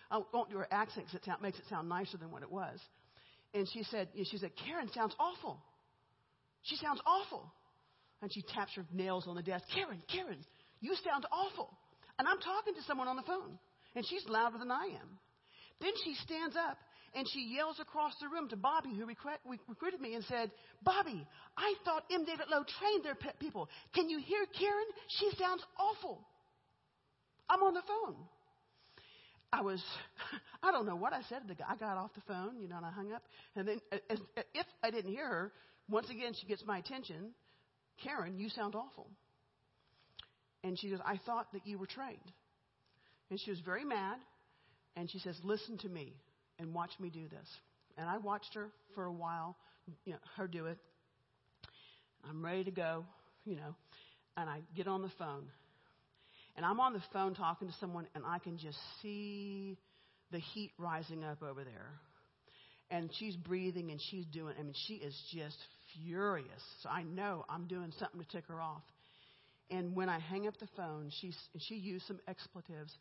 I 0.10 0.20
won't 0.32 0.50
do 0.50 0.56
her 0.56 0.68
accent 0.70 1.06
because 1.10 1.26
it 1.26 1.42
makes 1.42 1.58
it 1.58 1.64
sound 1.68 1.88
nicer 1.88 2.16
than 2.16 2.30
what 2.30 2.42
it 2.42 2.50
was. 2.50 2.78
And 3.52 3.68
she 3.72 3.82
said, 3.84 4.08
she 4.30 4.38
said, 4.38 4.52
Karen 4.64 4.88
sounds 4.94 5.14
awful. 5.18 5.60
She 6.62 6.76
sounds 6.76 7.00
awful. 7.06 7.52
And 8.22 8.32
she 8.32 8.42
taps 8.42 8.72
her 8.76 8.84
nails 8.92 9.26
on 9.26 9.34
the 9.34 9.42
desk. 9.42 9.64
Karen, 9.74 10.02
Karen, 10.12 10.38
you 10.80 10.94
sound 11.04 11.26
awful. 11.32 11.70
And 12.18 12.28
I'm 12.28 12.38
talking 12.38 12.74
to 12.74 12.82
someone 12.86 13.08
on 13.08 13.16
the 13.16 13.22
phone. 13.22 13.58
And 13.96 14.06
she's 14.06 14.24
louder 14.28 14.58
than 14.58 14.70
I 14.70 14.84
am. 15.00 15.18
Then 15.80 15.92
she 16.04 16.14
stands 16.14 16.54
up 16.54 16.76
and 17.14 17.26
she 17.32 17.54
yells 17.56 17.80
across 17.80 18.12
the 18.20 18.28
room 18.28 18.48
to 18.50 18.56
Bobby, 18.56 18.90
who 18.94 19.04
recruited 19.06 20.00
me, 20.00 20.14
and 20.14 20.24
said, 20.24 20.52
Bobby, 20.82 21.26
I 21.56 21.74
thought 21.84 22.04
M. 22.12 22.24
David 22.24 22.46
Lowe 22.48 22.62
trained 22.78 23.04
their 23.04 23.16
pe- 23.16 23.36
people. 23.40 23.68
Can 23.94 24.08
you 24.08 24.20
hear 24.20 24.46
Karen? 24.56 24.86
She 25.18 25.30
sounds 25.36 25.64
awful. 25.76 26.24
I'm 27.50 27.62
on 27.62 27.74
the 27.74 27.82
phone. 27.82 28.14
I 29.52 29.62
was, 29.62 29.82
I 30.62 30.70
don't 30.70 30.86
know 30.86 30.96
what 30.96 31.12
I 31.12 31.22
said 31.28 31.42
to 31.42 31.48
the 31.48 31.54
guy. 31.54 31.64
I 31.68 31.76
got 31.76 31.96
off 31.96 32.14
the 32.14 32.22
phone, 32.22 32.60
you 32.60 32.68
know, 32.68 32.76
and 32.76 32.86
I 32.86 32.90
hung 32.90 33.12
up. 33.12 33.22
And 33.56 33.66
then, 33.66 33.80
as, 34.08 34.18
if 34.54 34.66
I 34.82 34.90
didn't 34.90 35.10
hear 35.10 35.26
her, 35.26 35.52
once 35.88 36.08
again, 36.08 36.32
she 36.40 36.46
gets 36.46 36.64
my 36.64 36.78
attention. 36.78 37.32
Karen, 38.02 38.38
you 38.38 38.48
sound 38.48 38.76
awful. 38.76 39.08
And 40.62 40.78
she 40.78 40.90
goes, 40.90 41.00
I 41.04 41.18
thought 41.26 41.52
that 41.52 41.66
you 41.66 41.78
were 41.78 41.86
trained. 41.86 42.18
And 43.30 43.40
she 43.40 43.50
was 43.50 43.60
very 43.60 43.84
mad. 43.84 44.18
And 44.96 45.10
she 45.10 45.18
says, 45.18 45.36
Listen 45.42 45.78
to 45.78 45.88
me 45.88 46.14
and 46.58 46.72
watch 46.72 46.90
me 47.00 47.10
do 47.10 47.28
this. 47.28 47.48
And 47.98 48.08
I 48.08 48.18
watched 48.18 48.54
her 48.54 48.68
for 48.94 49.04
a 49.04 49.12
while, 49.12 49.56
you 50.04 50.12
know, 50.12 50.18
her 50.36 50.46
do 50.46 50.66
it. 50.66 50.78
I'm 52.28 52.44
ready 52.44 52.64
to 52.64 52.70
go, 52.70 53.04
you 53.44 53.56
know, 53.56 53.74
and 54.36 54.48
I 54.48 54.60
get 54.76 54.86
on 54.86 55.02
the 55.02 55.10
phone. 55.18 55.46
And 56.60 56.66
I'm 56.66 56.78
on 56.78 56.92
the 56.92 57.00
phone 57.10 57.32
talking 57.32 57.68
to 57.68 57.74
someone, 57.80 58.06
and 58.14 58.22
I 58.26 58.38
can 58.38 58.58
just 58.58 58.76
see 59.00 59.78
the 60.30 60.40
heat 60.40 60.72
rising 60.76 61.24
up 61.24 61.42
over 61.42 61.64
there. 61.64 61.92
And 62.90 63.08
she's 63.18 63.34
breathing 63.34 63.90
and 63.90 63.98
she's 64.10 64.26
doing, 64.26 64.54
I 64.58 64.62
mean, 64.64 64.74
she 64.86 64.96
is 64.96 65.18
just 65.32 65.56
furious. 65.94 66.62
So 66.82 66.90
I 66.90 67.02
know 67.02 67.46
I'm 67.48 67.66
doing 67.66 67.94
something 67.98 68.20
to 68.20 68.26
tick 68.28 68.44
her 68.48 68.60
off. 68.60 68.82
And 69.70 69.96
when 69.96 70.10
I 70.10 70.18
hang 70.18 70.46
up 70.48 70.58
the 70.58 70.68
phone, 70.76 71.10
she, 71.22 71.32
she 71.60 71.76
used 71.76 72.06
some 72.06 72.20
expletives. 72.28 72.94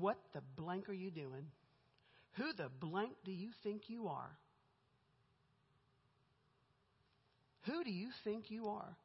What 0.00 0.18
the 0.32 0.40
blank 0.56 0.88
are 0.88 0.92
you 0.92 1.12
doing? 1.12 1.46
Who 2.32 2.52
the 2.56 2.68
blank 2.80 3.12
do 3.24 3.30
you 3.30 3.50
think 3.62 3.82
you 3.86 4.08
are? 4.08 4.36
Who 7.66 7.84
do 7.84 7.92
you 7.92 8.08
think 8.24 8.50
you 8.50 8.66
are? 8.70 8.96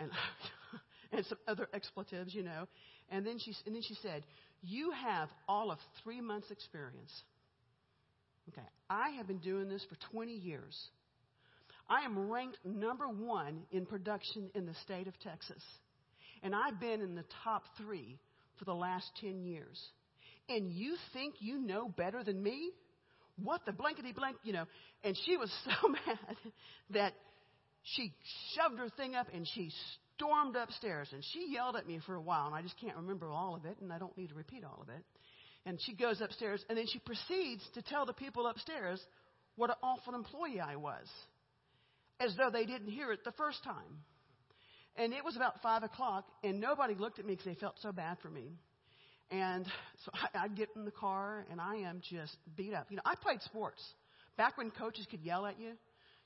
And, 0.00 0.10
and 1.12 1.26
some 1.26 1.38
other 1.46 1.68
expletives, 1.74 2.34
you 2.34 2.44
know. 2.44 2.66
And 3.12 3.24
then, 3.24 3.38
she, 3.38 3.54
and 3.66 3.74
then 3.74 3.82
she 3.82 3.94
said, 4.02 4.24
You 4.62 4.90
have 4.90 5.28
all 5.48 5.70
of 5.70 5.78
three 6.02 6.20
months' 6.20 6.50
experience. 6.50 7.12
Okay, 8.48 8.66
I 8.90 9.10
have 9.10 9.28
been 9.28 9.38
doing 9.38 9.68
this 9.68 9.84
for 9.88 9.96
20 10.10 10.32
years. 10.32 10.76
I 11.88 12.04
am 12.04 12.30
ranked 12.30 12.58
number 12.64 13.06
one 13.06 13.62
in 13.70 13.86
production 13.86 14.50
in 14.56 14.66
the 14.66 14.74
state 14.82 15.06
of 15.06 15.14
Texas. 15.20 15.62
And 16.42 16.54
I've 16.54 16.80
been 16.80 17.00
in 17.00 17.14
the 17.14 17.24
top 17.44 17.62
three 17.76 18.18
for 18.58 18.64
the 18.64 18.74
last 18.74 19.06
10 19.20 19.44
years 19.44 19.78
and 20.48 20.70
you 20.72 20.96
think 21.12 21.34
you 21.38 21.58
know 21.58 21.88
better 21.88 22.22
than 22.24 22.42
me? 22.42 22.70
What 23.42 23.64
the 23.64 23.72
blankety 23.72 24.12
blank, 24.12 24.36
you 24.42 24.52
know? 24.52 24.64
And 25.04 25.16
she 25.24 25.36
was 25.36 25.50
so 25.64 25.88
mad 25.88 26.36
that 26.90 27.12
she 27.82 28.12
shoved 28.54 28.78
her 28.78 28.88
thing 28.90 29.14
up 29.14 29.28
and 29.32 29.46
she 29.54 29.70
stormed 30.22 30.56
upstairs 30.56 31.08
and 31.12 31.24
she 31.32 31.48
yelled 31.52 31.76
at 31.76 31.86
me 31.86 31.98
for 32.06 32.14
a 32.14 32.20
while 32.20 32.46
and 32.46 32.54
I 32.54 32.62
just 32.62 32.78
can't 32.80 32.96
remember 32.96 33.32
all 33.32 33.56
of 33.56 33.64
it 33.64 33.76
and 33.80 33.92
I 33.92 33.98
don't 33.98 34.16
need 34.16 34.28
to 34.28 34.34
repeat 34.34 34.64
all 34.64 34.78
of 34.80 34.88
it. 34.88 35.04
And 35.66 35.78
she 35.82 35.94
goes 35.94 36.20
upstairs 36.20 36.64
and 36.68 36.78
then 36.78 36.86
she 36.86 37.00
proceeds 37.00 37.62
to 37.74 37.82
tell 37.82 38.06
the 38.06 38.12
people 38.12 38.46
upstairs 38.46 39.00
what 39.56 39.70
an 39.70 39.76
awful 39.82 40.14
employee 40.14 40.60
I 40.60 40.76
was. 40.76 41.06
As 42.20 42.34
though 42.36 42.50
they 42.50 42.66
didn't 42.66 42.88
hear 42.88 43.10
it 43.10 43.24
the 43.24 43.32
first 43.32 43.64
time. 43.64 44.04
And 44.96 45.12
it 45.12 45.24
was 45.24 45.36
about 45.36 45.60
five 45.62 45.82
o'clock 45.82 46.24
and 46.44 46.60
nobody 46.60 46.94
looked 46.94 47.18
at 47.18 47.24
me 47.24 47.32
because 47.32 47.46
they 47.46 47.60
felt 47.60 47.76
so 47.80 47.90
bad 47.90 48.18
for 48.22 48.28
me. 48.28 48.52
And 49.30 49.66
so 50.04 50.12
I, 50.14 50.44
I'd 50.44 50.56
get 50.56 50.68
in 50.76 50.84
the 50.84 50.92
car 50.92 51.46
and 51.50 51.60
I 51.60 51.76
am 51.76 52.00
just 52.08 52.36
beat 52.56 52.74
up. 52.74 52.86
You 52.90 52.96
know, 52.96 53.02
I 53.04 53.14
played 53.16 53.42
sports. 53.42 53.82
Back 54.36 54.56
when 54.56 54.70
coaches 54.70 55.06
could 55.10 55.20
yell 55.22 55.46
at 55.46 55.58
you. 55.58 55.72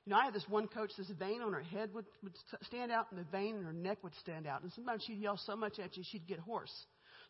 You 0.07 0.11
know, 0.11 0.19
I 0.19 0.25
had 0.25 0.35
this 0.35 0.47
one 0.49 0.69
coach, 0.69 0.90
this 0.97 1.11
vein 1.19 1.42
on 1.42 1.53
her 1.53 1.62
head 1.62 1.90
would, 1.92 2.05
would 2.23 2.33
stand 2.62 2.92
out 2.92 3.09
and 3.11 3.19
the 3.19 3.25
vein 3.33 3.57
in 3.57 3.64
her 3.64 3.73
neck 3.73 3.99
would 4.05 4.14
stand 4.21 4.47
out. 4.47 4.62
And 4.62 4.73
sometimes 4.73 5.03
she'd 5.05 5.19
yell 5.19 5.37
so 5.37 5.57
much 5.57 5.81
at 5.81 5.97
you, 5.97 6.05
she'd 6.07 6.29
get 6.29 6.38
hoarse. 6.38 6.73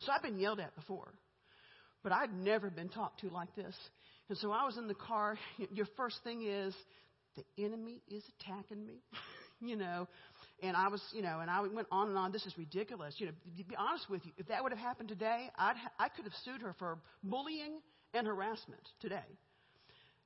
So 0.01 0.11
I've 0.11 0.21
been 0.21 0.39
yelled 0.39 0.59
at 0.59 0.75
before. 0.75 1.11
But 2.03 2.11
I'd 2.11 2.31
never 2.31 2.69
been 2.69 2.89
talked 2.89 3.21
to 3.21 3.29
like 3.29 3.53
this. 3.55 3.75
And 4.29 4.37
so 4.37 4.51
I 4.51 4.63
was 4.63 4.77
in 4.77 4.87
the 4.87 4.93
car. 4.93 5.37
Your 5.71 5.87
first 5.97 6.17
thing 6.23 6.45
is, 6.47 6.75
the 7.35 7.65
enemy 7.65 8.01
is 8.07 8.23
attacking 8.39 8.85
me. 8.85 9.01
you 9.59 9.75
know, 9.75 10.07
and 10.61 10.77
I 10.77 10.87
was, 10.89 11.01
you 11.13 11.23
know, 11.23 11.39
and 11.39 11.49
I 11.49 11.61
went 11.61 11.87
on 11.91 12.09
and 12.09 12.17
on. 12.17 12.31
This 12.31 12.45
is 12.45 12.53
ridiculous. 12.57 13.15
You 13.17 13.27
know, 13.27 13.31
to 13.57 13.63
be 13.63 13.75
honest 13.75 14.07
with 14.09 14.23
you, 14.25 14.31
if 14.37 14.47
that 14.49 14.61
would 14.61 14.71
have 14.71 14.79
happened 14.79 15.09
today, 15.09 15.49
I'd 15.57 15.77
ha- 15.77 15.91
I 15.99 16.09
could 16.09 16.25
have 16.25 16.33
sued 16.45 16.61
her 16.61 16.75
for 16.77 16.99
bullying 17.23 17.79
and 18.13 18.27
harassment 18.27 18.81
today. 19.01 19.25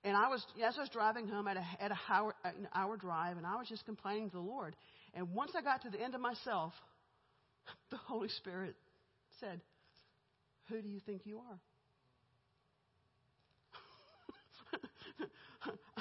And 0.03 0.17
I 0.17 0.29
was, 0.29 0.43
as 0.65 0.75
I 0.77 0.81
was 0.81 0.89
driving 0.89 1.27
home 1.27 1.47
at 1.47 1.57
a, 1.57 1.65
at 1.79 1.91
a 1.91 1.97
hour, 2.09 2.33
an 2.43 2.67
hour 2.73 2.97
drive, 2.97 3.37
and 3.37 3.45
I 3.45 3.55
was 3.57 3.67
just 3.67 3.85
complaining 3.85 4.29
to 4.31 4.37
the 4.37 4.41
Lord. 4.41 4.75
And 5.13 5.31
once 5.33 5.51
I 5.55 5.61
got 5.61 5.83
to 5.83 5.89
the 5.89 6.01
end 6.01 6.15
of 6.15 6.21
myself, 6.21 6.73
the 7.91 7.97
Holy 7.97 8.29
Spirit 8.29 8.75
said, 9.39 9.61
Who 10.69 10.81
do 10.81 10.87
you 10.87 10.99
think 11.05 11.21
you 11.25 11.37
are? 11.37 11.59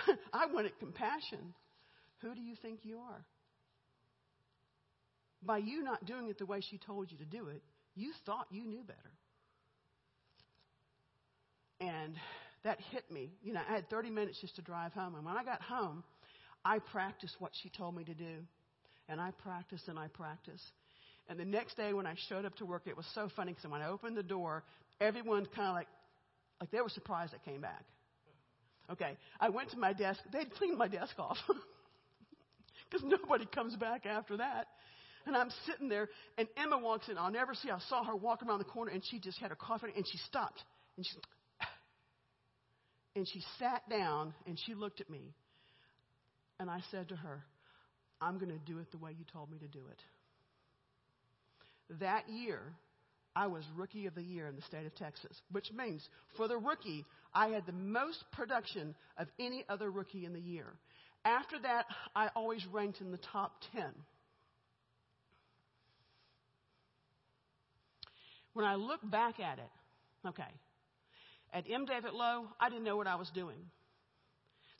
I 0.32 0.46
wanted 0.46 0.78
compassion. 0.78 1.54
Who 2.22 2.34
do 2.34 2.40
you 2.40 2.54
think 2.62 2.80
you 2.84 2.98
are? 2.98 3.24
by 5.44 5.58
you 5.58 5.82
not 5.82 6.04
doing 6.04 6.28
it 6.28 6.38
the 6.38 6.46
way 6.46 6.60
she 6.60 6.78
told 6.78 7.10
you 7.10 7.18
to 7.18 7.24
do 7.24 7.48
it, 7.48 7.62
you 7.94 8.12
thought 8.26 8.46
you 8.50 8.64
knew 8.64 8.82
better. 8.82 8.98
And 11.80 12.14
that 12.64 12.78
hit 12.90 13.10
me. 13.10 13.30
You 13.42 13.52
know, 13.54 13.60
I 13.68 13.74
had 13.74 13.88
30 13.88 14.10
minutes 14.10 14.38
just 14.40 14.56
to 14.56 14.62
drive 14.62 14.92
home. 14.92 15.14
And 15.14 15.24
when 15.24 15.36
I 15.36 15.44
got 15.44 15.62
home, 15.62 16.04
I 16.64 16.78
practiced 16.78 17.36
what 17.38 17.52
she 17.62 17.70
told 17.70 17.96
me 17.96 18.04
to 18.04 18.14
do. 18.14 18.44
And 19.08 19.20
I 19.20 19.30
practiced 19.42 19.88
and 19.88 19.98
I 19.98 20.08
practiced. 20.08 20.64
And 21.28 21.38
the 21.38 21.44
next 21.44 21.76
day 21.76 21.92
when 21.92 22.06
I 22.06 22.14
showed 22.28 22.44
up 22.44 22.56
to 22.56 22.66
work, 22.66 22.82
it 22.86 22.96
was 22.96 23.06
so 23.14 23.28
funny 23.34 23.52
because 23.52 23.70
when 23.70 23.80
I 23.80 23.88
opened 23.88 24.16
the 24.16 24.22
door, 24.22 24.64
everyone 25.00 25.46
kind 25.54 25.68
of 25.68 25.74
like, 25.74 25.88
like 26.60 26.70
they 26.70 26.80
were 26.80 26.88
surprised 26.88 27.32
I 27.34 27.50
came 27.50 27.60
back. 27.60 27.84
Okay, 28.90 29.16
I 29.38 29.48
went 29.48 29.70
to 29.70 29.78
my 29.78 29.92
desk. 29.92 30.20
They'd 30.32 30.52
cleaned 30.54 30.76
my 30.76 30.88
desk 30.88 31.14
off 31.18 31.36
because 32.90 33.06
nobody 33.06 33.46
comes 33.46 33.76
back 33.76 34.04
after 34.04 34.36
that. 34.38 34.66
And 35.26 35.36
I'm 35.36 35.50
sitting 35.66 35.88
there, 35.88 36.08
and 36.38 36.48
Emma 36.56 36.78
walks 36.78 37.08
in. 37.08 37.16
I'll 37.16 37.30
never 37.30 37.54
see. 37.54 37.70
I 37.70 37.78
saw 37.88 38.02
her 38.04 38.16
walk 38.16 38.42
around 38.42 38.58
the 38.58 38.64
corner, 38.64 38.90
and 38.90 39.02
she 39.08 39.20
just 39.20 39.38
had 39.38 39.50
her 39.50 39.56
coffee, 39.56 39.88
and 39.94 40.04
she 40.10 40.18
stopped, 40.18 40.60
and 40.96 41.06
she, 41.06 41.12
and 43.16 43.26
she 43.28 43.42
sat 43.58 43.88
down, 43.88 44.34
and 44.46 44.58
she 44.66 44.74
looked 44.74 45.00
at 45.00 45.10
me, 45.10 45.34
and 46.58 46.70
I 46.70 46.80
said 46.90 47.08
to 47.08 47.16
her, 47.16 47.44
"I'm 48.20 48.38
going 48.38 48.50
to 48.50 48.72
do 48.72 48.78
it 48.78 48.90
the 48.90 48.98
way 48.98 49.12
you 49.12 49.24
told 49.32 49.50
me 49.50 49.58
to 49.58 49.68
do 49.68 49.86
it." 49.88 50.04
That 51.98 52.28
year, 52.28 52.60
I 53.34 53.46
was 53.46 53.64
rookie 53.76 54.06
of 54.06 54.14
the 54.14 54.22
year 54.22 54.46
in 54.46 54.56
the 54.56 54.62
state 54.62 54.86
of 54.86 54.94
Texas, 54.94 55.40
which 55.50 55.72
means 55.72 56.08
for 56.36 56.48
the 56.48 56.56
rookie, 56.56 57.04
I 57.34 57.48
had 57.48 57.66
the 57.66 57.72
most 57.72 58.24
production 58.32 58.94
of 59.16 59.28
any 59.38 59.64
other 59.68 59.90
rookie 59.90 60.24
in 60.24 60.32
the 60.32 60.40
year. 60.40 60.66
After 61.24 61.58
that, 61.60 61.86
I 62.14 62.28
always 62.34 62.64
ranked 62.66 63.00
in 63.00 63.12
the 63.12 63.18
top 63.18 63.60
10. 63.72 63.92
When 68.52 68.64
I 68.64 68.74
look 68.74 69.00
back 69.08 69.38
at 69.38 69.58
it, 69.58 69.70
okay, 70.26 70.52
at 71.52 71.64
M. 71.70 71.84
David 71.84 72.12
Lowe, 72.12 72.46
I 72.60 72.68
didn't 72.68 72.84
know 72.84 72.96
what 72.96 73.06
I 73.06 73.16
was 73.16 73.30
doing. 73.34 73.58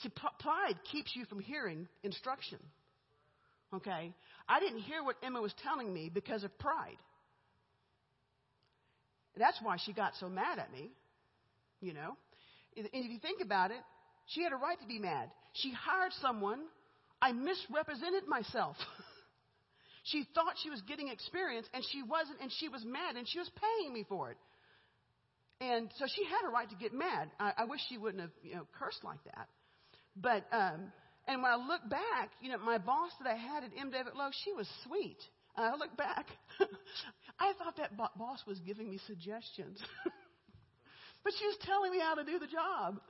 See, 0.03 0.09
pride 0.09 0.75
keeps 0.91 1.15
you 1.15 1.25
from 1.27 1.41
hearing 1.41 1.89
instruction. 2.03 2.59
Okay? 3.75 4.13
I 4.49 4.61
didn't 4.61 4.81
hear 4.81 5.05
what 5.05 5.17
Emma 5.23 5.41
was 5.41 5.55
telling 5.63 5.93
me 5.93 6.11
because 6.13 6.43
of 6.43 6.57
pride. 6.59 6.97
That's 9.37 9.59
why 9.63 9.77
she 9.85 9.93
got 9.93 10.13
so 10.19 10.29
mad 10.29 10.59
at 10.59 10.73
me, 10.73 10.91
you 11.81 11.95
know. 11.95 12.17
And 12.77 12.89
if 12.93 13.11
you 13.11 13.19
think 13.19 13.41
about 13.41 13.71
it, 13.71 13.81
she 14.27 14.43
had 14.43 14.53
a 14.53 14.57
right 14.57 14.79
to 14.81 14.87
be 14.87 14.99
mad. 14.99 15.31
She 15.55 15.73
hired 15.73 16.13
someone. 16.21 16.61
I 17.23 17.33
misrepresented 17.33 18.27
myself. 18.29 18.77
She 20.05 20.27
thought 20.35 20.55
she 20.63 20.71
was 20.71 20.81
getting 20.83 21.09
experience, 21.09 21.67
and 21.75 21.85
she 21.93 22.03
wasn't, 22.03 22.41
and 22.41 22.51
she 22.59 22.69
was 22.69 22.85
mad, 22.85 23.17
and 23.17 23.29
she 23.29 23.39
was 23.39 23.51
paying 23.51 23.93
me 23.93 24.05
for 24.09 24.31
it. 24.31 24.39
And 25.61 25.91
so 25.99 26.07
she 26.07 26.25
had 26.25 26.49
a 26.49 26.51
right 26.51 26.69
to 26.71 26.77
get 26.77 26.95
mad. 26.95 27.31
I, 27.39 27.53
I 27.59 27.65
wish 27.65 27.81
she 27.89 27.99
wouldn't 27.99 28.23
have, 28.23 28.31
you 28.43 28.55
know, 28.55 28.67
cursed 28.79 29.05
like 29.05 29.23
that. 29.25 29.49
But, 30.17 30.47
um, 30.53 30.93
and 31.29 31.43
when 31.43 31.53
I 31.53 31.57
look 31.57 31.89
back, 31.89 32.31
you 32.41 32.51
know, 32.51 32.59
my 32.59 32.79
boss 32.79 33.13
that 33.23 33.31
I 33.31 33.37
had 33.37 33.65
at 33.65 33.71
M. 33.79 33.91
David 33.91 34.15
Lowe, 34.17 34.31
she 34.45 34.53
was 34.53 34.67
sweet. 34.87 35.19
And 35.57 35.67
I 35.67 35.77
look 35.77 35.97
back. 35.97 36.27
I 37.39 37.53
thought 37.59 37.77
that 37.77 37.97
bo- 37.97 38.15
boss 38.17 38.41
was 38.47 38.59
giving 38.61 38.89
me 38.89 38.99
suggestions. 39.07 39.79
but 41.25 41.33
she 41.39 41.47
was 41.47 41.57
telling 41.63 41.93
me 41.93 42.01
how 42.01 42.15
to 42.15 42.25
do 42.25 42.39
the 42.39 42.47
job. 42.47 43.01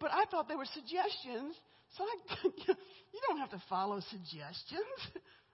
But 0.00 0.12
I 0.12 0.24
thought 0.30 0.48
they 0.48 0.56
were 0.56 0.68
suggestions. 0.72 1.54
So 1.98 2.04
I, 2.04 2.48
you 3.12 3.20
don't 3.28 3.38
have 3.38 3.50
to 3.50 3.62
follow 3.68 4.00
suggestions. 4.10 4.96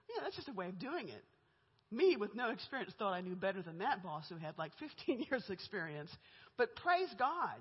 Yeah, 0.09 0.23
that's 0.23 0.35
just 0.35 0.47
a 0.47 0.53
way 0.53 0.67
of 0.67 0.79
doing 0.79 1.09
it. 1.09 1.23
Me, 1.91 2.15
with 2.17 2.35
no 2.35 2.51
experience, 2.51 2.93
thought 2.99 3.13
I 3.13 3.21
knew 3.21 3.35
better 3.35 3.61
than 3.61 3.79
that 3.79 4.03
boss 4.03 4.25
who 4.29 4.37
had 4.37 4.57
like 4.57 4.71
15 4.79 5.25
years' 5.31 5.49
experience. 5.49 6.11
But 6.57 6.75
praise 6.75 7.09
God, 7.17 7.57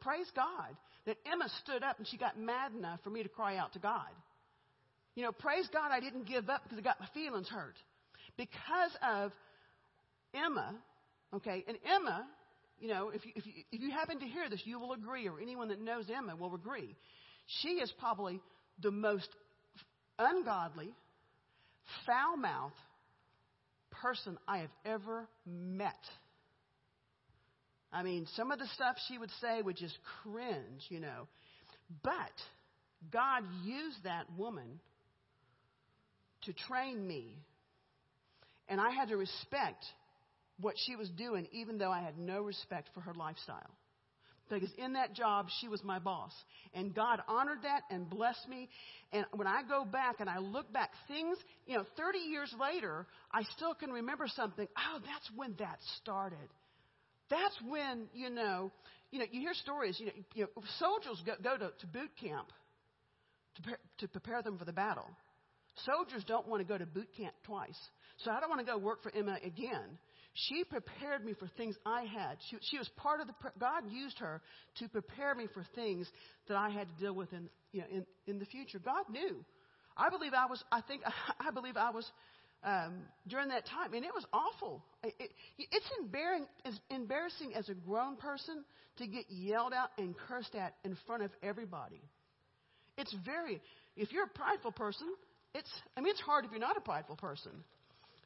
praise 0.00 0.30
God 0.34 0.76
that 1.06 1.16
Emma 1.30 1.48
stood 1.62 1.82
up 1.82 1.98
and 1.98 2.06
she 2.06 2.16
got 2.16 2.38
mad 2.38 2.72
enough 2.72 3.00
for 3.04 3.10
me 3.10 3.22
to 3.22 3.28
cry 3.28 3.56
out 3.56 3.72
to 3.74 3.78
God. 3.78 4.10
You 5.14 5.22
know, 5.24 5.32
praise 5.32 5.68
God 5.72 5.90
I 5.90 6.00
didn't 6.00 6.26
give 6.26 6.48
up 6.48 6.62
because 6.64 6.78
I 6.78 6.82
got 6.82 7.00
my 7.00 7.06
feelings 7.14 7.48
hurt. 7.48 7.76
Because 8.36 8.96
of 9.02 9.32
Emma, 10.34 10.74
okay, 11.34 11.64
and 11.66 11.76
Emma, 11.84 12.26
you 12.78 12.88
know, 12.88 13.10
if 13.10 13.24
you, 13.26 13.32
if 13.34 13.46
you, 13.46 13.52
if 13.72 13.80
you 13.80 13.90
happen 13.90 14.20
to 14.20 14.26
hear 14.26 14.48
this, 14.48 14.60
you 14.64 14.78
will 14.78 14.92
agree, 14.92 15.26
or 15.28 15.40
anyone 15.40 15.68
that 15.68 15.80
knows 15.80 16.04
Emma 16.14 16.36
will 16.36 16.54
agree. 16.54 16.94
She 17.62 17.68
is 17.68 17.92
probably 17.98 18.40
the 18.80 18.90
most 18.90 19.28
ungodly, 20.18 20.94
foul 22.06 22.36
mouthed 22.36 22.74
person 23.90 24.38
I 24.46 24.58
have 24.58 24.70
ever 24.84 25.28
met. 25.46 25.94
I 27.92 28.02
mean, 28.02 28.26
some 28.36 28.50
of 28.50 28.58
the 28.58 28.66
stuff 28.74 28.96
she 29.08 29.18
would 29.18 29.30
say 29.40 29.62
would 29.62 29.76
just 29.76 29.96
cringe, 30.22 30.82
you 30.88 31.00
know. 31.00 31.26
But 32.02 32.14
God 33.10 33.44
used 33.64 34.04
that 34.04 34.26
woman 34.36 34.80
to 36.42 36.52
train 36.52 37.06
me. 37.06 37.38
And 38.68 38.80
I 38.80 38.90
had 38.90 39.08
to 39.08 39.16
respect 39.16 39.84
what 40.60 40.74
she 40.86 40.96
was 40.96 41.08
doing, 41.10 41.46
even 41.52 41.78
though 41.78 41.90
I 41.90 42.00
had 42.00 42.18
no 42.18 42.42
respect 42.42 42.90
for 42.92 43.00
her 43.00 43.14
lifestyle. 43.14 43.70
Because 44.48 44.72
in 44.78 44.94
that 44.94 45.14
job, 45.14 45.48
she 45.60 45.68
was 45.68 45.82
my 45.84 45.98
boss. 45.98 46.32
And 46.74 46.94
God 46.94 47.20
honored 47.28 47.62
that 47.62 47.82
and 47.90 48.08
blessed 48.08 48.48
me. 48.48 48.68
And 49.12 49.24
when 49.32 49.46
I 49.46 49.62
go 49.68 49.84
back 49.84 50.16
and 50.20 50.28
I 50.28 50.38
look 50.38 50.72
back, 50.72 50.90
things, 51.06 51.36
you 51.66 51.76
know, 51.76 51.84
30 51.96 52.18
years 52.18 52.54
later, 52.60 53.06
I 53.32 53.42
still 53.56 53.74
can 53.74 53.90
remember 53.90 54.26
something. 54.28 54.66
Oh, 54.76 54.98
that's 55.00 55.30
when 55.36 55.54
that 55.58 55.78
started. 56.02 56.48
That's 57.30 57.56
when, 57.68 58.06
you 58.14 58.30
know, 58.30 58.72
you 59.10 59.20
know, 59.20 59.26
you 59.30 59.40
hear 59.40 59.54
stories, 59.54 59.96
you 59.98 60.06
know, 60.06 60.12
you 60.34 60.42
know 60.42 60.62
soldiers 60.78 61.22
go, 61.24 61.32
go 61.42 61.56
to, 61.56 61.72
to 61.78 61.86
boot 61.86 62.10
camp 62.20 62.48
to, 63.56 63.62
pre- 63.62 63.74
to 63.98 64.08
prepare 64.08 64.42
them 64.42 64.58
for 64.58 64.64
the 64.64 64.72
battle. 64.72 65.08
Soldiers 65.84 66.24
don't 66.26 66.48
want 66.48 66.60
to 66.60 66.68
go 66.68 66.76
to 66.76 66.86
boot 66.86 67.08
camp 67.16 67.34
twice. 67.44 67.78
So 68.24 68.30
I 68.30 68.40
don't 68.40 68.50
want 68.50 68.60
to 68.60 68.66
go 68.66 68.78
work 68.78 69.02
for 69.02 69.14
Emma 69.14 69.38
again. 69.44 69.98
She 70.46 70.62
prepared 70.64 71.24
me 71.24 71.34
for 71.34 71.48
things 71.56 71.76
I 71.84 72.02
had. 72.02 72.36
She, 72.48 72.56
she 72.70 72.78
was 72.78 72.88
part 72.96 73.20
of 73.20 73.26
the, 73.26 73.34
God 73.58 73.84
used 73.90 74.18
her 74.18 74.40
to 74.78 74.88
prepare 74.88 75.34
me 75.34 75.46
for 75.52 75.64
things 75.74 76.08
that 76.46 76.56
I 76.56 76.68
had 76.68 76.86
to 76.88 76.94
deal 77.02 77.14
with 77.14 77.32
in, 77.32 77.48
you 77.72 77.80
know, 77.80 77.86
in, 77.90 78.06
in 78.26 78.38
the 78.38 78.44
future. 78.44 78.78
God 78.78 79.04
knew. 79.10 79.44
I 79.96 80.10
believe 80.10 80.34
I 80.34 80.46
was, 80.46 80.62
I 80.70 80.80
think, 80.82 81.02
I 81.40 81.50
believe 81.50 81.76
I 81.76 81.90
was, 81.90 82.08
um, 82.62 83.02
during 83.26 83.48
that 83.48 83.66
time, 83.66 83.94
and 83.94 84.04
it 84.04 84.14
was 84.14 84.24
awful. 84.32 84.84
It, 85.02 85.14
it, 85.18 85.30
it's 85.58 85.90
embarrassing, 86.00 86.46
as 86.64 86.74
embarrassing 86.90 87.54
as 87.54 87.68
a 87.68 87.74
grown 87.74 88.16
person 88.16 88.64
to 88.98 89.06
get 89.06 89.24
yelled 89.28 89.72
at 89.72 89.90
and 89.98 90.14
cursed 90.28 90.54
at 90.54 90.74
in 90.84 90.96
front 91.06 91.24
of 91.24 91.30
everybody. 91.42 92.00
It's 92.96 93.14
very, 93.24 93.60
if 93.96 94.12
you're 94.12 94.24
a 94.24 94.28
prideful 94.28 94.72
person, 94.72 95.08
it's, 95.54 95.70
I 95.96 96.00
mean, 96.00 96.10
it's 96.10 96.20
hard 96.20 96.44
if 96.44 96.50
you're 96.52 96.60
not 96.60 96.76
a 96.76 96.80
prideful 96.80 97.16
person. 97.16 97.52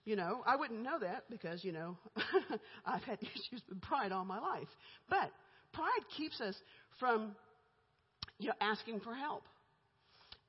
You 0.05 0.17
know, 0.17 0.43
I 0.45 0.57
wouldn't 0.57 0.83
know 0.83 0.99
that 1.01 1.25
because, 1.31 1.63
you 1.65 1.73
know, 1.73 1.97
I've 2.87 3.03
had 3.03 3.19
issues 3.23 3.63
with 3.69 3.81
pride 3.83 4.11
all 4.11 4.25
my 4.25 4.41
life. 4.41 4.69
But 5.09 5.31
pride 5.73 6.05
keeps 6.17 6.41
us 6.41 6.57
from, 6.99 7.37
you 8.39 8.49
know, 8.49 8.55
asking 8.61 9.01
for 9.01 9.15
help. 9.15 9.45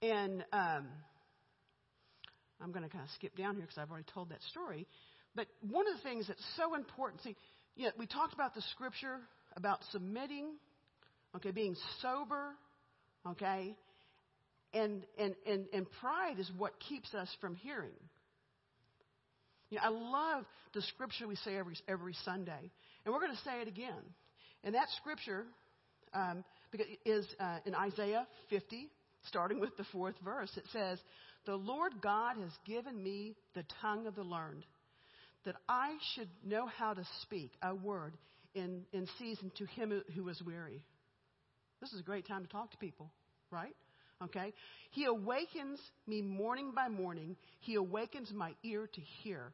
And 0.02 0.44
um, 0.52 0.88
I'm 2.62 2.72
going 2.72 2.84
to 2.84 2.90
kind 2.90 3.04
of 3.04 3.12
skip 3.12 3.38
down 3.38 3.56
here 3.56 3.64
because 3.64 3.78
I've 3.78 3.92
already 3.92 4.08
told 4.14 4.30
that 4.30 4.42
story. 4.50 4.88
But 5.36 5.48
one 5.70 5.88
of 5.88 5.98
the 5.98 6.04
things 6.04 6.28
that's 6.28 6.44
so 6.58 6.76
important, 6.76 7.22
see, 7.22 7.36
you 7.76 7.86
know, 7.86 7.92
we 7.98 8.08
talked 8.08 8.34
about 8.34 8.56
the 8.56 8.62
scripture 8.72 9.18
about 9.56 9.80
submitting, 9.92 10.48
okay, 11.36 11.52
being 11.52 11.76
sober, 12.02 12.52
okay, 13.28 13.76
and, 14.74 15.06
and, 15.18 15.36
and, 15.46 15.66
and 15.74 15.86
pride 16.02 16.40
is 16.40 16.52
what 16.58 16.74
keeps 16.80 17.14
us 17.14 17.30
from 17.40 17.56
hearing. 17.56 17.92
You 19.74 19.80
know, 19.80 19.86
I 19.86 19.90
love 19.90 20.46
the 20.76 20.84
scripture 20.84 21.28
we 21.28 21.36
say 21.38 21.58
every, 21.58 21.76
every 21.88 22.14
Sunday. 22.24 22.72
And 23.04 23.14
we're 23.14 23.20
going 23.22 23.36
to 23.36 23.42
say 23.44 23.60
it 23.60 23.68
again. 23.68 24.04
And 24.64 24.76
that 24.76 24.86
scripture 24.98 25.46
um, 26.14 26.44
is 27.06 27.26
uh, 27.40 27.58
in 27.66 27.74
Isaiah 27.74 28.28
50, 28.52 28.88
starting 29.30 29.60
with 29.60 29.76
the 29.78 29.84
fourth 29.92 30.14
verse. 30.24 30.52
It 30.58 30.66
says, 30.72 31.00
The 31.48 31.56
Lord 31.56 31.94
God 32.04 32.38
has 32.38 32.52
given 32.68 33.02
me 33.02 33.36
the 33.56 33.64
tongue 33.82 34.06
of 34.06 34.14
the 34.14 34.22
learned, 34.22 34.64
that 35.44 35.56
I 35.68 35.96
should 36.14 36.30
know 36.46 36.68
how 36.68 36.94
to 36.94 37.04
speak 37.24 37.52
a 37.64 37.74
word 37.74 38.14
in, 38.54 38.84
in 38.94 39.08
season 39.18 39.52
to 39.58 39.66
him 39.66 40.04
who 40.16 40.30
is 40.30 40.40
weary. 40.44 40.84
This 41.82 41.94
is 41.94 42.02
a 42.02 42.04
great 42.04 42.28
time 42.28 42.44
to 42.44 42.48
talk 42.48 42.70
to 42.72 42.78
people, 42.78 43.10
right? 43.50 43.76
Okay? 44.24 44.54
He 44.92 45.06
awakens 45.06 45.80
me 46.06 46.22
morning 46.22 46.74
by 46.76 46.90
morning. 46.90 47.36
He 47.62 47.74
awakens 47.74 48.32
my 48.32 48.52
ear 48.64 48.88
to 48.94 49.02
hear 49.24 49.52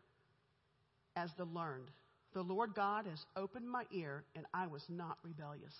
as 1.16 1.30
the 1.38 1.46
learned. 1.46 1.92
The 2.34 2.42
Lord 2.42 2.76
God 2.76 3.06
has 3.06 3.24
opened 3.36 3.70
my 3.70 3.86
ear, 3.92 4.24
and 4.36 4.46
I 4.54 4.68
was 4.68 4.84
not 4.90 5.18
rebellious. 5.24 5.74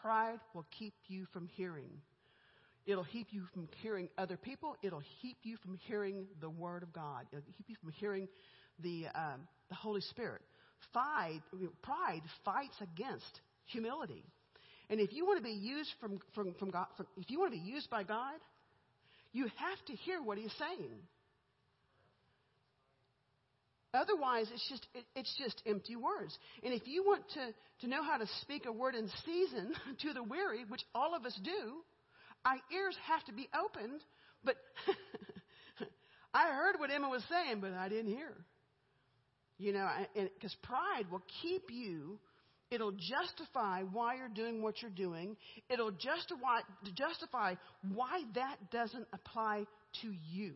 Pride 0.00 0.40
will 0.54 0.66
keep 0.78 0.94
you 1.08 1.26
from 1.32 1.46
hearing. 1.48 1.90
It'll 2.86 3.04
keep 3.04 3.28
you 3.30 3.44
from 3.52 3.68
hearing 3.82 4.08
other 4.16 4.36
people. 4.36 4.76
It'll 4.82 5.02
keep 5.20 5.36
you 5.42 5.56
from 5.58 5.78
hearing 5.86 6.26
the 6.40 6.48
Word 6.48 6.82
of 6.82 6.92
God. 6.92 7.26
It'll 7.30 7.44
keep 7.56 7.68
you 7.68 7.76
from 7.82 7.92
hearing 7.92 8.26
the, 8.82 9.06
um, 9.14 9.46
the 9.68 9.74
Holy 9.74 10.00
Spirit. 10.00 10.40
Pride, 10.92 11.42
pride 11.82 12.22
fights 12.44 12.76
against 12.80 13.40
humility. 13.66 14.24
And 14.88 14.98
if 14.98 15.12
you 15.12 15.26
want 15.26 15.38
to 15.38 15.44
be 15.44 15.50
used 15.50 15.90
from, 16.00 16.18
from, 16.34 16.54
from 16.54 16.70
God, 16.70 16.86
from, 16.96 17.06
if 17.16 17.30
you 17.30 17.38
want 17.38 17.52
to 17.52 17.58
be 17.58 17.64
used 17.64 17.90
by 17.90 18.02
God, 18.02 18.34
you 19.32 19.44
have 19.44 19.84
to 19.86 19.92
hear 19.92 20.22
what 20.22 20.38
He's 20.38 20.52
saying. 20.58 20.90
Otherwise, 23.92 24.46
it's 24.52 24.68
just, 24.68 24.86
it, 24.94 25.04
it's 25.16 25.34
just 25.36 25.62
empty 25.66 25.96
words. 25.96 26.36
And 26.62 26.72
if 26.72 26.86
you 26.86 27.02
want 27.04 27.22
to, 27.34 27.52
to 27.80 27.86
know 27.88 28.02
how 28.02 28.18
to 28.18 28.26
speak 28.40 28.66
a 28.66 28.72
word 28.72 28.94
in 28.94 29.08
season 29.24 29.72
to 30.02 30.12
the 30.12 30.22
weary, 30.22 30.64
which 30.68 30.82
all 30.94 31.14
of 31.14 31.24
us 31.24 31.38
do, 31.42 31.82
our 32.44 32.56
ears 32.72 32.96
have 33.06 33.24
to 33.24 33.32
be 33.32 33.48
opened. 33.54 34.00
But 34.44 34.56
I 36.34 36.52
heard 36.52 36.76
what 36.78 36.90
Emma 36.90 37.08
was 37.08 37.24
saying, 37.28 37.60
but 37.60 37.72
I 37.72 37.88
didn't 37.88 38.12
hear. 38.12 38.32
You 39.58 39.72
know, 39.74 39.88
because 40.14 40.56
pride 40.62 41.10
will 41.10 41.22
keep 41.42 41.64
you, 41.70 42.18
it'll 42.70 42.92
justify 42.92 43.82
why 43.92 44.16
you're 44.16 44.28
doing 44.28 44.62
what 44.62 44.80
you're 44.80 44.90
doing. 44.90 45.36
It'll 45.68 45.90
justify, 45.90 46.60
justify 46.94 47.56
why 47.92 48.22
that 48.36 48.56
doesn't 48.70 49.06
apply 49.12 49.64
to 50.00 50.14
you. 50.30 50.54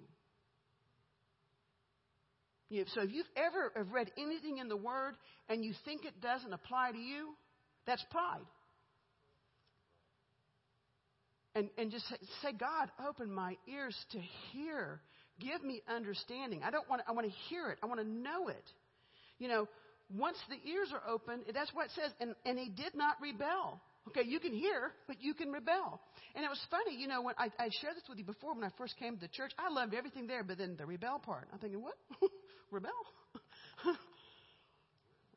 So 2.94 3.02
if 3.02 3.12
you've 3.12 3.26
ever 3.36 3.72
have 3.76 3.92
read 3.92 4.10
anything 4.18 4.58
in 4.58 4.68
the 4.68 4.76
Word 4.76 5.14
and 5.48 5.64
you 5.64 5.72
think 5.84 6.04
it 6.04 6.20
doesn't 6.20 6.52
apply 6.52 6.92
to 6.92 6.98
you, 6.98 7.34
that's 7.86 8.04
pride. 8.10 8.46
And, 11.54 11.68
and 11.78 11.90
just 11.90 12.04
say, 12.42 12.52
God, 12.58 12.90
open 13.08 13.32
my 13.32 13.56
ears 13.68 13.96
to 14.10 14.18
hear. 14.52 15.00
Give 15.38 15.62
me 15.62 15.82
understanding. 15.88 16.62
I 16.64 16.70
don't 16.70 16.88
want 16.88 17.02
to, 17.02 17.08
I 17.08 17.12
want 17.12 17.26
to 17.26 17.32
hear 17.48 17.70
it. 17.70 17.78
I 17.82 17.86
want 17.86 18.00
to 18.00 18.06
know 18.06 18.48
it. 18.48 18.64
You 19.38 19.48
know, 19.48 19.68
once 20.12 20.36
the 20.48 20.56
ears 20.68 20.88
are 20.92 21.02
open, 21.08 21.42
that's 21.52 21.72
what 21.72 21.86
it 21.86 21.92
says. 21.94 22.12
And, 22.20 22.34
and 22.44 22.58
he 22.58 22.68
did 22.68 22.94
not 22.94 23.16
rebel. 23.20 23.80
Okay, 24.08 24.22
you 24.26 24.38
can 24.38 24.52
hear, 24.52 24.92
but 25.06 25.16
you 25.22 25.32
can 25.32 25.50
rebel. 25.50 26.00
And 26.34 26.44
it 26.44 26.48
was 26.48 26.60
funny, 26.70 27.00
you 27.00 27.08
know, 27.08 27.22
when 27.22 27.34
I, 27.38 27.46
I 27.58 27.70
shared 27.80 27.96
this 27.96 28.02
with 28.08 28.18
you 28.18 28.24
before 28.24 28.54
when 28.54 28.64
I 28.64 28.70
first 28.76 28.96
came 28.98 29.14
to 29.14 29.20
the 29.20 29.28
church, 29.28 29.52
I 29.58 29.72
loved 29.72 29.94
everything 29.94 30.26
there, 30.26 30.44
but 30.44 30.58
then 30.58 30.76
the 30.76 30.84
rebel 30.84 31.20
part. 31.20 31.48
I'm 31.52 31.58
thinking, 31.58 31.80
what? 31.80 31.94
rebel? 32.70 32.90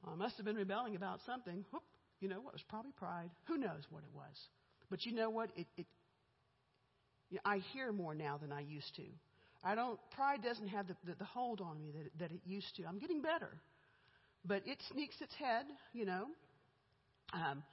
I 0.08 0.16
must 0.16 0.38
have 0.38 0.46
been 0.46 0.56
rebelling 0.56 0.96
about 0.96 1.20
something. 1.26 1.66
Whoop, 1.72 1.84
you 2.20 2.30
know 2.30 2.40
what? 2.40 2.50
It 2.50 2.54
was 2.54 2.64
probably 2.70 2.92
pride. 2.92 3.30
Who 3.46 3.58
knows 3.58 3.84
what 3.90 4.04
it 4.04 4.16
was? 4.16 4.48
But 4.90 5.06
you 5.06 5.14
know 5.14 5.30
what? 5.30 5.50
It, 5.56 5.68
it 5.78 5.86
you 7.30 7.36
know, 7.36 7.42
I 7.46 7.58
hear 7.74 7.92
more 7.92 8.16
now 8.16 8.38
than 8.38 8.52
I 8.52 8.62
used 8.62 8.96
to. 8.96 9.04
I 9.64 9.76
don't. 9.76 10.00
Pride 10.12 10.42
doesn't 10.42 10.68
have 10.70 10.88
the, 10.88 10.96
the, 11.06 11.16
the 11.16 11.26
hold 11.26 11.62
on 11.62 11.80
me 11.80 11.92
that 11.92 12.20
that 12.20 12.32
it 12.32 12.42
used 12.46 12.76
to. 12.78 12.86
I'm 12.86 13.00
getting 13.00 13.22
better, 13.22 13.50
but 14.46 14.62
it 14.66 14.78
sneaks 14.92 15.16
its 15.22 15.34
head. 15.36 15.66
You 15.94 16.06
know. 16.06 16.26
Um, 17.34 17.64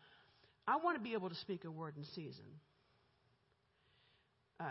I 0.66 0.76
want 0.76 0.96
to 0.96 1.02
be 1.02 1.12
able 1.12 1.28
to 1.28 1.34
speak 1.36 1.64
a 1.64 1.70
word 1.70 1.94
in 1.96 2.04
season. 2.04 2.46
Uh, 4.58 4.64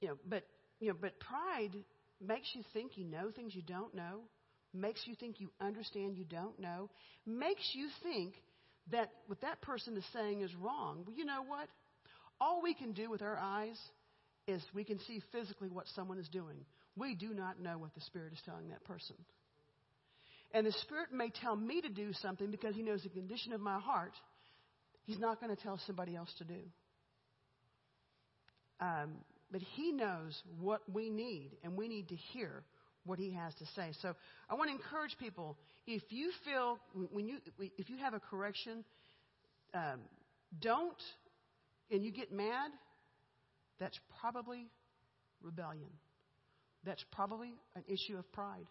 you 0.00 0.08
know, 0.08 0.18
but 0.28 0.44
you 0.80 0.88
know, 0.88 0.96
but 1.00 1.18
pride 1.20 1.76
makes 2.20 2.48
you 2.54 2.62
think 2.72 2.96
you 2.96 3.04
know 3.04 3.30
things 3.34 3.54
you 3.54 3.62
don't 3.62 3.94
know, 3.94 4.20
makes 4.74 5.00
you 5.06 5.14
think 5.14 5.40
you 5.40 5.50
understand 5.60 6.16
you 6.16 6.24
don't 6.24 6.58
know, 6.58 6.90
makes 7.26 7.70
you 7.74 7.88
think 8.02 8.34
that 8.90 9.10
what 9.26 9.40
that 9.40 9.60
person 9.60 9.96
is 9.96 10.04
saying 10.12 10.42
is 10.42 10.54
wrong. 10.56 11.04
Well, 11.06 11.16
you 11.16 11.24
know 11.24 11.42
what? 11.46 11.68
All 12.40 12.62
we 12.62 12.74
can 12.74 12.92
do 12.92 13.10
with 13.10 13.22
our 13.22 13.36
eyes 13.36 13.78
is 14.46 14.62
we 14.74 14.84
can 14.84 14.98
see 15.00 15.20
physically 15.32 15.68
what 15.68 15.86
someone 15.94 16.18
is 16.18 16.28
doing. 16.28 16.64
We 16.96 17.14
do 17.14 17.34
not 17.34 17.60
know 17.60 17.78
what 17.78 17.94
the 17.94 18.00
Spirit 18.02 18.32
is 18.32 18.38
telling 18.44 18.70
that 18.70 18.84
person. 18.84 19.16
And 20.52 20.66
the 20.66 20.72
Spirit 20.72 21.12
may 21.12 21.30
tell 21.30 21.54
me 21.54 21.80
to 21.82 21.88
do 21.88 22.12
something 22.14 22.50
because 22.50 22.74
He 22.74 22.82
knows 22.82 23.02
the 23.02 23.10
condition 23.10 23.52
of 23.52 23.60
my 23.60 23.78
heart. 23.78 24.12
He's 25.04 25.18
not 25.18 25.40
going 25.40 25.54
to 25.54 25.62
tell 25.62 25.78
somebody 25.86 26.16
else 26.16 26.32
to 26.38 26.44
do. 26.44 26.60
Um, 28.80 29.16
but 29.50 29.60
He 29.60 29.92
knows 29.92 30.40
what 30.60 30.82
we 30.92 31.10
need, 31.10 31.52
and 31.64 31.76
we 31.76 31.88
need 31.88 32.08
to 32.08 32.16
hear 32.16 32.62
what 33.04 33.18
He 33.18 33.32
has 33.32 33.54
to 33.54 33.66
say. 33.74 33.92
So 34.02 34.14
I 34.50 34.54
want 34.54 34.70
to 34.70 34.76
encourage 34.76 35.16
people: 35.18 35.56
if 35.86 36.02
you 36.10 36.30
feel 36.44 36.78
when 37.12 37.28
you 37.28 37.38
if 37.76 37.88
you 37.88 37.96
have 37.98 38.14
a 38.14 38.20
correction, 38.20 38.84
um, 39.74 40.00
don't, 40.60 41.02
and 41.90 42.04
you 42.04 42.10
get 42.10 42.32
mad, 42.32 42.70
that's 43.78 43.98
probably 44.20 44.66
rebellion. 45.42 45.90
That's 46.84 47.04
probably 47.12 47.52
an 47.74 47.84
issue 47.88 48.18
of 48.18 48.30
pride. 48.32 48.66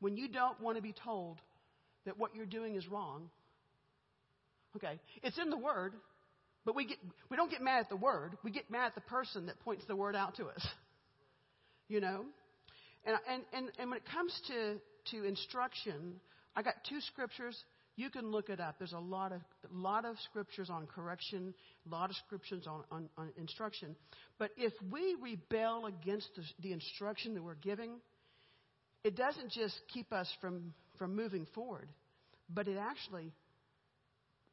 When 0.00 0.16
you 0.16 0.28
don't 0.28 0.60
want 0.60 0.76
to 0.76 0.82
be 0.82 0.94
told 1.04 1.38
that 2.06 2.18
what 2.18 2.34
you're 2.34 2.46
doing 2.46 2.74
is 2.74 2.88
wrong, 2.88 3.30
okay, 4.76 4.98
it's 5.22 5.38
in 5.38 5.50
the 5.50 5.56
Word, 5.56 5.92
but 6.64 6.76
we, 6.76 6.86
get, 6.86 6.98
we 7.28 7.36
don't 7.36 7.50
get 7.50 7.60
mad 7.60 7.80
at 7.80 7.88
the 7.88 7.96
Word. 7.96 8.36
We 8.44 8.50
get 8.50 8.70
mad 8.70 8.86
at 8.86 8.94
the 8.94 9.00
person 9.02 9.46
that 9.46 9.58
points 9.60 9.84
the 9.86 9.96
Word 9.96 10.14
out 10.14 10.36
to 10.36 10.46
us. 10.46 10.66
You 11.88 12.00
know? 12.00 12.24
And, 13.04 13.16
and, 13.28 13.42
and, 13.52 13.72
and 13.78 13.90
when 13.90 13.98
it 13.98 14.04
comes 14.12 14.38
to, 14.48 14.76
to 15.10 15.24
instruction, 15.24 16.20
I 16.54 16.62
got 16.62 16.74
two 16.88 17.00
scriptures. 17.00 17.56
You 17.96 18.08
can 18.10 18.30
look 18.30 18.48
it 18.48 18.60
up. 18.60 18.76
There's 18.78 18.92
a 18.92 18.98
lot 18.98 19.32
of, 19.32 19.40
a 19.70 19.76
lot 19.76 20.04
of 20.04 20.16
scriptures 20.30 20.70
on 20.70 20.86
correction, 20.86 21.52
a 21.86 21.90
lot 21.90 22.10
of 22.10 22.16
scriptures 22.16 22.66
on, 22.66 22.84
on, 22.90 23.08
on 23.18 23.30
instruction. 23.36 23.96
But 24.38 24.50
if 24.56 24.72
we 24.90 25.16
rebel 25.20 25.86
against 25.86 26.28
the, 26.36 26.42
the 26.62 26.72
instruction 26.72 27.34
that 27.34 27.42
we're 27.42 27.54
giving, 27.56 27.90
it 29.04 29.16
doesn't 29.16 29.50
just 29.50 29.78
keep 29.92 30.12
us 30.12 30.32
from, 30.40 30.72
from 30.98 31.16
moving 31.16 31.46
forward, 31.54 31.88
but 32.48 32.68
it 32.68 32.78
actually 32.78 33.32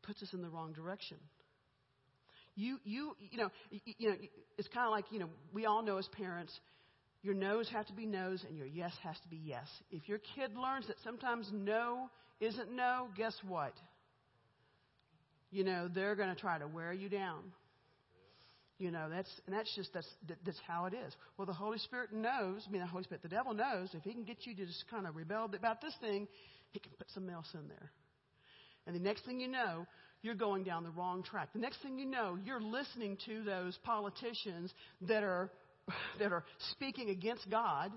puts 0.01 0.23
us 0.23 0.33
in 0.33 0.41
the 0.41 0.49
wrong 0.49 0.73
direction. 0.73 1.17
You, 2.59 2.77
you, 2.83 3.15
you 3.31 3.37
know, 3.37 3.49
you, 3.71 3.79
you 3.97 4.09
know, 4.09 4.15
it's 4.57 4.67
kind 4.73 4.85
of 4.85 4.91
like, 4.91 5.05
you 5.11 5.19
know, 5.19 5.29
we 5.53 5.65
all 5.65 5.81
know 5.81 5.97
as 5.97 6.07
parents, 6.09 6.51
your 7.21 7.33
no's 7.33 7.69
have 7.69 7.87
to 7.87 7.93
be 7.93 8.05
no's 8.05 8.43
and 8.47 8.57
your 8.57 8.67
yes 8.67 8.91
has 9.01 9.15
to 9.21 9.29
be 9.29 9.39
yes. 9.41 9.65
If 9.91 10.09
your 10.09 10.19
kid 10.35 10.57
learns 10.57 10.85
that 10.87 10.97
sometimes 11.01 11.49
no 11.53 12.09
isn't 12.41 12.69
no, 12.75 13.07
guess 13.15 13.33
what? 13.47 13.73
You 15.51 15.63
know, 15.63 15.87
they're 15.93 16.15
going 16.15 16.35
to 16.35 16.39
try 16.39 16.59
to 16.59 16.67
wear 16.67 16.91
you 16.91 17.07
down. 17.07 17.43
You 18.77 18.91
know, 18.91 19.09
that's 19.09 19.29
and 19.45 19.55
that's 19.55 19.73
just 19.75 19.93
that's 19.93 20.07
that's 20.45 20.59
how 20.67 20.85
it 20.85 20.93
is. 20.93 21.15
Well, 21.37 21.45
the 21.45 21.53
Holy 21.53 21.79
Spirit 21.79 22.11
knows. 22.11 22.65
I 22.67 22.71
mean, 22.71 22.81
the 22.81 22.87
Holy 22.87 23.03
Spirit, 23.03 23.21
the 23.23 23.29
devil 23.29 23.53
knows 23.53 23.89
if 23.93 24.03
he 24.03 24.11
can 24.11 24.23
get 24.23 24.45
you 24.45 24.53
to 24.55 24.65
just 24.65 24.83
kind 24.91 25.07
of 25.07 25.15
rebel 25.15 25.45
about 25.45 25.81
this 25.81 25.93
thing, 26.01 26.27
he 26.71 26.79
can 26.79 26.91
put 26.97 27.09
something 27.11 27.33
else 27.33 27.49
in 27.53 27.67
there. 27.69 27.91
And 28.85 28.95
the 28.95 28.99
next 28.99 29.25
thing 29.25 29.39
you 29.39 29.47
know, 29.47 29.85
you're 30.21 30.35
going 30.35 30.63
down 30.63 30.83
the 30.83 30.91
wrong 30.91 31.23
track. 31.23 31.49
The 31.53 31.59
next 31.59 31.81
thing 31.81 31.97
you 31.97 32.05
know, 32.05 32.37
you're 32.43 32.61
listening 32.61 33.17
to 33.25 33.43
those 33.43 33.77
politicians 33.83 34.73
that 35.01 35.23
are 35.23 35.49
that 36.19 36.31
are 36.31 36.43
speaking 36.71 37.09
against 37.09 37.49
God, 37.49 37.91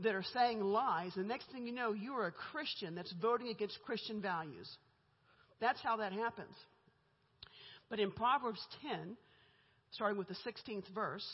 that 0.00 0.14
are 0.14 0.24
saying 0.34 0.60
lies. 0.60 1.12
The 1.14 1.22
next 1.22 1.50
thing 1.52 1.66
you 1.66 1.72
know, 1.72 1.92
you 1.92 2.14
are 2.14 2.26
a 2.26 2.32
Christian 2.32 2.94
that's 2.94 3.12
voting 3.20 3.48
against 3.48 3.78
Christian 3.84 4.20
values. 4.20 4.68
That's 5.60 5.80
how 5.82 5.98
that 5.98 6.12
happens. 6.12 6.54
But 7.90 8.00
in 8.00 8.12
Proverbs 8.12 8.60
10, 8.82 9.16
starting 9.90 10.16
with 10.16 10.28
the 10.28 10.36
16th 10.46 10.88
verse, 10.94 11.26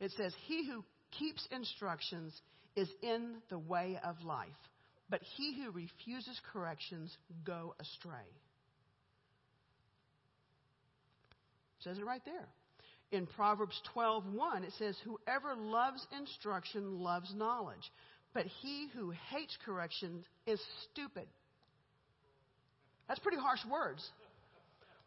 it 0.00 0.10
says, 0.16 0.34
He 0.46 0.66
who 0.66 0.84
keeps 1.18 1.46
instructions 1.50 2.34
is 2.76 2.88
in 3.02 3.36
the 3.50 3.58
way 3.58 3.98
of 4.04 4.16
life, 4.24 4.48
but 5.10 5.20
he 5.36 5.54
who 5.60 5.70
refuses 5.70 6.40
corrections 6.52 7.16
go 7.44 7.74
astray. 7.80 8.26
Says 11.84 11.98
it 11.98 12.04
right 12.04 12.22
there. 12.24 12.48
In 13.10 13.26
Proverbs 13.26 13.80
12:1 13.94 14.64
it 14.64 14.72
says 14.78 14.98
whoever 15.04 15.54
loves 15.54 16.06
instruction 16.18 17.00
loves 17.00 17.32
knowledge, 17.34 17.90
but 18.34 18.46
he 18.46 18.88
who 18.94 19.10
hates 19.10 19.56
correction 19.64 20.24
is 20.46 20.60
stupid. 20.90 21.26
That's 23.06 23.20
pretty 23.20 23.38
harsh 23.38 23.64
words. 23.64 24.06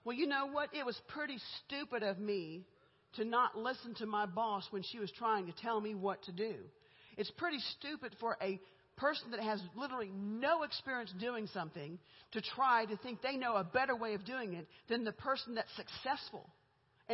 Well, 0.03 0.15
you 0.15 0.25
know 0.25 0.47
what? 0.47 0.73
It 0.73 0.83
was 0.83 0.99
pretty 1.09 1.37
stupid 1.59 2.01
of 2.01 2.17
me 2.17 2.65
to 3.13 3.25
not 3.25 3.55
listen 3.55 3.93
to 3.95 4.07
my 4.07 4.25
boss 4.25 4.65
when 4.71 4.81
she 4.81 4.97
was 4.97 5.11
trying 5.11 5.45
to 5.45 5.51
tell 5.51 5.79
me 5.79 5.93
what 5.93 6.23
to 6.23 6.31
do. 6.31 6.55
It's 7.17 7.29
pretty 7.31 7.59
stupid 7.77 8.15
for 8.19 8.35
a 8.41 8.59
person 8.95 9.31
that 9.31 9.41
has 9.41 9.61
literally 9.75 10.11
no 10.15 10.63
experience 10.63 11.13
doing 11.19 11.47
something 11.53 11.99
to 12.31 12.41
try 12.41 12.85
to 12.85 12.97
think 12.97 13.21
they 13.21 13.37
know 13.37 13.55
a 13.55 13.63
better 13.63 13.95
way 13.95 14.15
of 14.15 14.25
doing 14.25 14.53
it 14.53 14.67
than 14.87 15.03
the 15.03 15.11
person 15.11 15.55
that's 15.55 15.75
successful 15.75 16.49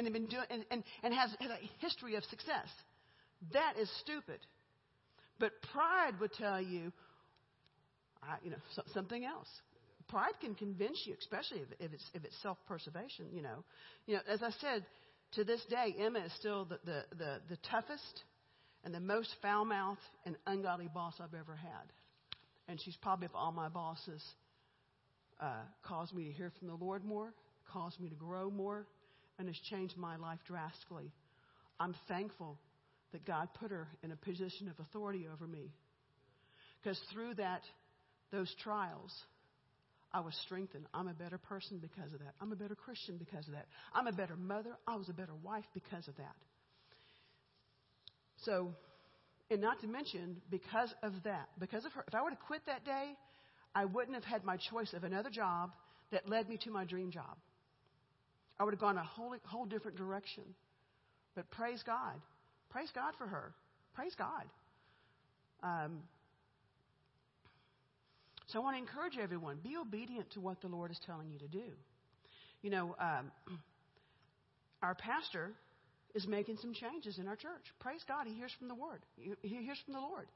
and, 0.05 0.13
been 0.13 0.27
doing, 0.27 0.45
and, 0.49 0.65
and, 0.71 0.83
and 1.03 1.13
has, 1.13 1.31
has 1.39 1.51
a 1.51 1.69
history 1.79 2.15
of 2.15 2.23
success. 2.25 2.67
That 3.53 3.73
is 3.79 3.89
stupid. 4.01 4.39
But 5.39 5.51
pride 5.73 6.19
would 6.19 6.33
tell 6.33 6.61
you, 6.61 6.91
I, 8.23 8.37
you 8.43 8.51
know, 8.51 8.57
so, 8.75 8.83
something 8.93 9.25
else. 9.25 9.47
Pride 10.07 10.33
can 10.41 10.55
convince 10.55 11.03
you, 11.05 11.15
especially 11.19 11.59
if, 11.59 11.67
if 11.79 11.93
it's 11.93 12.05
if 12.13 12.23
it's 12.23 12.35
self-preservation. 12.41 13.25
You 13.33 13.41
know, 13.41 13.63
you 14.05 14.15
know. 14.15 14.21
As 14.27 14.41
I 14.41 14.51
said, 14.61 14.85
to 15.33 15.43
this 15.43 15.61
day, 15.69 15.93
Emma 15.99 16.19
is 16.19 16.31
still 16.39 16.65
the 16.65 16.79
the 16.85 17.03
the, 17.17 17.41
the 17.49 17.57
toughest 17.69 18.23
and 18.85 18.93
the 18.93 18.99
most 18.99 19.35
foul-mouthed 19.41 19.99
and 20.25 20.37
ungodly 20.47 20.89
boss 20.93 21.15
I've 21.19 21.37
ever 21.37 21.55
had. 21.55 21.91
And 22.69 22.79
she's 22.81 22.95
probably 22.95 23.25
of 23.25 23.35
all 23.35 23.51
my 23.51 23.67
bosses 23.67 24.23
uh, 25.41 25.63
caused 25.83 26.13
me 26.13 26.25
to 26.25 26.31
hear 26.31 26.51
from 26.57 26.69
the 26.69 26.75
Lord 26.75 27.03
more, 27.03 27.33
caused 27.71 27.99
me 27.99 28.09
to 28.09 28.15
grow 28.15 28.49
more, 28.49 28.85
and 29.39 29.47
has 29.47 29.57
changed 29.69 29.97
my 29.97 30.17
life 30.17 30.39
drastically. 30.47 31.11
I'm 31.79 31.95
thankful 32.07 32.57
that 33.11 33.25
God 33.25 33.49
put 33.59 33.71
her 33.71 33.87
in 34.03 34.11
a 34.11 34.15
position 34.15 34.67
of 34.67 34.79
authority 34.79 35.27
over 35.31 35.47
me. 35.47 35.71
Because 36.81 36.99
through 37.13 37.35
that, 37.35 37.61
those 38.31 38.53
trials, 38.63 39.13
I 40.13 40.21
was 40.21 40.33
strengthened. 40.45 40.85
I'm 40.93 41.07
a 41.07 41.13
better 41.13 41.37
person 41.37 41.79
because 41.79 42.13
of 42.13 42.19
that. 42.19 42.33
I'm 42.41 42.51
a 42.51 42.55
better 42.55 42.75
Christian 42.75 43.17
because 43.17 43.47
of 43.47 43.53
that. 43.53 43.65
I'm 43.93 44.07
a 44.07 44.11
better 44.11 44.35
mother. 44.35 44.71
I 44.87 44.95
was 44.95 45.09
a 45.09 45.13
better 45.13 45.33
wife 45.43 45.65
because 45.73 46.07
of 46.07 46.15
that. 46.17 46.35
So, 48.43 48.73
and 49.49 49.61
not 49.61 49.79
to 49.81 49.87
mention, 49.87 50.37
because 50.49 50.93
of 51.03 51.13
that, 51.23 51.49
because 51.59 51.85
of 51.85 51.91
her, 51.93 52.03
if 52.07 52.15
I 52.15 52.21
would 52.21 52.33
have 52.33 52.39
quit 52.41 52.61
that 52.67 52.85
day, 52.85 53.15
I 53.73 53.85
wouldn't 53.85 54.15
have 54.15 54.23
had 54.23 54.43
my 54.43 54.57
choice 54.57 54.93
of 54.93 55.03
another 55.03 55.29
job 55.29 55.71
that 56.11 56.29
led 56.29 56.49
me 56.49 56.57
to 56.63 56.71
my 56.71 56.85
dream 56.85 57.11
job. 57.11 57.37
I 58.59 58.63
would 58.63 58.73
have 58.73 58.81
gone 58.81 58.97
a 58.97 59.03
whole, 59.03 59.35
whole 59.45 59.65
different 59.65 59.97
direction. 59.97 60.43
But 61.35 61.49
praise 61.51 61.83
God. 61.85 62.15
Praise 62.69 62.89
God 62.93 63.13
for 63.17 63.27
her. 63.27 63.53
Praise 63.93 64.15
God. 64.17 64.45
Um, 65.63 65.99
so 68.47 68.59
I 68.59 68.63
want 68.63 68.75
to 68.75 68.81
encourage 68.81 69.17
everyone 69.21 69.57
be 69.63 69.75
obedient 69.79 70.31
to 70.31 70.39
what 70.39 70.61
the 70.61 70.67
Lord 70.67 70.91
is 70.91 70.99
telling 71.05 71.29
you 71.29 71.39
to 71.39 71.47
do. 71.47 71.65
You 72.61 72.69
know, 72.69 72.95
um, 72.99 73.31
our 74.81 74.95
pastor 74.95 75.51
is 76.15 76.25
making 76.27 76.57
some 76.57 76.73
changes 76.73 77.19
in 77.19 77.27
our 77.27 77.35
church. 77.35 77.65
Praise 77.79 78.01
God, 78.07 78.25
he 78.25 78.33
hears 78.33 78.51
from 78.57 78.67
the 78.67 78.75
Word. 78.75 79.01
He 79.17 79.49
hears 79.49 79.79
from 79.85 79.93
the 79.93 79.99
Lord. 79.99 80.27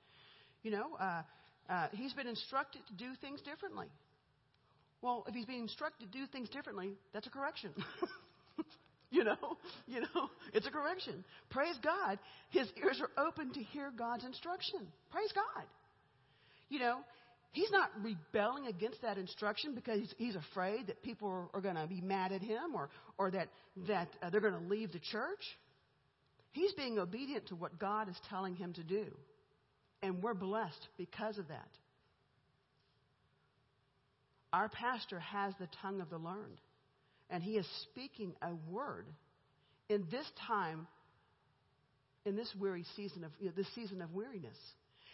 You 0.63 0.71
know, 0.71 0.85
uh, 0.99 1.23
uh, 1.69 1.87
he's 1.93 2.13
been 2.13 2.27
instructed 2.27 2.81
to 2.87 2.93
do 2.93 3.15
things 3.21 3.41
differently. 3.41 3.87
Well, 5.01 5.25
if 5.27 5.33
he's 5.33 5.45
being 5.45 5.63
instructed 5.63 6.11
to 6.11 6.17
do 6.17 6.25
things 6.27 6.49
differently, 6.49 6.93
that's 7.13 7.27
a 7.27 7.29
correction. 7.29 7.71
you 9.11 9.23
know, 9.23 9.57
you 9.87 10.01
know, 10.01 10.29
it's 10.53 10.67
a 10.67 10.71
correction. 10.71 11.23
Praise 11.49 11.75
God. 11.83 12.19
His 12.49 12.67
ears 12.83 13.01
are 13.01 13.25
open 13.25 13.53
to 13.53 13.59
hear 13.59 13.91
God's 13.95 14.23
instruction. 14.25 14.87
Praise 15.11 15.31
God. 15.33 15.65
You 16.69 16.79
know, 16.79 16.99
he's 17.51 17.71
not 17.71 17.89
rebelling 18.01 18.67
against 18.67 19.01
that 19.01 19.17
instruction 19.17 19.73
because 19.73 19.99
he's, 20.17 20.35
afraid 20.35 20.87
that 20.87 21.01
people 21.01 21.27
are, 21.27 21.57
are 21.57 21.61
going 21.61 21.75
to 21.75 21.87
be 21.87 21.99
mad 21.99 22.31
at 22.31 22.41
him 22.41 22.75
or, 22.75 22.89
or 23.17 23.31
that, 23.31 23.49
that 23.87 24.07
uh, 24.21 24.29
they're 24.29 24.39
going 24.39 24.53
to 24.53 24.69
leave 24.69 24.91
the 24.91 24.99
church. 24.99 25.41
He's 26.51 26.73
being 26.73 26.99
obedient 26.99 27.47
to 27.47 27.55
what 27.55 27.79
God 27.79 28.07
is 28.07 28.15
telling 28.29 28.55
him 28.55 28.73
to 28.73 28.83
do. 28.83 29.05
And 30.03 30.21
we're 30.21 30.33
blessed 30.33 30.87
because 30.97 31.37
of 31.37 31.47
that. 31.47 31.69
Our 34.53 34.69
pastor 34.69 35.19
has 35.19 35.53
the 35.59 35.67
tongue 35.81 36.01
of 36.01 36.09
the 36.09 36.17
learned, 36.17 36.59
and 37.29 37.41
he 37.41 37.57
is 37.57 37.67
speaking 37.83 38.33
a 38.41 38.51
word 38.69 39.05
in 39.89 40.05
this 40.11 40.25
time 40.47 40.87
in 42.25 42.35
this 42.35 42.53
weary 42.59 42.85
season 42.95 43.23
of 43.23 43.31
you 43.39 43.47
know, 43.47 43.53
this 43.55 43.73
season 43.73 44.01
of 44.01 44.13
weariness. 44.13 44.57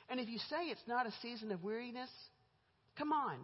And 0.09 0.19
if 0.19 0.27
you 0.27 0.38
say 0.49 0.65
it's 0.65 0.88
not 0.88 1.05
a 1.05 1.13
season 1.21 1.51
of 1.51 1.63
weariness, 1.63 2.09
come 2.97 3.11
on. 3.11 3.38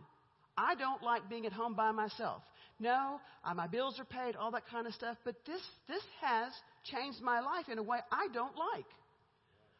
I 0.58 0.76
don't 0.76 1.02
like 1.02 1.30
being 1.30 1.46
at 1.46 1.54
home 1.54 1.74
by 1.74 1.92
myself. 1.92 2.42
No, 2.80 3.20
uh, 3.44 3.54
my 3.54 3.68
bills 3.68 4.00
are 4.00 4.06
paid, 4.06 4.36
all 4.36 4.52
that 4.52 4.68
kind 4.70 4.88
of 4.88 4.94
stuff. 4.94 5.18
But 5.24 5.36
this 5.46 5.62
this 5.88 6.04
has 6.22 6.52
changed 6.84 7.22
my 7.22 7.40
life 7.40 7.70
in 7.72 7.78
a 7.78 7.84
way 7.84 8.00
I 8.12 8.28
don't 8.34 8.56
like. 8.58 8.86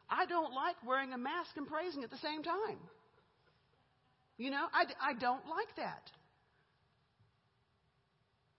I 0.08 0.26
don't 0.26 0.52
like 0.52 0.76
wearing 0.86 1.12
a 1.12 1.18
mask 1.18 1.50
and 1.56 1.66
praising 1.66 2.04
at 2.04 2.10
the 2.10 2.18
same 2.18 2.42
time. 2.42 2.78
You 4.36 4.50
know, 4.50 4.64
I, 4.72 5.10
I 5.10 5.14
don't 5.14 5.46
like 5.46 5.76
that. 5.76 6.10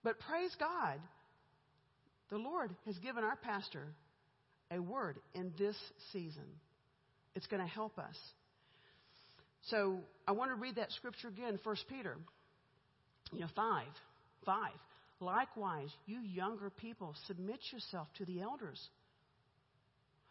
But 0.02 0.18
praise 0.20 0.54
God, 0.58 0.98
the 2.30 2.38
Lord 2.38 2.70
has 2.86 2.96
given 2.98 3.24
our 3.24 3.36
pastor 3.36 3.88
a 4.70 4.80
word 4.80 5.18
in 5.34 5.52
this 5.58 5.76
season. 6.12 6.46
It's 7.34 7.46
going 7.46 7.62
to 7.62 7.68
help 7.68 7.98
us. 7.98 8.16
So 9.70 9.98
I 10.26 10.32
want 10.32 10.50
to 10.50 10.54
read 10.54 10.76
that 10.76 10.92
scripture 10.92 11.28
again, 11.28 11.58
1 11.62 11.76
Peter, 11.88 12.16
you 13.32 13.40
know, 13.40 13.48
5. 13.54 13.84
5. 14.44 14.56
Likewise, 15.20 15.90
you 16.06 16.20
younger 16.20 16.70
people, 16.70 17.14
submit 17.26 17.58
yourself 17.72 18.06
to 18.18 18.24
the 18.24 18.40
elders. 18.40 18.80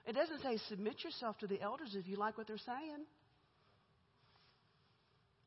It 0.06 0.14
doesn't 0.14 0.42
say 0.42 0.58
submit 0.70 1.04
yourself 1.04 1.38
to 1.40 1.48
the 1.48 1.62
elders 1.62 1.96
if 1.96 2.08
you 2.08 2.18
like 2.18 2.38
what 2.38 2.48
they're 2.48 2.58
saying. 2.58 3.06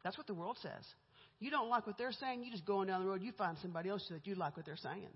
That's 0.05 0.16
what 0.16 0.26
the 0.26 0.34
world 0.34 0.59
says. 0.62 0.84
You 1.40 1.51
don't 1.51 1.68
like 1.68 1.86
what 1.86 1.99
they're 1.99 2.12
saying, 2.12 2.42
you 2.42 2.51
just 2.51 2.66
go 2.66 2.78
on 2.78 2.88
down 2.88 3.03
the 3.03 3.09
road, 3.09 3.22
you 3.22 3.32
find 3.32 3.57
somebody 3.62 3.88
else 3.88 4.05
that 4.11 4.26
you 4.26 4.34
like 4.34 4.57
what 4.57 4.66
they're 4.66 4.76
saying. 4.76 5.09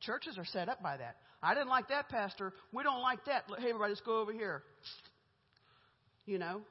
Churches 0.00 0.38
are 0.38 0.44
set 0.46 0.68
up 0.68 0.82
by 0.82 0.96
that. 0.96 1.16
I 1.42 1.54
didn't 1.54 1.68
like 1.68 1.88
that, 1.88 2.08
Pastor. 2.08 2.52
We 2.72 2.82
don't 2.82 3.02
like 3.02 3.24
that. 3.26 3.44
Hey, 3.58 3.68
everybody, 3.68 3.90
let's 3.90 4.00
go 4.00 4.20
over 4.20 4.32
here. 4.32 4.62
You 6.24 6.38
know? 6.38 6.62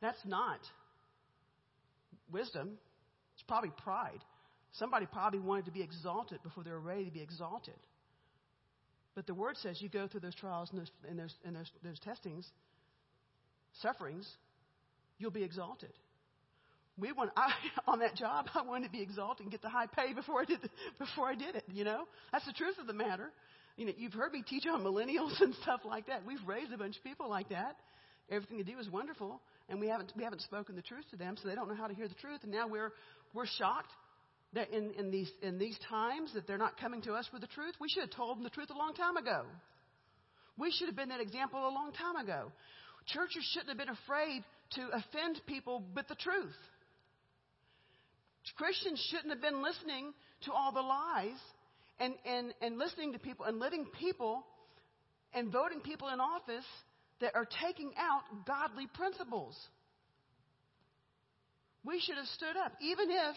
That's 0.00 0.18
not 0.24 0.60
wisdom. 2.30 2.72
It's 3.34 3.42
probably 3.42 3.70
pride. 3.82 4.20
Somebody 4.72 5.06
probably 5.06 5.40
wanted 5.40 5.66
to 5.66 5.70
be 5.70 5.82
exalted 5.82 6.42
before 6.42 6.64
they 6.64 6.70
were 6.70 6.80
ready 6.80 7.06
to 7.06 7.10
be 7.10 7.22
exalted. 7.22 7.74
But 9.14 9.26
the 9.26 9.34
word 9.34 9.56
says 9.58 9.80
you 9.80 9.88
go 9.88 10.06
through 10.06 10.20
those 10.20 10.34
trials 10.34 10.68
and 10.70 10.80
those, 10.80 10.90
and 11.08 11.18
those, 11.18 11.34
and 11.44 11.56
those, 11.56 11.70
those 11.82 11.98
testings, 12.00 12.46
sufferings, 13.80 14.28
you'll 15.18 15.30
be 15.30 15.42
exalted. 15.42 15.92
We 16.98 17.12
want 17.12 17.30
I, 17.36 17.50
on 17.86 18.00
that 18.00 18.16
job. 18.16 18.46
I 18.54 18.62
wanted 18.62 18.86
to 18.86 18.92
be 18.92 19.02
exalted 19.02 19.44
and 19.44 19.50
get 19.50 19.62
the 19.62 19.68
high 19.68 19.86
pay 19.86 20.12
before 20.12 20.40
I 20.40 20.44
did 20.44 20.58
before 20.98 21.28
I 21.28 21.34
did 21.34 21.54
it. 21.54 21.64
You 21.72 21.84
know, 21.84 22.04
that's 22.32 22.46
the 22.46 22.52
truth 22.52 22.78
of 22.80 22.86
the 22.86 22.92
matter. 22.92 23.30
You 23.76 23.86
know, 23.86 23.92
you've 23.96 24.14
heard 24.14 24.32
me 24.32 24.42
teach 24.46 24.64
on 24.66 24.82
millennials 24.82 25.38
and 25.40 25.54
stuff 25.62 25.80
like 25.84 26.06
that. 26.06 26.24
We've 26.26 26.44
raised 26.46 26.72
a 26.72 26.78
bunch 26.78 26.96
of 26.96 27.04
people 27.04 27.28
like 27.28 27.50
that. 27.50 27.76
Everything 28.30 28.56
they 28.56 28.64
do 28.64 28.78
is 28.78 28.88
wonderful, 28.88 29.40
and 29.68 29.78
we 29.78 29.88
haven't 29.88 30.12
we 30.16 30.24
haven't 30.24 30.42
spoken 30.42 30.74
the 30.74 30.82
truth 30.82 31.04
to 31.10 31.16
them, 31.16 31.36
so 31.40 31.48
they 31.48 31.54
don't 31.54 31.68
know 31.68 31.76
how 31.76 31.86
to 31.86 31.94
hear 31.94 32.08
the 32.08 32.14
truth. 32.14 32.40
And 32.42 32.50
now 32.50 32.66
we're 32.66 32.92
we're 33.34 33.46
shocked 33.46 33.92
that 34.54 34.70
in, 34.72 34.92
in, 34.98 35.10
these, 35.10 35.30
in 35.42 35.58
these 35.58 35.78
times 35.88 36.32
that 36.34 36.46
they're 36.46 36.58
not 36.58 36.78
coming 36.80 37.02
to 37.02 37.12
us 37.12 37.28
with 37.32 37.42
the 37.42 37.48
truth. 37.48 37.74
We 37.80 37.88
should 37.88 38.02
have 38.02 38.10
told 38.10 38.36
them 38.36 38.44
the 38.44 38.50
truth 38.50 38.70
a 38.70 38.78
long 38.78 38.94
time 38.94 39.16
ago. 39.16 39.42
We 40.58 40.72
should 40.72 40.88
have 40.88 40.96
been 40.96 41.10
that 41.10 41.20
example 41.20 41.60
a 41.60 41.70
long 41.70 41.92
time 41.92 42.16
ago. 42.16 42.50
Churches 43.06 43.44
shouldn't 43.52 43.68
have 43.68 43.78
been 43.78 43.94
afraid 43.94 44.42
to 44.72 44.88
offend 44.92 45.40
people 45.46 45.84
with 45.94 46.08
the 46.08 46.14
truth. 46.14 46.56
Christians 48.56 49.04
shouldn't 49.10 49.30
have 49.30 49.42
been 49.42 49.62
listening 49.62 50.12
to 50.44 50.52
all 50.52 50.72
the 50.72 50.80
lies 50.80 51.38
and, 51.98 52.14
and, 52.24 52.54
and 52.60 52.78
listening 52.78 53.12
to 53.12 53.18
people 53.18 53.46
and 53.46 53.58
letting 53.58 53.86
people 53.98 54.44
and 55.34 55.50
voting 55.50 55.80
people 55.80 56.08
in 56.08 56.20
office 56.20 56.64
that 57.20 57.34
are 57.34 57.46
taking 57.62 57.92
out 57.98 58.22
godly 58.46 58.86
principles. 58.94 59.56
We 61.84 62.00
should 62.00 62.16
have 62.16 62.26
stood 62.26 62.56
up, 62.64 62.72
even 62.80 63.10
if 63.10 63.36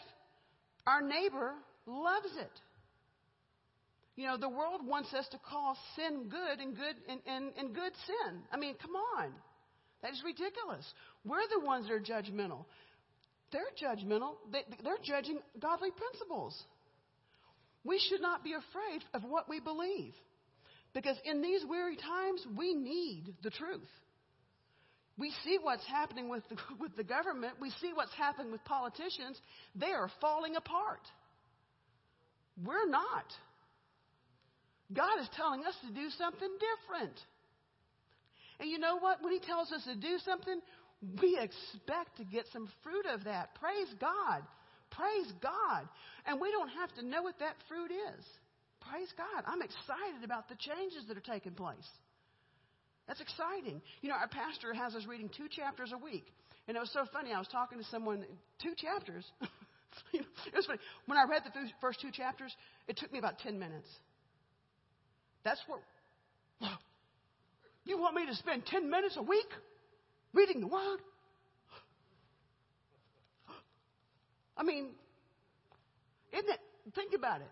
our 0.88 1.02
neighbor 1.02 1.54
loves 1.86 2.36
it. 2.40 2.52
You 4.16 4.28
know, 4.28 4.38
the 4.38 4.50
world 4.50 4.82
wants 4.86 5.14
us 5.14 5.28
to 5.32 5.40
call 5.50 5.78
sin 5.96 6.28
good 6.30 6.60
and 6.60 6.76
good 6.76 6.96
and, 7.08 7.22
and, 7.26 7.52
and 7.58 7.74
good 7.74 7.94
sin. 8.06 8.42
I 8.52 8.58
mean, 8.58 8.76
come 8.82 8.96
on. 9.18 9.32
That 10.02 10.12
is 10.12 10.22
ridiculous. 10.26 10.86
We're 11.24 11.48
the 11.54 11.66
ones 11.66 11.88
that 11.88 11.94
are 11.94 12.00
judgmental. 12.00 12.66
They're 13.52 13.62
judgmental. 13.82 14.36
They, 14.52 14.64
they're 14.84 14.98
judging 15.04 15.40
godly 15.60 15.90
principles. 15.92 16.62
We 17.84 18.00
should 18.10 18.22
not 18.22 18.44
be 18.44 18.54
afraid 18.54 19.04
of 19.14 19.24
what 19.24 19.50
we 19.50 19.60
believe. 19.60 20.14
Because 20.94 21.18
in 21.24 21.42
these 21.42 21.64
weary 21.68 21.96
times, 21.96 22.46
we 22.58 22.74
need 22.74 23.36
the 23.44 23.52
truth. 23.52 23.90
We 25.18 25.34
see 25.44 25.58
what's 25.62 25.86
happening 25.86 26.30
with 26.30 26.44
the, 26.50 26.56
with 26.80 26.96
the 26.96 27.04
government. 27.04 27.56
We 27.62 27.72
see 27.82 27.92
what's 27.94 28.14
happening 28.14 28.52
with 28.52 28.64
politicians. 28.66 29.40
They 29.76 29.92
are 29.92 30.10
falling 30.22 30.56
apart. 30.56 31.02
We're 32.64 32.90
not. 32.90 33.26
God 34.92 35.20
is 35.22 35.30
telling 35.36 35.64
us 35.66 35.76
to 35.86 35.94
do 35.94 36.10
something 36.18 36.50
different. 36.50 37.20
And 38.60 38.70
you 38.70 38.80
know 38.80 38.98
what? 38.98 39.24
When 39.24 39.32
He 39.32 39.40
tells 39.40 39.72
us 39.72 39.84
to 39.84 39.96
do 39.96 40.18
something, 40.26 40.60
we 41.22 41.40
expect 41.40 42.18
to 42.18 42.24
get 42.26 42.46
some 42.52 42.68
fruit 42.84 43.06
of 43.14 43.24
that. 43.24 43.56
Praise 43.56 43.88
God. 44.00 44.44
Praise 44.92 45.32
God. 45.42 45.88
And 46.26 46.42
we 46.42 46.52
don't 46.52 46.70
have 46.70 46.94
to 46.96 47.06
know 47.06 47.24
what 47.24 47.40
that 47.40 47.56
fruit 47.68 47.92
is. 47.92 48.26
Praise 48.90 49.12
God. 49.16 49.44
I'm 49.48 49.62
excited 49.62 50.24
about 50.24 50.50
the 50.50 50.56
changes 50.56 51.08
that 51.08 51.18
are 51.18 51.34
taking 51.34 51.54
place. 51.54 51.88
That's 53.08 53.22
exciting. 53.22 53.82
You 54.02 54.10
know, 54.10 54.16
our 54.16 54.28
pastor 54.28 54.74
has 54.74 54.94
us 54.94 55.06
reading 55.08 55.30
two 55.36 55.48
chapters 55.50 55.92
a 55.94 55.98
week. 55.98 56.26
And 56.68 56.76
it 56.78 56.80
was 56.80 56.92
so 56.92 57.06
funny. 57.12 57.32
I 57.34 57.40
was 57.40 57.48
talking 57.48 57.80
to 57.80 57.86
someone, 57.86 58.26
two 58.62 58.74
chapters. 58.76 59.26
it 60.14 60.26
was 60.54 60.66
funny. 60.66 60.80
When 61.08 61.18
I 61.18 61.24
read 61.24 61.42
the 61.46 61.52
first 61.82 62.02
two 62.02 62.12
chapters, 62.12 62.54
it 62.88 62.98
took 62.98 63.12
me 63.12 63.20
about 63.20 63.40
10 63.40 63.58
minutes. 63.58 63.88
That's 65.44 65.62
what. 65.68 65.80
You 67.86 67.98
want 67.98 68.16
me 68.16 68.26
to 68.28 68.36
spend 68.36 68.66
10 68.68 68.90
minutes 68.90 69.18
a 69.18 69.24
week 69.24 69.48
reading 70.34 70.62
the 70.62 70.68
Word? 70.68 71.00
I 74.58 74.64
mean, 74.64 74.90
isn't 76.34 76.50
it? 76.50 76.60
Think 76.96 77.14
about 77.14 77.42
it. 77.42 77.48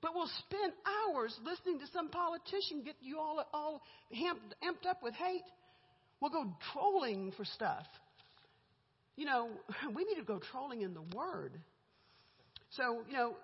But 0.00 0.14
we'll 0.14 0.30
spend 0.46 0.72
hours 0.86 1.36
listening 1.44 1.80
to 1.80 1.86
some 1.92 2.08
politician 2.08 2.82
get 2.84 2.94
you 3.00 3.18
all, 3.18 3.44
all 3.52 3.82
amped, 4.14 4.88
up 4.88 5.02
with 5.02 5.14
hate. 5.14 5.42
We'll 6.20 6.30
go 6.30 6.52
trolling 6.72 7.32
for 7.36 7.44
stuff. 7.44 7.84
You 9.16 9.26
know, 9.26 9.50
we 9.94 10.04
need 10.04 10.16
to 10.16 10.24
go 10.24 10.40
trolling 10.52 10.82
in 10.82 10.94
the 10.94 11.02
Word. 11.16 11.58
So, 12.70 13.02
you 13.08 13.14
know, 13.14 13.34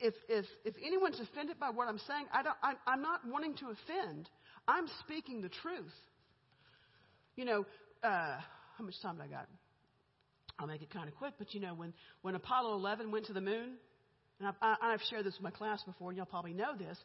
if, 0.00 0.14
if, 0.28 0.46
if 0.64 0.74
anyone's 0.84 1.20
offended 1.20 1.60
by 1.60 1.70
what 1.70 1.88
I'm 1.88 2.00
saying, 2.06 2.26
I 2.32 2.42
don't, 2.42 2.56
I, 2.62 2.74
I'm 2.86 3.02
not 3.02 3.20
wanting 3.26 3.54
to 3.56 3.66
offend. 3.66 4.28
I'm 4.66 4.86
speaking 5.00 5.42
the 5.42 5.50
truth. 5.50 5.92
You 7.36 7.44
know, 7.44 7.66
uh, 8.02 8.38
how 8.78 8.84
much 8.84 8.94
time 9.02 9.16
do 9.16 9.22
I 9.22 9.26
got? 9.26 9.48
I'll 10.58 10.66
make 10.66 10.82
it 10.82 10.90
kind 10.90 11.08
of 11.08 11.14
quick, 11.16 11.34
but 11.38 11.52
you 11.52 11.60
know, 11.60 11.74
when, 11.74 11.92
when 12.22 12.34
Apollo 12.34 12.76
11 12.76 13.10
went 13.10 13.26
to 13.26 13.32
the 13.32 13.40
moon, 13.40 13.72
and 14.38 14.52
I, 14.62 14.76
I, 14.80 14.90
have 14.92 15.00
shared 15.10 15.24
this 15.24 15.34
with 15.34 15.42
my 15.42 15.50
class 15.50 15.82
before, 15.82 16.10
and 16.10 16.16
y'all 16.16 16.26
probably 16.26 16.52
know 16.52 16.76
this, 16.76 16.96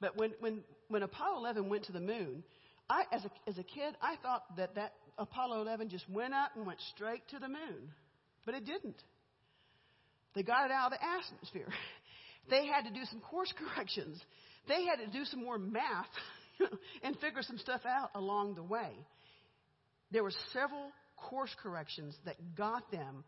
but 0.00 0.16
when, 0.16 0.32
when, 0.40 0.60
when 0.88 1.02
Apollo 1.02 1.38
11 1.38 1.68
went 1.68 1.84
to 1.84 1.92
the 1.92 2.00
moon, 2.00 2.44
I, 2.88 3.04
as, 3.12 3.24
a, 3.24 3.30
as 3.48 3.58
a 3.58 3.62
kid, 3.62 3.96
I 4.00 4.16
thought 4.22 4.56
that 4.56 4.74
that 4.76 4.92
Apollo 5.18 5.62
11 5.62 5.88
just 5.88 6.08
went 6.08 6.34
up 6.34 6.52
and 6.56 6.66
went 6.66 6.78
straight 6.94 7.26
to 7.30 7.38
the 7.38 7.48
moon. 7.48 7.90
But 8.44 8.54
it 8.54 8.64
didn't. 8.64 9.02
They 10.34 10.42
got 10.42 10.66
it 10.66 10.72
out 10.72 10.92
of 10.92 10.98
the 10.98 11.04
atmosphere. 11.04 11.72
They 12.50 12.66
had 12.66 12.82
to 12.86 12.90
do 12.90 13.04
some 13.08 13.20
course 13.20 13.52
corrections. 13.76 14.20
They 14.66 14.84
had 14.84 14.96
to 14.96 15.06
do 15.16 15.24
some 15.24 15.44
more 15.44 15.58
math 15.58 16.10
and 17.04 17.16
figure 17.20 17.42
some 17.42 17.56
stuff 17.58 17.82
out 17.86 18.10
along 18.16 18.56
the 18.56 18.64
way. 18.64 18.90
There 20.12 20.22
were 20.22 20.32
several 20.52 20.90
course 21.16 21.54
corrections 21.62 22.16
that 22.26 22.36
got 22.56 22.90
them 22.90 23.24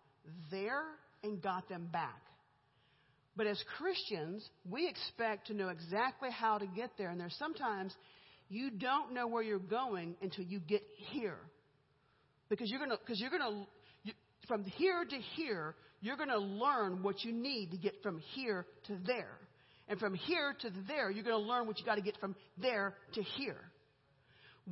there 0.50 0.82
and 1.22 1.42
got 1.42 1.68
them 1.68 1.88
back. 1.92 2.20
But 3.36 3.46
as 3.46 3.62
Christians, 3.78 4.48
we 4.70 4.86
expect 4.88 5.48
to 5.48 5.54
know 5.54 5.68
exactly 5.68 6.30
how 6.30 6.58
to 6.58 6.66
get 6.66 6.90
there. 6.96 7.10
And 7.10 7.18
there's 7.18 7.34
sometimes 7.38 7.92
you 8.48 8.70
don't 8.70 9.12
know 9.12 9.26
where 9.26 9.42
you're 9.42 9.58
going 9.58 10.14
until 10.22 10.44
you 10.44 10.60
get 10.60 10.82
here. 11.10 11.38
Because 12.48 12.70
you're 12.70 12.78
going 12.78 12.90
to, 12.90 12.98
because 12.98 13.20
you're 13.20 13.30
going 13.30 13.42
to, 13.42 13.66
you, 14.04 14.12
from 14.46 14.64
here 14.64 15.04
to 15.04 15.16
here, 15.34 15.74
you're 16.00 16.16
going 16.16 16.28
to 16.28 16.38
learn 16.38 17.02
what 17.02 17.24
you 17.24 17.32
need 17.32 17.70
to 17.70 17.76
get 17.76 17.94
from 18.02 18.20
here 18.34 18.66
to 18.86 18.96
there. 19.06 19.38
And 19.88 19.98
from 19.98 20.14
here 20.14 20.54
to 20.60 20.70
there, 20.86 21.10
you're 21.10 21.24
going 21.24 21.42
to 21.42 21.48
learn 21.48 21.66
what 21.66 21.78
you 21.78 21.84
got 21.84 21.96
to 21.96 22.02
get 22.02 22.18
from 22.20 22.36
there 22.58 22.94
to 23.14 23.22
here. 23.22 23.60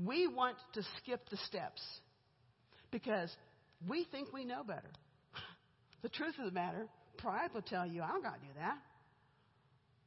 We 0.04 0.26
want 0.26 0.56
to 0.74 0.82
skip 0.98 1.28
the 1.30 1.36
steps 1.48 1.82
because 2.92 3.34
we 3.88 4.04
think 4.12 4.32
we 4.32 4.44
know 4.44 4.62
better. 4.62 4.90
the 6.02 6.08
truth 6.08 6.34
of 6.38 6.44
the 6.44 6.52
matter, 6.52 6.86
Pride 7.18 7.50
will 7.52 7.62
tell 7.62 7.86
you, 7.86 8.02
I 8.02 8.08
don't 8.08 8.22
got 8.22 8.34
to 8.34 8.40
do 8.40 8.52
that. 8.58 8.78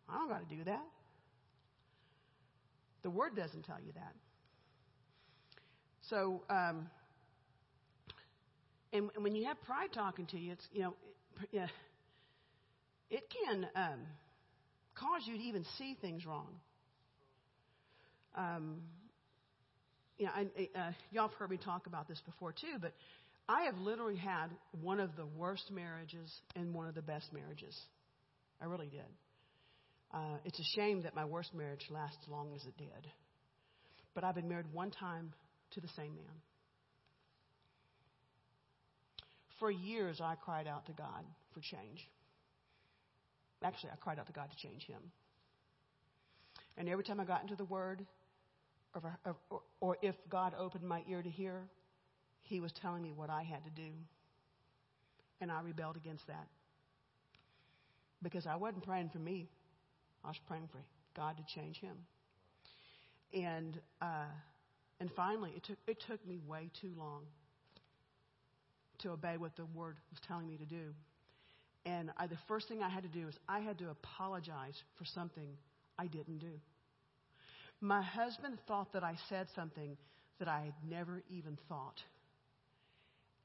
I 0.07 0.17
don't 0.17 0.29
got 0.29 0.47
to 0.47 0.55
do 0.55 0.63
that. 0.63 0.83
The 3.03 3.09
Word 3.09 3.35
doesn't 3.35 3.63
tell 3.63 3.79
you 3.85 3.91
that. 3.95 4.13
So, 6.09 6.43
um, 6.49 6.87
and, 8.93 9.09
and 9.15 9.23
when 9.23 9.35
you 9.35 9.45
have 9.45 9.61
pride 9.63 9.89
talking 9.93 10.25
to 10.27 10.37
you, 10.37 10.53
it's, 10.53 10.67
you 10.71 10.81
know, 10.83 10.93
it, 11.51 11.69
it 13.09 13.23
can 13.45 13.67
um, 13.75 13.99
cause 14.95 15.23
you 15.25 15.37
to 15.37 15.43
even 15.43 15.65
see 15.77 15.97
things 15.99 16.25
wrong. 16.25 16.47
Um, 18.35 18.81
you 20.17 20.25
know, 20.25 20.31
I, 20.33 20.69
uh, 20.77 20.91
y'all 21.11 21.27
have 21.27 21.37
heard 21.37 21.49
me 21.49 21.57
talk 21.57 21.87
about 21.87 22.07
this 22.07 22.21
before 22.25 22.51
too, 22.51 22.77
but 22.79 22.93
I 23.47 23.63
have 23.63 23.77
literally 23.77 24.15
had 24.15 24.47
one 24.81 24.99
of 24.99 25.15
the 25.15 25.25
worst 25.25 25.71
marriages 25.71 26.31
and 26.55 26.73
one 26.73 26.87
of 26.87 26.95
the 26.95 27.01
best 27.01 27.31
marriages. 27.33 27.77
I 28.61 28.65
really 28.65 28.87
did. 28.87 29.01
Uh, 30.13 30.37
it's 30.45 30.59
a 30.59 30.79
shame 30.79 31.03
that 31.03 31.15
my 31.15 31.25
worst 31.25 31.53
marriage 31.53 31.85
lasted 31.89 32.19
as 32.23 32.29
long 32.29 32.53
as 32.55 32.65
it 32.65 32.77
did. 32.77 33.11
But 34.13 34.23
I've 34.23 34.35
been 34.35 34.47
married 34.47 34.67
one 34.71 34.91
time 34.91 35.33
to 35.71 35.81
the 35.81 35.89
same 35.89 36.15
man. 36.15 36.35
For 39.59 39.69
years, 39.69 40.21
I 40.21 40.35
cried 40.35 40.67
out 40.67 40.85
to 40.87 40.93
God 40.93 41.23
for 41.53 41.59
change. 41.59 42.07
Actually, 43.63 43.91
I 43.91 43.95
cried 43.97 44.19
out 44.19 44.27
to 44.27 44.33
God 44.33 44.49
to 44.49 44.67
change 44.67 44.85
him. 44.85 45.01
And 46.77 46.89
every 46.89 47.03
time 47.03 47.19
I 47.19 47.25
got 47.25 47.41
into 47.41 47.55
the 47.55 47.65
Word, 47.65 48.05
or, 48.95 49.35
or, 49.49 49.61
or 49.79 49.97
if 50.01 50.15
God 50.29 50.53
opened 50.57 50.83
my 50.83 51.03
ear 51.09 51.21
to 51.21 51.29
hear, 51.29 51.61
He 52.41 52.59
was 52.59 52.71
telling 52.71 53.03
me 53.03 53.11
what 53.11 53.29
I 53.29 53.43
had 53.43 53.63
to 53.65 53.71
do. 53.71 53.89
And 55.41 55.51
I 55.51 55.61
rebelled 55.61 55.97
against 55.97 56.25
that. 56.27 56.47
Because 58.23 58.47
I 58.47 58.55
wasn't 58.55 58.83
praying 58.83 59.09
for 59.09 59.19
me, 59.19 59.49
I 60.23 60.29
was 60.29 60.39
praying 60.47 60.69
for 60.71 60.79
God 61.15 61.35
to 61.37 61.43
change 61.53 61.79
him. 61.79 61.95
And, 63.33 63.79
uh, 64.01 64.31
and 64.99 65.11
finally, 65.15 65.51
it 65.55 65.63
took, 65.63 65.77
it 65.87 65.99
took 66.07 66.25
me 66.25 66.39
way 66.47 66.69
too 66.79 66.91
long 66.97 67.23
to 68.99 69.11
obey 69.11 69.37
what 69.37 69.55
the 69.55 69.65
Word 69.65 69.97
was 70.09 70.19
telling 70.25 70.47
me 70.47 70.57
to 70.57 70.65
do. 70.65 70.93
And 71.85 72.11
I, 72.17 72.27
the 72.27 72.37
first 72.47 72.67
thing 72.67 72.81
I 72.81 72.89
had 72.89 73.03
to 73.03 73.09
do 73.09 73.27
is 73.27 73.35
I 73.47 73.59
had 73.59 73.77
to 73.79 73.89
apologize 73.89 74.81
for 74.97 75.05
something 75.05 75.47
I 75.99 76.07
didn't 76.07 76.39
do. 76.39 76.59
My 77.81 78.01
husband 78.01 78.57
thought 78.67 78.93
that 78.93 79.03
I 79.03 79.15
said 79.29 79.47
something 79.55 79.97
that 80.39 80.47
I 80.47 80.61
had 80.61 80.73
never 80.89 81.23
even 81.29 81.57
thought. 81.69 81.99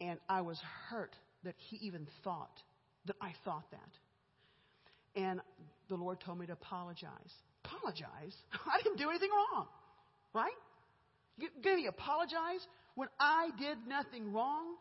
And 0.00 0.18
I 0.28 0.40
was 0.40 0.58
hurt 0.88 1.14
that 1.44 1.54
he 1.68 1.76
even 1.86 2.06
thought 2.24 2.62
that 3.06 3.16
I 3.20 3.32
thought 3.44 3.70
that. 3.70 5.20
And 5.20 5.40
the 5.88 5.96
Lord 5.96 6.20
told 6.20 6.38
me 6.38 6.46
to 6.46 6.52
apologize. 6.52 7.10
Apologize? 7.64 8.34
I 8.52 8.82
didn't 8.82 8.98
do 8.98 9.10
anything 9.10 9.30
wrong, 9.30 9.66
right? 10.32 10.52
Going 11.62 11.82
to 11.82 11.88
apologize 11.88 12.66
when 12.94 13.08
I 13.18 13.50
did 13.58 13.78
nothing 13.88 14.32
wrong? 14.32 14.76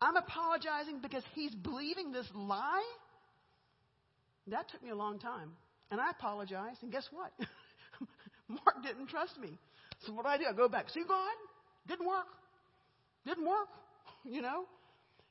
I'm 0.00 0.16
apologizing 0.16 1.00
because 1.00 1.22
he's 1.34 1.54
believing 1.54 2.12
this 2.12 2.26
lie? 2.34 2.84
That 4.48 4.68
took 4.68 4.82
me 4.82 4.90
a 4.90 4.96
long 4.96 5.18
time. 5.18 5.52
And 5.90 6.00
I 6.00 6.10
apologized, 6.10 6.82
and 6.82 6.92
guess 6.92 7.08
what? 7.10 7.32
Mark 8.48 8.82
didn't 8.82 9.08
trust 9.08 9.38
me. 9.38 9.58
So 10.06 10.12
what 10.12 10.24
do 10.24 10.28
I 10.28 10.38
do? 10.38 10.44
I 10.48 10.52
go 10.52 10.68
back. 10.68 10.90
See, 10.90 11.02
God, 11.06 11.34
didn't 11.86 12.06
work. 12.06 12.26
Didn't 13.26 13.46
work. 13.46 13.68
You 14.26 14.40
know. 14.40 14.64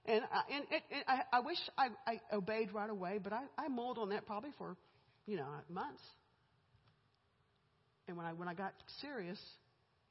And 0.06 0.22
I, 0.32 0.54
and 0.54 0.66
it, 0.70 0.84
it, 0.92 1.06
I, 1.08 1.22
I 1.34 1.40
wish 1.40 1.58
I, 1.76 1.88
I 2.06 2.20
obeyed 2.32 2.72
right 2.72 2.90
away, 2.92 3.20
but 3.24 3.34
I, 3.34 3.42
I 3.58 3.70
mulled 3.70 3.98
on 3.98 4.10
that 4.10 4.28
probably 4.28 4.52
for, 4.56 4.76
you 5.26 5.36
know, 5.36 5.48
months. 5.68 6.04
And 8.08 8.16
when 8.16 8.28
I 8.28 8.34
when 8.34 8.48
I 8.48 8.54
got 8.54 8.74
serious 9.02 9.40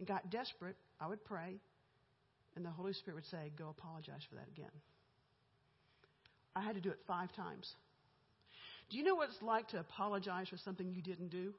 and 0.00 0.08
got 0.08 0.30
desperate, 0.30 0.74
I 1.00 1.06
would 1.06 1.24
pray, 1.24 1.60
and 2.56 2.64
the 2.64 2.70
Holy 2.70 2.92
Spirit 2.94 3.16
would 3.16 3.26
say, 3.26 3.52
"Go 3.56 3.68
apologize 3.68 4.22
for 4.28 4.34
that 4.34 4.48
again." 4.48 4.72
I 6.56 6.62
had 6.62 6.74
to 6.74 6.80
do 6.80 6.90
it 6.90 6.98
five 7.06 7.32
times. 7.34 7.70
Do 8.90 8.98
you 8.98 9.04
know 9.04 9.14
what 9.14 9.28
it's 9.30 9.42
like 9.42 9.68
to 9.68 9.78
apologize 9.78 10.48
for 10.48 10.56
something 10.58 10.90
you 10.92 11.02
didn't 11.02 11.28
do? 11.28 11.54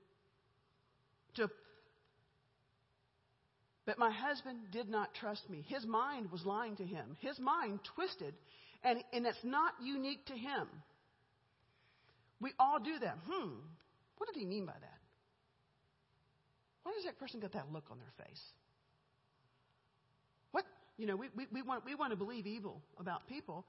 To, 1.36 1.50
but 3.86 3.98
my 3.98 4.12
husband 4.12 4.60
did 4.72 4.90
not 4.90 5.14
trust 5.14 5.50
me. 5.50 5.66
His 5.68 5.86
mind 5.86 6.32
was 6.32 6.46
lying 6.46 6.76
to 6.78 6.86
him. 6.86 7.18
His 7.20 7.40
mind 7.40 7.80
twisted, 7.96 8.34
and, 8.84 9.04
and 9.12 9.26
it's 9.26 9.44
not 9.44 9.74
unique 9.82 10.26
to 10.28 10.34
him. 10.34 10.68
We 12.40 12.52
all 12.60 12.80
do 12.80 13.00
that. 13.00 13.18
Hmm, 13.30 13.50
what 14.18 14.28
did 14.32 14.40
he 14.40 14.46
mean 14.46 14.66
by 14.66 14.74
that? 14.74 15.00
Why 16.84 16.92
does 16.94 17.06
that 17.06 17.18
person 17.20 17.40
get 17.40 17.54
that 17.54 17.72
look 17.72 17.86
on 17.90 17.98
their 17.98 18.26
face? 18.26 18.42
What? 20.52 20.66
You 20.98 21.08
know, 21.08 21.16
we, 21.16 21.28
we, 21.36 21.48
we, 21.52 21.62
want, 21.62 21.86
we 21.86 21.96
want 21.96 22.12
to 22.12 22.18
believe 22.18 22.46
evil 22.46 22.82
about 23.00 23.28
people, 23.28 23.66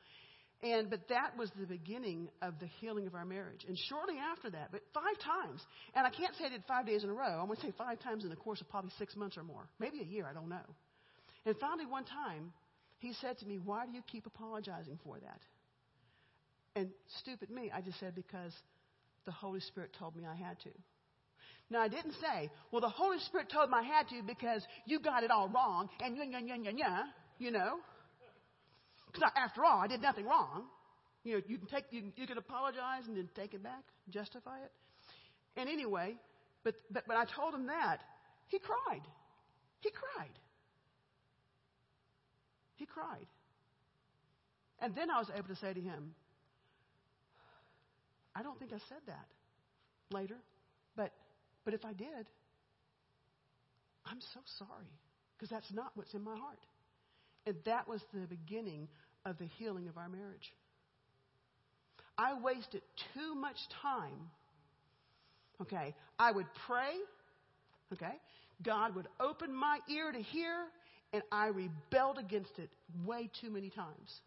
and, 0.64 0.88
but 0.88 1.08
that 1.10 1.36
was 1.36 1.50
the 1.60 1.66
beginning 1.66 2.30
of 2.40 2.58
the 2.58 2.66
healing 2.80 3.06
of 3.06 3.14
our 3.14 3.26
marriage. 3.26 3.66
And 3.68 3.76
shortly 3.86 4.14
after 4.16 4.48
that, 4.48 4.72
but 4.72 4.80
five 4.94 5.18
times, 5.20 5.60
and 5.94 6.06
I 6.06 6.10
can't 6.10 6.34
say 6.36 6.46
I 6.46 6.48
did 6.48 6.64
five 6.66 6.86
days 6.86 7.04
in 7.04 7.10
a 7.10 7.12
row. 7.12 7.38
I'm 7.38 7.46
going 7.46 7.56
to 7.56 7.62
say 7.66 7.74
five 7.76 8.00
times 8.00 8.24
in 8.24 8.30
the 8.30 8.36
course 8.36 8.62
of 8.62 8.70
probably 8.70 8.90
six 8.98 9.14
months 9.14 9.36
or 9.36 9.42
more, 9.42 9.68
maybe 9.78 10.00
a 10.00 10.04
year, 10.04 10.26
I 10.26 10.32
don't 10.32 10.48
know. 10.48 10.64
And 11.44 11.54
finally, 11.60 11.84
one 11.84 12.04
time, 12.04 12.50
he 12.96 13.12
said 13.20 13.36
to 13.38 13.46
me, 13.46 13.58
Why 13.62 13.84
do 13.84 13.92
you 13.92 14.00
keep 14.10 14.24
apologizing 14.24 14.98
for 15.04 15.18
that? 15.18 15.40
And 16.74 16.88
stupid 17.20 17.50
me, 17.50 17.70
I 17.72 17.82
just 17.82 18.00
said, 18.00 18.14
Because 18.14 18.52
the 19.26 19.32
Holy 19.32 19.60
Spirit 19.60 19.90
told 19.98 20.16
me 20.16 20.24
I 20.24 20.34
had 20.34 20.58
to. 20.60 20.70
Now, 21.68 21.82
I 21.82 21.88
didn't 21.88 22.14
say, 22.22 22.50
Well, 22.72 22.80
the 22.80 22.88
Holy 22.88 23.18
Spirit 23.26 23.50
told 23.52 23.68
me 23.68 23.76
I 23.78 23.82
had 23.82 24.08
to 24.08 24.22
because 24.26 24.62
you 24.86 24.98
got 24.98 25.24
it 25.24 25.30
all 25.30 25.50
wrong, 25.50 25.90
and 26.00 26.16
yeah, 26.16 26.24
yeah, 26.24 26.38
yeah, 26.42 26.56
yeah, 26.62 26.70
yeah, 26.74 27.02
you 27.38 27.50
know. 27.50 27.80
Because 29.14 29.30
after 29.36 29.64
all, 29.64 29.78
I 29.78 29.86
did 29.86 30.02
nothing 30.02 30.26
wrong. 30.26 30.64
You 31.22 31.34
know, 31.34 31.42
you 31.46 31.56
can 31.56 31.68
take, 31.68 31.84
you, 31.90 32.12
you 32.16 32.26
can 32.26 32.36
apologize 32.36 33.04
and 33.06 33.16
then 33.16 33.28
take 33.34 33.54
it 33.54 33.62
back, 33.62 33.84
justify 34.10 34.58
it. 34.58 34.72
And 35.56 35.68
anyway, 35.68 36.16
but, 36.64 36.74
but, 36.90 37.04
but 37.06 37.16
I 37.16 37.24
told 37.24 37.54
him 37.54 37.66
that. 37.68 37.98
He 38.48 38.58
cried. 38.58 39.02
He 39.80 39.90
cried. 39.90 40.32
He 42.74 42.86
cried. 42.86 43.26
And 44.80 44.94
then 44.94 45.10
I 45.10 45.18
was 45.18 45.30
able 45.34 45.48
to 45.48 45.56
say 45.56 45.72
to 45.72 45.80
him, 45.80 46.14
I 48.34 48.42
don't 48.42 48.58
think 48.58 48.72
I 48.72 48.78
said 48.88 48.98
that 49.06 49.28
later, 50.10 50.36
but, 50.96 51.12
but 51.64 51.72
if 51.72 51.84
I 51.84 51.92
did, 51.92 52.28
I'm 54.04 54.20
so 54.20 54.40
sorry 54.58 54.90
because 55.36 55.50
that's 55.50 55.72
not 55.72 55.92
what's 55.94 56.12
in 56.14 56.22
my 56.22 56.36
heart. 56.36 56.58
And 57.46 57.56
that 57.66 57.86
was 57.86 58.00
the 58.12 58.26
beginning 58.26 58.88
of 59.24 59.38
the 59.38 59.46
healing 59.58 59.88
of 59.88 59.96
our 59.96 60.08
marriage. 60.08 60.52
I 62.16 62.34
wasted 62.40 62.82
too 63.14 63.34
much 63.34 63.56
time. 63.82 64.30
Okay, 65.60 65.94
I 66.18 66.32
would 66.32 66.46
pray. 66.66 66.92
Okay, 67.92 68.14
God 68.62 68.94
would 68.94 69.08
open 69.20 69.54
my 69.54 69.78
ear 69.88 70.10
to 70.12 70.20
hear, 70.20 70.66
and 71.12 71.22
I 71.30 71.46
rebelled 71.46 72.18
against 72.18 72.58
it 72.58 72.70
way 73.04 73.30
too 73.40 73.50
many 73.50 73.70
times. 73.70 74.20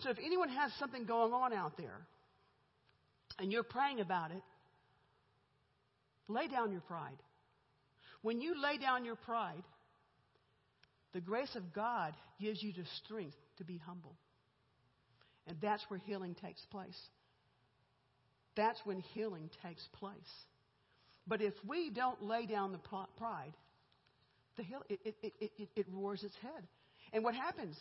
So 0.00 0.10
if 0.10 0.18
anyone 0.24 0.48
has 0.48 0.72
something 0.78 1.04
going 1.04 1.32
on 1.32 1.52
out 1.52 1.76
there, 1.76 2.06
and 3.38 3.52
you're 3.52 3.64
praying 3.64 4.00
about 4.00 4.30
it, 4.30 4.42
lay 6.28 6.46
down 6.48 6.70
your 6.72 6.80
pride. 6.82 7.18
When 8.22 8.40
you 8.40 8.60
lay 8.60 8.78
down 8.78 9.04
your 9.04 9.16
pride, 9.16 9.62
the 11.12 11.20
grace 11.20 11.54
of 11.56 11.72
God 11.72 12.14
gives 12.40 12.62
you 12.62 12.72
the 12.72 12.84
strength 13.04 13.36
to 13.58 13.64
be 13.64 13.78
humble. 13.78 14.14
And 15.46 15.56
that's 15.62 15.82
where 15.88 15.98
healing 16.00 16.36
takes 16.42 16.60
place. 16.66 16.98
That's 18.56 18.80
when 18.84 19.00
healing 19.14 19.50
takes 19.64 19.82
place. 19.94 20.12
But 21.26 21.40
if 21.40 21.54
we 21.66 21.90
don't 21.90 22.22
lay 22.22 22.46
down 22.46 22.72
the 22.72 22.78
pride, 22.78 23.52
the 24.56 24.64
it, 24.88 25.16
it, 25.22 25.32
it, 25.40 25.68
it 25.76 25.86
roars 25.92 26.22
its 26.22 26.34
head. 26.42 26.66
And 27.12 27.24
what 27.24 27.34
happens? 27.34 27.76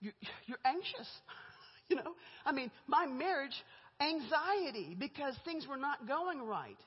You're, 0.00 0.12
you're 0.46 0.58
anxious. 0.64 1.08
you 1.88 1.96
know? 1.96 2.14
I 2.44 2.52
mean, 2.52 2.70
my 2.86 3.06
marriage, 3.06 3.54
anxiety 4.00 4.96
because 4.98 5.34
things 5.44 5.66
were 5.66 5.76
not 5.76 6.06
going 6.06 6.42
right. 6.42 6.78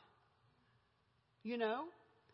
You 1.43 1.57
know? 1.57 1.85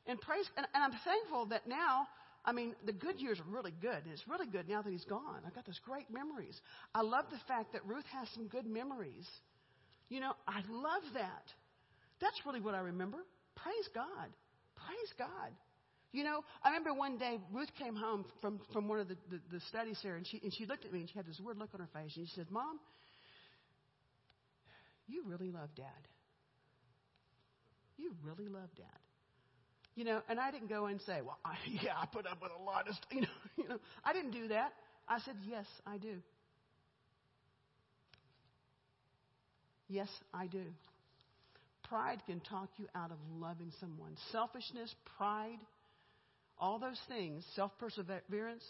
And 0.07 0.19
praise, 0.19 0.45
and, 0.57 0.65
and 0.73 0.83
I'm 0.83 0.99
thankful 1.03 1.47
that 1.47 1.67
now 1.67 2.07
I 2.45 2.51
mean, 2.51 2.75
the 2.85 2.93
good 2.93 3.19
years 3.19 3.39
are 3.39 3.51
really 3.51 3.73
good, 3.81 4.03
and 4.03 4.13
it's 4.13 4.27
really 4.27 4.45
good 4.45 4.69
now 4.69 4.81
that 4.81 4.89
he's 4.89 5.05
gone. 5.05 5.41
I've 5.45 5.55
got 5.55 5.65
those 5.65 5.79
great 5.83 6.09
memories. 6.11 6.59
I 6.93 7.01
love 7.01 7.25
the 7.31 7.39
fact 7.47 7.73
that 7.73 7.85
Ruth 7.85 8.05
has 8.13 8.27
some 8.35 8.47
good 8.47 8.67
memories. 8.67 9.27
You 10.09 10.19
know, 10.19 10.33
I 10.47 10.61
love 10.69 11.01
that. 11.15 11.43
That's 12.21 12.39
really 12.45 12.61
what 12.61 12.75
I 12.75 12.79
remember. 12.79 13.17
Praise 13.55 13.89
God. 13.93 14.29
Praise 14.75 15.13
God. 15.17 15.51
You 16.11 16.23
know, 16.23 16.45
I 16.63 16.69
remember 16.69 16.93
one 16.93 17.17
day 17.17 17.39
Ruth 17.51 17.71
came 17.77 17.95
home 17.95 18.25
from, 18.41 18.61
from 18.71 18.87
one 18.87 18.99
of 18.99 19.07
the, 19.07 19.17
the, 19.29 19.39
the 19.51 19.59
studies 19.67 19.99
here, 20.01 20.15
and 20.15 20.25
she, 20.25 20.39
and 20.43 20.53
she 20.53 20.65
looked 20.65 20.85
at 20.85 20.93
me 20.93 21.01
and 21.01 21.09
she 21.09 21.15
had 21.15 21.25
this 21.25 21.39
weird 21.43 21.57
look 21.57 21.69
on 21.73 21.81
her 21.81 21.89
face, 21.93 22.15
and 22.15 22.27
she 22.27 22.35
said, 22.35 22.49
Mom, 22.51 22.79
you 25.07 25.23
really 25.25 25.51
love 25.51 25.69
Dad. 25.75 25.85
You 27.97 28.13
really 28.23 28.47
love 28.47 28.69
Dad. 28.77 29.04
You 29.95 30.03
know, 30.03 30.21
and 30.27 30.39
I 30.39 30.51
didn't 30.51 30.69
go 30.69 30.87
and 30.87 30.99
say, 31.01 31.21
well, 31.23 31.39
I, 31.45 31.55
yeah, 31.81 31.93
I 32.01 32.05
put 32.05 32.27
up 32.27 32.41
with 32.41 32.51
a 32.57 32.61
lot 32.63 32.87
of, 32.87 32.95
st-, 32.95 33.05
you 33.11 33.21
know, 33.21 33.27
you 33.57 33.67
know, 33.69 33.79
I 34.03 34.13
didn't 34.13 34.31
do 34.31 34.49
that. 34.49 34.73
I 35.07 35.19
said, 35.19 35.35
yes, 35.47 35.65
I 35.87 35.97
do. 35.97 36.17
Yes, 39.87 40.09
I 40.33 40.47
do. 40.47 40.63
Pride 41.87 42.21
can 42.25 42.39
talk 42.39 42.69
you 42.77 42.87
out 42.95 43.11
of 43.11 43.17
loving 43.39 43.71
someone. 43.79 44.15
Selfishness, 44.31 44.93
pride, 45.17 45.59
all 46.57 46.79
those 46.79 46.99
things, 47.07 47.45
self 47.55 47.71
perseverance. 47.79 48.63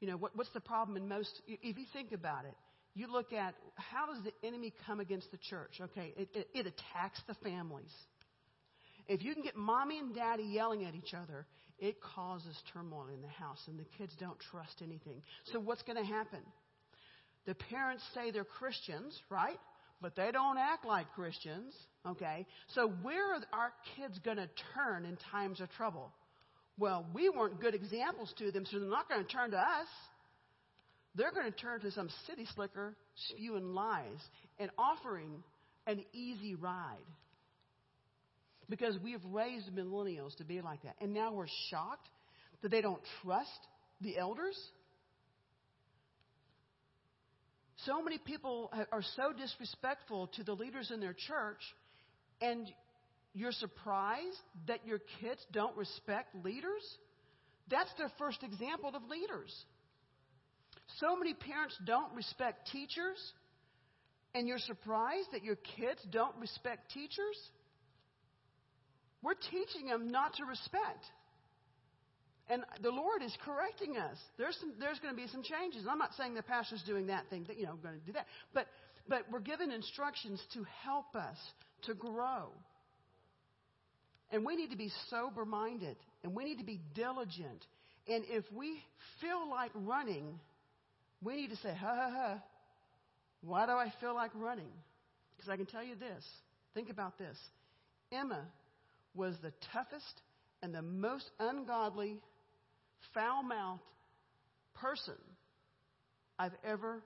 You 0.00 0.08
know, 0.08 0.16
what, 0.16 0.36
what's 0.36 0.52
the 0.52 0.60
problem 0.60 0.96
in 0.96 1.08
most, 1.08 1.30
if 1.48 1.76
you 1.78 1.84
think 1.92 2.12
about 2.12 2.44
it, 2.44 2.54
you 2.94 3.10
look 3.10 3.32
at 3.32 3.54
how 3.76 4.06
does 4.06 4.22
the 4.22 4.46
enemy 4.46 4.72
come 4.86 5.00
against 5.00 5.30
the 5.30 5.38
church? 5.38 5.80
Okay, 5.80 6.12
it, 6.16 6.28
it, 6.34 6.48
it 6.54 6.66
attacks 6.66 7.20
the 7.26 7.34
families. 7.42 7.92
If 9.08 9.22
you 9.22 9.34
can 9.34 9.42
get 9.42 9.56
mommy 9.56 9.98
and 9.98 10.14
daddy 10.14 10.44
yelling 10.44 10.84
at 10.84 10.94
each 10.94 11.14
other, 11.14 11.46
it 11.78 11.96
causes 12.00 12.56
turmoil 12.72 13.08
in 13.14 13.22
the 13.22 13.28
house 13.28 13.62
and 13.66 13.78
the 13.78 13.86
kids 13.96 14.12
don't 14.20 14.38
trust 14.50 14.82
anything. 14.82 15.22
So 15.52 15.58
what's 15.58 15.82
going 15.82 15.96
to 15.96 16.04
happen? 16.04 16.40
The 17.46 17.54
parents 17.54 18.02
say 18.14 18.30
they're 18.30 18.44
Christians, 18.44 19.18
right? 19.30 19.58
But 20.02 20.14
they 20.14 20.30
don't 20.30 20.58
act 20.58 20.84
like 20.84 21.12
Christians, 21.14 21.74
okay? 22.06 22.46
So 22.74 22.92
where 23.02 23.34
are 23.34 23.40
our 23.52 23.72
kids 23.96 24.18
going 24.24 24.36
to 24.36 24.48
turn 24.74 25.04
in 25.04 25.16
times 25.32 25.60
of 25.60 25.70
trouble? 25.70 26.12
Well, 26.78 27.06
we 27.14 27.28
weren't 27.28 27.60
good 27.60 27.74
examples 27.74 28.32
to 28.38 28.52
them, 28.52 28.64
so 28.66 28.78
they're 28.78 28.88
not 28.88 29.08
going 29.08 29.24
to 29.24 29.32
turn 29.32 29.50
to 29.52 29.58
us. 29.58 29.88
They're 31.14 31.32
going 31.32 31.50
to 31.50 31.58
turn 31.58 31.80
to 31.80 31.90
some 31.90 32.08
city 32.26 32.46
slicker 32.54 32.94
spewing 33.30 33.72
lies 33.74 34.20
and 34.58 34.70
offering 34.78 35.42
an 35.86 36.04
easy 36.12 36.54
ride. 36.54 36.98
Because 38.68 38.98
we 39.02 39.12
have 39.12 39.24
raised 39.24 39.70
millennials 39.74 40.36
to 40.36 40.44
be 40.44 40.60
like 40.60 40.82
that. 40.82 40.96
And 41.00 41.14
now 41.14 41.32
we're 41.32 41.46
shocked 41.70 42.08
that 42.62 42.70
they 42.70 42.80
don't 42.80 43.00
trust 43.22 43.66
the 44.00 44.18
elders. 44.18 44.58
So 47.84 48.02
many 48.02 48.18
people 48.18 48.70
are 48.92 49.02
so 49.16 49.32
disrespectful 49.32 50.26
to 50.36 50.44
the 50.44 50.52
leaders 50.52 50.90
in 50.92 51.00
their 51.00 51.14
church, 51.14 51.60
and 52.40 52.66
you're 53.34 53.52
surprised 53.52 54.40
that 54.66 54.84
your 54.84 55.00
kids 55.20 55.40
don't 55.52 55.76
respect 55.76 56.34
leaders? 56.44 56.82
That's 57.70 57.90
their 57.96 58.10
first 58.18 58.42
example 58.42 58.90
of 58.94 59.02
leaders. 59.08 59.54
So 60.98 61.16
many 61.16 61.34
parents 61.34 61.76
don't 61.86 62.12
respect 62.14 62.68
teachers, 62.72 63.18
and 64.34 64.48
you're 64.48 64.58
surprised 64.58 65.28
that 65.32 65.44
your 65.44 65.56
kids 65.76 66.00
don't 66.10 66.34
respect 66.38 66.90
teachers? 66.92 67.36
We're 69.22 69.34
teaching 69.34 69.88
them 69.88 70.10
not 70.10 70.34
to 70.34 70.44
respect. 70.44 71.04
And 72.50 72.64
the 72.82 72.90
Lord 72.90 73.22
is 73.22 73.36
correcting 73.44 73.98
us. 73.98 74.16
There's, 74.38 74.56
some, 74.58 74.72
there's 74.80 74.98
going 75.00 75.14
to 75.14 75.20
be 75.20 75.28
some 75.28 75.42
changes. 75.42 75.84
I'm 75.88 75.98
not 75.98 76.14
saying 76.16 76.34
the 76.34 76.42
pastor's 76.42 76.82
doing 76.86 77.08
that 77.08 77.28
thing, 77.28 77.44
that, 77.48 77.58
you 77.58 77.64
know, 77.64 77.72
I'm 77.72 77.80
going 77.80 77.98
to 78.00 78.06
do 78.06 78.12
that. 78.12 78.26
But, 78.54 78.66
but 79.06 79.24
we're 79.30 79.40
given 79.40 79.70
instructions 79.70 80.42
to 80.54 80.64
help 80.82 81.14
us 81.14 81.36
to 81.82 81.94
grow. 81.94 82.48
And 84.30 84.46
we 84.46 84.56
need 84.56 84.70
to 84.70 84.76
be 84.76 84.90
sober 85.10 85.44
minded 85.44 85.96
and 86.22 86.34
we 86.34 86.44
need 86.44 86.58
to 86.58 86.64
be 86.64 86.80
diligent. 86.94 87.64
And 88.06 88.24
if 88.28 88.44
we 88.52 88.78
feel 89.20 89.48
like 89.50 89.70
running, 89.74 90.38
we 91.22 91.36
need 91.36 91.50
to 91.50 91.56
say, 91.56 91.74
ha 91.74 91.94
ha 91.94 92.10
ha, 92.10 92.42
why 93.42 93.66
do 93.66 93.72
I 93.72 93.92
feel 94.00 94.14
like 94.14 94.30
running? 94.34 94.72
Because 95.36 95.50
I 95.50 95.56
can 95.56 95.66
tell 95.66 95.82
you 95.82 95.94
this. 95.96 96.24
Think 96.74 96.90
about 96.90 97.18
this. 97.18 97.36
Emma 98.10 98.46
was 99.18 99.34
the 99.42 99.52
toughest 99.72 100.22
and 100.62 100.72
the 100.74 100.82
most 100.82 101.28
ungodly, 101.40 102.16
foul 103.12 103.42
mouthed 103.42 103.82
person 104.74 105.16
I've 106.38 106.54
ever 106.64 107.02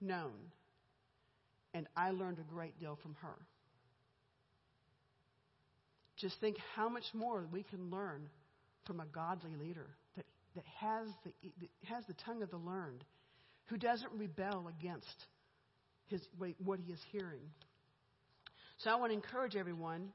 known. 0.00 0.32
And 1.74 1.86
I 1.96 2.10
learned 2.10 2.38
a 2.38 2.52
great 2.52 2.80
deal 2.80 2.98
from 3.02 3.14
her. 3.20 3.36
Just 6.16 6.40
think 6.40 6.56
how 6.74 6.88
much 6.88 7.04
more 7.14 7.46
we 7.52 7.62
can 7.62 7.90
learn 7.90 8.28
from 8.86 9.00
a 9.00 9.06
godly 9.06 9.54
leader 9.54 9.86
that, 10.16 10.26
that 10.56 10.64
has, 10.78 11.08
the, 11.24 11.32
that 11.60 11.94
has 11.94 12.04
the 12.06 12.14
tongue 12.24 12.42
of 12.42 12.50
the 12.50 12.56
learned 12.56 13.04
who 13.66 13.76
doesn't 13.76 14.10
rebel 14.16 14.70
against 14.80 15.06
his, 16.06 16.20
what 16.64 16.80
he 16.80 16.92
is 16.92 16.98
hearing. 17.12 17.40
So 18.78 18.90
I 18.90 18.96
want 18.96 19.10
to 19.10 19.14
encourage 19.14 19.56
everyone 19.56 20.08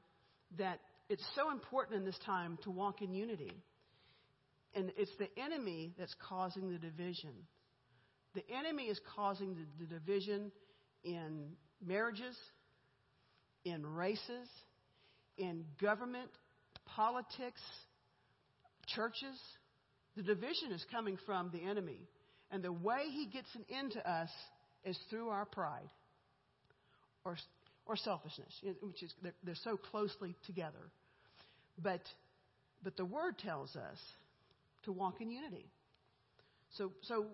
that 0.58 0.80
it's 1.08 1.24
so 1.34 1.50
important 1.50 1.96
in 1.96 2.04
this 2.04 2.18
time 2.24 2.58
to 2.64 2.70
walk 2.70 3.02
in 3.02 3.12
unity. 3.12 3.52
And 4.74 4.92
it's 4.96 5.12
the 5.18 5.28
enemy 5.40 5.94
that's 5.98 6.14
causing 6.28 6.70
the 6.70 6.78
division. 6.78 7.32
The 8.34 8.44
enemy 8.54 8.84
is 8.84 9.00
causing 9.14 9.54
the, 9.54 9.84
the 9.84 9.94
division 9.94 10.52
in 11.04 11.52
marriages, 11.84 12.36
in 13.64 13.86
races, 13.86 14.48
in 15.38 15.64
government, 15.80 16.30
politics, 16.84 17.60
churches. 18.86 19.38
The 20.16 20.22
division 20.22 20.72
is 20.72 20.84
coming 20.90 21.16
from 21.24 21.50
the 21.52 21.62
enemy. 21.68 22.00
And 22.50 22.62
the 22.62 22.72
way 22.72 23.04
he 23.10 23.26
gets 23.26 23.48
an 23.54 23.64
end 23.74 23.92
to 23.92 24.10
us 24.10 24.30
is 24.84 24.98
through 25.10 25.28
our 25.28 25.46
pride 25.46 25.90
or, 27.24 27.36
or 27.86 27.96
selfishness, 27.96 28.52
which 28.80 29.02
is, 29.02 29.14
they're, 29.22 29.34
they're 29.44 29.54
so 29.62 29.76
closely 29.76 30.34
together. 30.46 30.90
But, 31.82 32.02
but 32.82 32.96
the 32.96 33.04
word 33.04 33.38
tells 33.38 33.76
us 33.76 33.98
to 34.84 34.92
walk 34.92 35.20
in 35.20 35.30
unity. 35.30 35.66
So, 36.76 36.92
so 37.02 37.26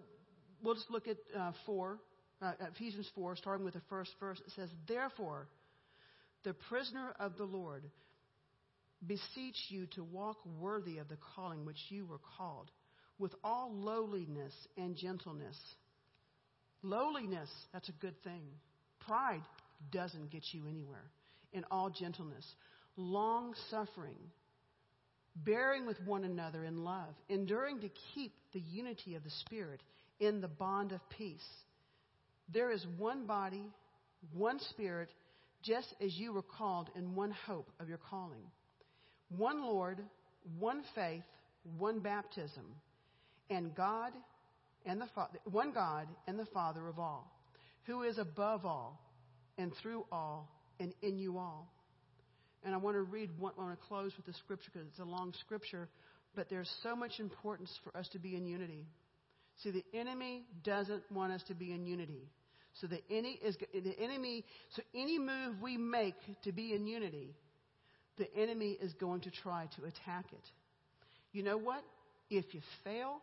we'll 0.63 0.75
just 0.75 0.91
look 0.91 1.09
at 1.09 1.17
uh, 1.39 1.53
4, 1.67 1.99
uh, 2.41 2.53
Ephesians 2.75 3.09
4, 3.15 3.37
starting 3.37 3.65
with 3.65 3.75
the 3.75 3.83
first 3.89 4.11
verse. 4.21 4.41
It 4.47 4.53
says, 4.57 4.69
Therefore, 4.87 5.49
the 6.45 6.55
prisoner 6.55 7.15
of 7.19 7.37
the 7.37 7.45
Lord, 7.45 7.85
beseech 9.07 9.57
you 9.69 9.87
to 9.95 10.05
walk 10.05 10.39
worthy 10.61 10.99
of 10.99 11.09
the 11.09 11.19
calling 11.35 11.65
which 11.65 11.79
you 11.89 12.07
were 12.07 12.21
called 12.37 12.71
with 13.19 13.35
all 13.43 13.73
lowliness 13.75 14.53
and 14.77 14.97
gentleness. 14.97 15.57
Lowliness, 16.83 17.49
that's 17.73 17.89
a 17.89 18.01
good 18.01 18.21
thing. 18.23 18.43
Pride 19.07 19.43
doesn't 19.91 20.31
get 20.31 20.43
you 20.53 20.67
anywhere. 20.69 21.11
In 21.53 21.65
all 21.71 21.91
gentleness, 21.91 22.47
long 22.97 23.55
suffering, 23.71 24.19
bearing 25.37 25.87
with 25.87 26.01
one 26.05 26.25
another 26.25 26.65
in 26.65 26.85
love, 26.85 27.15
enduring 27.29 27.81
to 27.81 27.91
keep 28.15 28.33
the 28.53 28.61
unity 28.61 29.15
of 29.15 29.25
the 29.25 29.31
Spirit 29.31 29.81
in 30.21 30.41
the 30.41 30.49
bond 30.49 30.93
of 30.93 31.01
peace. 31.11 31.47
There 32.53 32.71
is 32.71 32.87
one 32.97 33.27
body, 33.27 33.65
one 34.33 34.61
Spirit, 34.71 35.11
just 35.63 35.95
as 36.01 36.17
you 36.17 36.33
were 36.33 36.43
called 36.43 36.91
in 36.97 37.15
one 37.15 37.35
hope 37.47 37.71
of 37.81 37.89
your 37.89 38.01
calling. 38.11 38.43
One 39.37 39.63
Lord, 39.63 40.01
one 40.59 40.83
faith, 40.95 41.23
one 41.79 42.01
baptism 42.01 42.65
and 43.51 43.75
God 43.75 44.13
and 44.85 45.01
the 45.01 45.07
Father, 45.15 45.39
one 45.45 45.73
God 45.73 46.09
and 46.27 46.39
the 46.39 46.47
Father 46.47 46.89
of 46.89 46.99
all, 46.99 47.31
who 47.85 48.03
is 48.03 48.19
above 48.19 48.67
all 48.67 49.01
and 49.59 49.73
through 49.83 50.05
all 50.11 50.49
and 50.81 50.93
in 51.03 51.19
you 51.19 51.39
all. 51.39 51.73
And 52.65 52.75
I 52.75 52.79
want 52.79 52.97
to 52.97 53.03
read, 53.03 53.31
I 53.39 53.43
want 53.43 53.79
to 53.79 53.87
close 53.87 54.13
with 54.17 54.27
the 54.27 54.33
scripture 54.35 54.71
because 54.73 54.89
it's 54.89 55.01
a 55.01 55.05
long 55.05 55.35
scripture, 55.41 55.89
but 56.35 56.49
there's 56.49 56.71
so 56.83 56.95
much 56.95 57.19
importance 57.19 57.71
for 57.83 57.97
us 57.97 58.09
to 58.13 58.19
be 58.19 58.37
in 58.37 58.47
unity. 58.47 58.87
See, 59.63 59.71
the 59.71 59.85
enemy 59.93 60.45
doesn't 60.65 61.03
want 61.11 61.33
us 61.33 61.43
to 61.49 61.55
be 61.55 61.73
in 61.73 61.85
unity. 61.87 62.31
So 62.81 62.87
the 62.87 63.03
enemy 63.11 63.39
is 63.45 63.57
the 63.73 63.99
enemy. 63.99 64.45
So 64.77 64.83
any 64.95 65.19
move 65.19 65.61
we 65.61 65.77
make 65.77 66.15
to 66.45 66.53
be 66.53 66.73
in 66.73 66.87
unity, 66.87 67.35
the 68.17 68.35
enemy 68.37 68.79
is 68.81 68.93
going 68.95 69.23
to 69.23 69.31
try 69.31 69.69
to 69.77 69.85
attack 69.85 70.27
it. 70.33 70.51
You 71.33 71.43
know 71.43 71.59
what? 71.59 71.83
If 72.31 72.55
you 72.55 72.61
fail, 72.85 73.19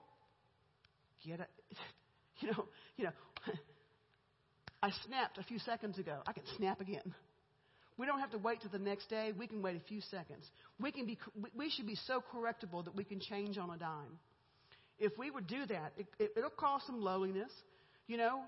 get 1.25 1.39
it. 1.39 1.49
You 2.41 2.51
know, 2.51 2.65
you 2.95 3.03
know. 3.03 3.11
I 4.81 4.91
snapped 5.05 5.37
a 5.37 5.43
few 5.43 5.59
seconds 5.59 5.99
ago. 5.99 6.19
I 6.25 6.31
can 6.33 6.43
snap 6.57 6.79
again. 6.79 7.13
We 7.97 8.05
don't 8.05 8.19
have 8.19 8.31
to 8.31 8.37
wait 8.37 8.61
till 8.61 8.71
the 8.71 8.79
next 8.79 9.09
day. 9.09 9.33
We 9.37 9.45
can 9.45 9.61
wait 9.61 9.75
a 9.75 9.85
few 9.87 9.99
seconds. 9.99 10.49
We 10.79 10.91
can 10.91 11.05
be. 11.05 11.17
We 11.53 11.69
should 11.69 11.85
be 11.85 11.97
so 12.07 12.23
correctable 12.33 12.85
that 12.85 12.95
we 12.95 13.03
can 13.03 13.19
change 13.19 13.57
on 13.57 13.69
a 13.69 13.77
dime. 13.77 14.17
If 14.99 15.17
we 15.17 15.31
would 15.31 15.47
do 15.47 15.65
that, 15.65 15.93
it, 15.97 16.07
it, 16.17 16.31
it'll 16.37 16.49
cause 16.49 16.81
some 16.87 17.01
lowliness. 17.01 17.51
You 18.07 18.17
know, 18.17 18.41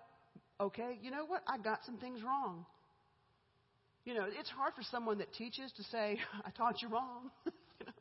okay. 0.62 0.98
You 1.02 1.12
know 1.12 1.26
what? 1.26 1.44
I 1.48 1.58
got 1.58 1.80
some 1.86 1.98
things 1.98 2.24
wrong. 2.24 2.66
You 4.06 4.14
know, 4.14 4.26
it's 4.26 4.50
hard 4.50 4.74
for 4.74 4.84
someone 4.84 5.18
that 5.18 5.34
teaches 5.34 5.70
to 5.76 5.84
say, 5.84 6.18
"I 6.46 6.52
taught 6.52 6.82
you 6.82 6.88
wrong." 6.88 7.30
you 7.46 7.86
know? 7.86 7.94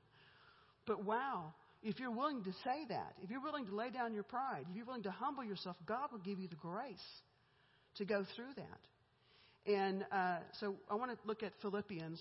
But 0.86 1.04
wow, 1.04 1.52
if 1.82 1.98
you're 1.98 2.12
willing 2.12 2.44
to 2.44 2.52
say 2.62 2.84
that, 2.90 3.14
if 3.24 3.30
you're 3.30 3.42
willing 3.42 3.66
to 3.66 3.74
lay 3.74 3.90
down 3.90 4.14
your 4.14 4.22
pride, 4.22 4.66
if 4.70 4.76
you're 4.76 4.86
willing 4.86 5.02
to 5.02 5.10
humble 5.10 5.42
yourself, 5.42 5.74
God 5.84 6.12
will 6.12 6.20
give 6.20 6.38
you 6.38 6.46
the 6.46 6.54
grace 6.56 6.96
to 7.96 8.04
go 8.04 8.24
through 8.36 8.54
that. 8.56 9.70
And 9.72 10.04
uh, 10.10 10.38
so 10.60 10.76
I 10.90 10.94
want 10.94 11.10
to 11.10 11.18
look 11.26 11.42
at 11.42 11.52
Philippians 11.60 12.20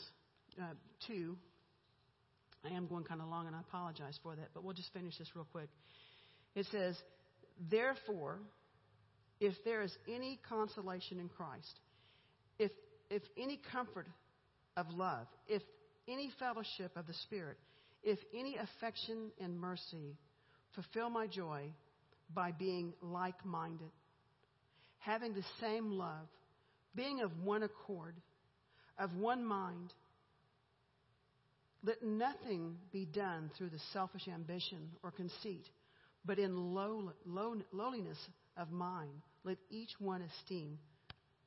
uh, 0.59 0.73
2. 1.07 1.35
I 2.65 2.73
am 2.75 2.87
going 2.87 3.05
kind 3.05 3.21
of 3.21 3.27
long 3.29 3.47
and 3.47 3.55
I 3.55 3.61
apologize 3.61 4.19
for 4.21 4.35
that, 4.35 4.49
but 4.53 4.63
we'll 4.63 4.73
just 4.73 4.91
finish 4.93 5.17
this 5.17 5.29
real 5.35 5.47
quick. 5.51 5.69
It 6.55 6.65
says, 6.71 6.97
Therefore, 7.69 8.39
if 9.39 9.53
there 9.63 9.81
is 9.81 9.95
any 10.07 10.39
consolation 10.47 11.19
in 11.19 11.29
Christ, 11.29 11.79
if, 12.57 12.71
if 13.09 13.21
any 13.37 13.61
comfort 13.71 14.07
of 14.75 14.87
love, 14.89 15.27
if 15.47 15.61
any 16.07 16.29
fellowship 16.39 16.91
of 16.95 17.07
the 17.07 17.13
Spirit, 17.25 17.57
if 18.03 18.19
any 18.37 18.57
affection 18.57 19.31
and 19.41 19.59
mercy, 19.59 20.17
fulfill 20.73 21.09
my 21.09 21.27
joy 21.27 21.71
by 22.33 22.51
being 22.51 22.93
like 23.01 23.45
minded, 23.45 23.91
having 24.99 25.33
the 25.33 25.43
same 25.59 25.91
love, 25.91 26.27
being 26.95 27.21
of 27.21 27.31
one 27.43 27.63
accord, 27.63 28.15
of 28.97 29.15
one 29.15 29.43
mind. 29.43 29.93
Let 31.83 32.03
nothing 32.03 32.75
be 32.91 33.05
done 33.05 33.49
through 33.57 33.69
the 33.69 33.79
selfish 33.93 34.27
ambition 34.27 34.89
or 35.01 35.11
conceit, 35.11 35.65
but 36.25 36.37
in 36.37 36.73
low, 36.73 37.13
low, 37.25 37.55
lowliness 37.71 38.17
of 38.57 38.71
mind, 38.71 39.21
let 39.43 39.57
each 39.69 39.91
one 39.99 40.21
esteem 40.21 40.77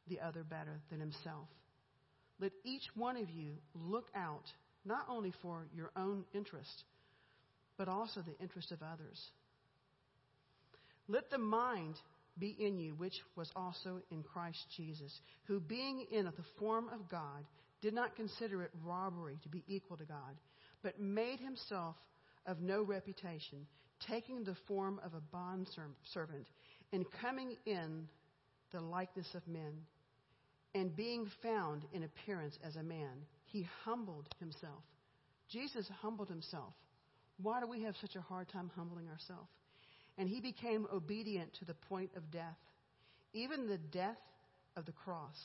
the 0.08 0.20
other 0.20 0.42
better 0.42 0.80
than 0.90 1.00
himself. 1.00 1.48
Let 2.40 2.52
each 2.64 2.88
one 2.94 3.16
of 3.16 3.30
you 3.30 3.52
look 3.74 4.06
out 4.16 4.44
not 4.84 5.06
only 5.08 5.32
for 5.42 5.66
your 5.74 5.90
own 5.96 6.24
interest, 6.34 6.84
but 7.76 7.88
also 7.88 8.20
the 8.20 8.42
interest 8.42 8.72
of 8.72 8.82
others. 8.82 9.20
Let 11.08 11.30
the 11.30 11.38
mind 11.38 11.94
be 12.38 12.56
in 12.58 12.78
you, 12.78 12.94
which 12.94 13.20
was 13.36 13.50
also 13.54 14.00
in 14.10 14.22
Christ 14.22 14.64
Jesus, 14.76 15.20
who 15.44 15.60
being 15.60 16.06
in 16.10 16.24
the 16.24 16.32
form 16.58 16.88
of 16.88 17.08
God, 17.08 17.44
did 17.80 17.94
not 17.94 18.16
consider 18.16 18.62
it 18.62 18.70
robbery 18.82 19.38
to 19.42 19.48
be 19.48 19.64
equal 19.66 19.96
to 19.96 20.04
God, 20.04 20.36
but 20.82 21.00
made 21.00 21.40
himself 21.40 21.96
of 22.46 22.60
no 22.60 22.82
reputation, 22.82 23.66
taking 24.06 24.44
the 24.44 24.56
form 24.66 25.00
of 25.04 25.14
a 25.14 25.20
bondservant, 25.20 26.46
and 26.92 27.04
coming 27.20 27.56
in 27.66 28.08
the 28.72 28.80
likeness 28.80 29.28
of 29.34 29.46
men, 29.46 29.72
and 30.74 30.96
being 30.96 31.30
found 31.42 31.84
in 31.92 32.04
appearance 32.04 32.58
as 32.64 32.76
a 32.76 32.82
man, 32.82 33.26
he 33.44 33.68
humbled 33.84 34.28
himself. 34.40 34.82
Jesus 35.50 35.86
humbled 36.00 36.28
himself. 36.28 36.72
Why 37.42 37.60
do 37.60 37.66
we 37.66 37.82
have 37.82 37.94
such 38.00 38.16
a 38.16 38.20
hard 38.20 38.48
time 38.48 38.70
humbling 38.74 39.08
ourselves? 39.08 39.50
And 40.18 40.28
he 40.28 40.40
became 40.40 40.86
obedient 40.92 41.54
to 41.54 41.64
the 41.64 41.74
point 41.74 42.10
of 42.16 42.30
death, 42.30 42.58
even 43.32 43.66
the 43.66 43.78
death 43.78 44.18
of 44.76 44.84
the 44.84 44.92
cross. 44.92 45.36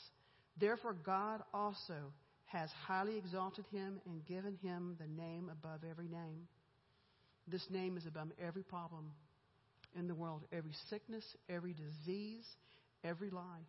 Therefore, 0.60 0.92
God 0.92 1.42
also 1.54 2.12
has 2.46 2.70
highly 2.86 3.16
exalted 3.16 3.64
him 3.70 4.00
and 4.06 4.24
given 4.26 4.56
him 4.62 4.96
the 4.98 5.06
name 5.06 5.50
above 5.50 5.80
every 5.88 6.08
name. 6.08 6.48
This 7.46 7.64
name 7.70 7.96
is 7.96 8.06
above 8.06 8.28
every 8.42 8.62
problem 8.62 9.12
in 9.98 10.06
the 10.06 10.14
world, 10.14 10.44
every 10.52 10.74
sickness, 10.90 11.24
every 11.48 11.74
disease, 11.74 12.44
every 13.04 13.30
lie. 13.30 13.66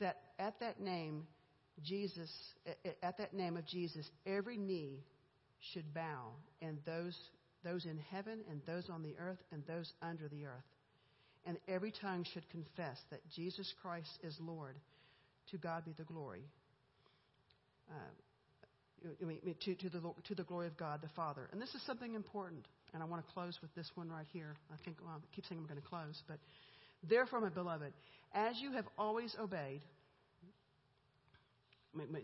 That 0.00 0.16
at 0.38 0.58
that 0.60 0.80
name, 0.80 1.26
Jesus, 1.82 2.30
at 3.02 3.18
that 3.18 3.34
name 3.34 3.56
of 3.56 3.66
Jesus, 3.66 4.08
every 4.26 4.56
knee 4.56 5.04
should 5.72 5.92
bow, 5.94 6.32
and 6.60 6.78
those, 6.84 7.16
those 7.64 7.84
in 7.84 7.98
heaven, 8.10 8.40
and 8.50 8.60
those 8.66 8.88
on 8.90 9.02
the 9.02 9.14
earth, 9.18 9.38
and 9.52 9.62
those 9.66 9.92
under 10.02 10.28
the 10.28 10.44
earth. 10.46 10.64
And 11.46 11.58
every 11.68 11.92
tongue 11.92 12.24
should 12.32 12.48
confess 12.50 12.98
that 13.10 13.20
Jesus 13.34 13.72
Christ 13.82 14.18
is 14.22 14.36
Lord. 14.40 14.76
To 15.50 15.58
God 15.58 15.84
be 15.84 15.92
the 15.96 16.04
glory. 16.04 16.44
Uh, 17.90 17.94
to, 19.60 19.74
to, 19.74 19.88
the, 19.90 20.00
to 20.26 20.34
the 20.34 20.44
glory 20.44 20.66
of 20.66 20.76
God 20.76 21.00
the 21.02 21.10
Father. 21.14 21.48
And 21.52 21.60
this 21.60 21.74
is 21.74 21.82
something 21.86 22.14
important. 22.14 22.64
And 22.94 23.02
I 23.02 23.06
want 23.06 23.26
to 23.26 23.32
close 23.32 23.58
with 23.60 23.74
this 23.74 23.90
one 23.94 24.08
right 24.08 24.26
here. 24.32 24.56
I 24.72 24.76
think, 24.84 24.96
well, 25.04 25.14
I 25.16 25.34
keep 25.34 25.44
saying 25.46 25.60
I'm 25.60 25.66
going 25.66 25.80
to 25.80 25.86
close. 25.86 26.22
But 26.26 26.38
therefore, 27.08 27.40
my 27.40 27.50
beloved, 27.50 27.92
as 28.32 28.56
you 28.60 28.72
have 28.72 28.86
always 28.96 29.36
obeyed, 29.38 29.82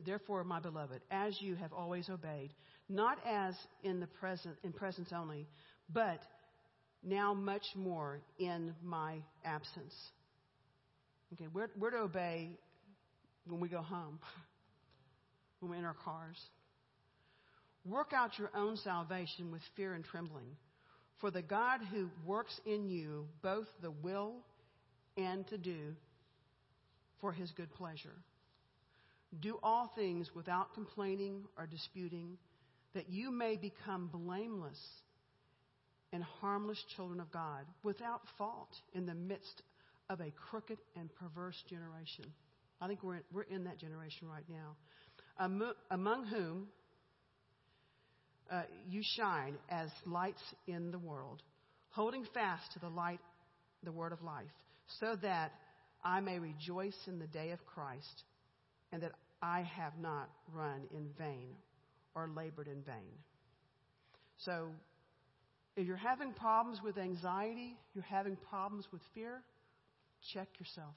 therefore, 0.07 0.45
my 0.45 0.61
beloved, 0.61 1.03
as 1.11 1.37
you 1.41 1.57
have 1.57 1.73
always 1.73 2.09
obeyed, 2.09 2.51
not 2.91 3.19
as 3.27 3.55
in 3.85 4.01
the 4.01 4.07
present, 4.07 4.57
in 4.65 4.73
presence 4.73 5.11
only, 5.15 5.47
but 5.93 6.21
now 7.03 7.33
much 7.33 7.65
more 7.75 8.21
in 8.39 8.75
my 8.83 9.19
absence. 9.45 9.95
Okay, 11.33 11.47
we're, 11.55 11.71
we're 11.79 11.93
to 11.93 11.99
obey 11.99 12.51
when 13.47 13.61
we 13.61 13.69
go 13.69 13.81
home, 13.81 14.19
when 15.61 15.71
we're 15.71 15.79
in 15.79 15.85
our 15.85 15.97
cars. 16.05 16.37
Work 17.85 18.13
out 18.13 18.39
your 18.39 18.51
own 18.55 18.77
salvation 18.77 19.53
with 19.53 19.63
fear 19.77 19.95
and 19.95 20.05
trembling. 20.05 20.57
For 21.21 21.31
the 21.31 21.43
God 21.43 21.81
who 21.93 22.09
works 22.27 22.59
in 22.67 22.89
you 22.89 23.27
both 23.43 23.67
the 23.83 23.91
will 23.91 24.35
and 25.17 25.47
to 25.49 25.59
do 25.59 25.95
for 27.21 27.33
his 27.33 27.51
good 27.53 27.73
pleasure. 27.75 28.17
Do 29.39 29.59
all 29.63 29.91
things 29.95 30.31
without 30.35 30.75
complaining 30.75 31.45
or 31.57 31.67
disputing, 31.67 32.37
that 32.95 33.09
you 33.09 33.31
may 33.31 33.57
become 33.57 34.11
blameless 34.13 34.79
and 36.13 36.23
harmless 36.23 36.83
children 36.97 37.21
of 37.21 37.31
God, 37.31 37.65
without 37.85 38.23
fault 38.37 38.71
in 38.95 39.07
the 39.07 39.15
midst 39.15 39.63
of 40.09 40.21
a 40.21 40.33
crooked 40.51 40.79
and 40.97 41.09
perverse 41.15 41.63
generation. 41.69 42.25
I 42.81 42.89
think 42.89 43.03
we're 43.03 43.17
in, 43.17 43.23
we're 43.33 43.43
in 43.43 43.65
that 43.65 43.79
generation 43.79 44.29
right 44.29 44.45
now. 44.49 44.75
Among, 45.39 45.73
among 45.91 46.27
whom 46.27 46.67
uh, 48.51 48.63
you 48.89 49.03
shine 49.17 49.55
as 49.69 49.89
lights 50.05 50.43
in 50.67 50.91
the 50.91 50.99
world, 50.99 51.43
holding 51.91 52.25
fast 52.35 52.73
to 52.73 52.81
the 52.81 52.89
light, 52.89 53.21
the 53.85 53.93
word 53.93 54.13
of 54.13 54.23
life, 54.23 54.51
so 54.99 55.15
that 55.23 55.53
I 56.03 56.21
may 56.21 56.41
rejoice 56.41 56.97
in 57.07 57.21
the 57.21 57.29
day 57.29 57.53
of 57.53 57.65
Christ, 57.67 58.25
and 58.91 59.03
that 59.03 59.13
I 59.41 59.63
have 59.77 59.93
not 60.01 60.29
run 60.53 60.83
in 60.93 61.09
vain 61.17 61.55
or 62.15 62.29
labored 62.35 62.69
in 62.69 62.83
vain. 62.83 63.13
So, 64.39 64.71
if 65.77 65.87
you're 65.87 65.97
having 65.97 66.33
problems 66.33 66.81
with 66.83 66.99
anxiety, 66.99 67.77
you're 67.95 68.05
having 68.05 68.37
problems 68.37 68.87
with 68.93 69.01
fear, 69.15 69.43
check 70.33 70.49
yourself. 70.59 70.95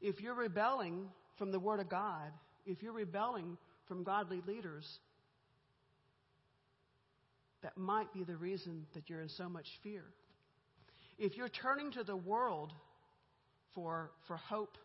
If 0.00 0.20
you're 0.20 0.34
rebelling 0.34 1.08
from 1.36 1.50
the 1.52 1.58
Word 1.58 1.80
of 1.80 1.88
God, 1.88 2.32
if 2.64 2.82
you're 2.82 2.92
rebelling 2.92 3.58
from 3.86 4.02
godly 4.02 4.40
leaders, 4.46 4.86
that 7.62 7.76
might 7.76 8.12
be 8.12 8.24
the 8.24 8.36
reason 8.36 8.86
that 8.94 9.10
you're 9.10 9.20
in 9.20 9.28
so 9.28 9.48
much 9.48 9.66
fear. 9.82 10.04
If 11.18 11.36
you're 11.36 11.50
turning 11.50 11.92
to 11.92 12.04
the 12.04 12.16
world 12.16 12.72
for, 13.74 14.12
for 14.26 14.36
hope, 14.36 14.78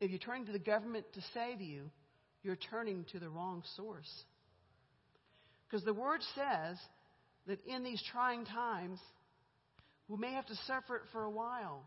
if 0.00 0.10
you're 0.10 0.18
turning 0.18 0.46
to 0.46 0.52
the 0.52 0.58
government 0.58 1.06
to 1.14 1.20
save 1.34 1.60
you, 1.60 1.90
you're 2.42 2.56
turning 2.56 3.04
to 3.12 3.18
the 3.18 3.28
wrong 3.28 3.62
source. 3.76 4.10
Because 5.68 5.84
the 5.84 5.94
Word 5.94 6.20
says 6.34 6.78
that 7.46 7.58
in 7.66 7.82
these 7.82 8.02
trying 8.12 8.44
times, 8.44 8.98
we 10.08 10.16
may 10.16 10.32
have 10.32 10.46
to 10.46 10.54
suffer 10.66 10.96
it 10.96 11.02
for 11.12 11.24
a 11.24 11.30
while 11.30 11.82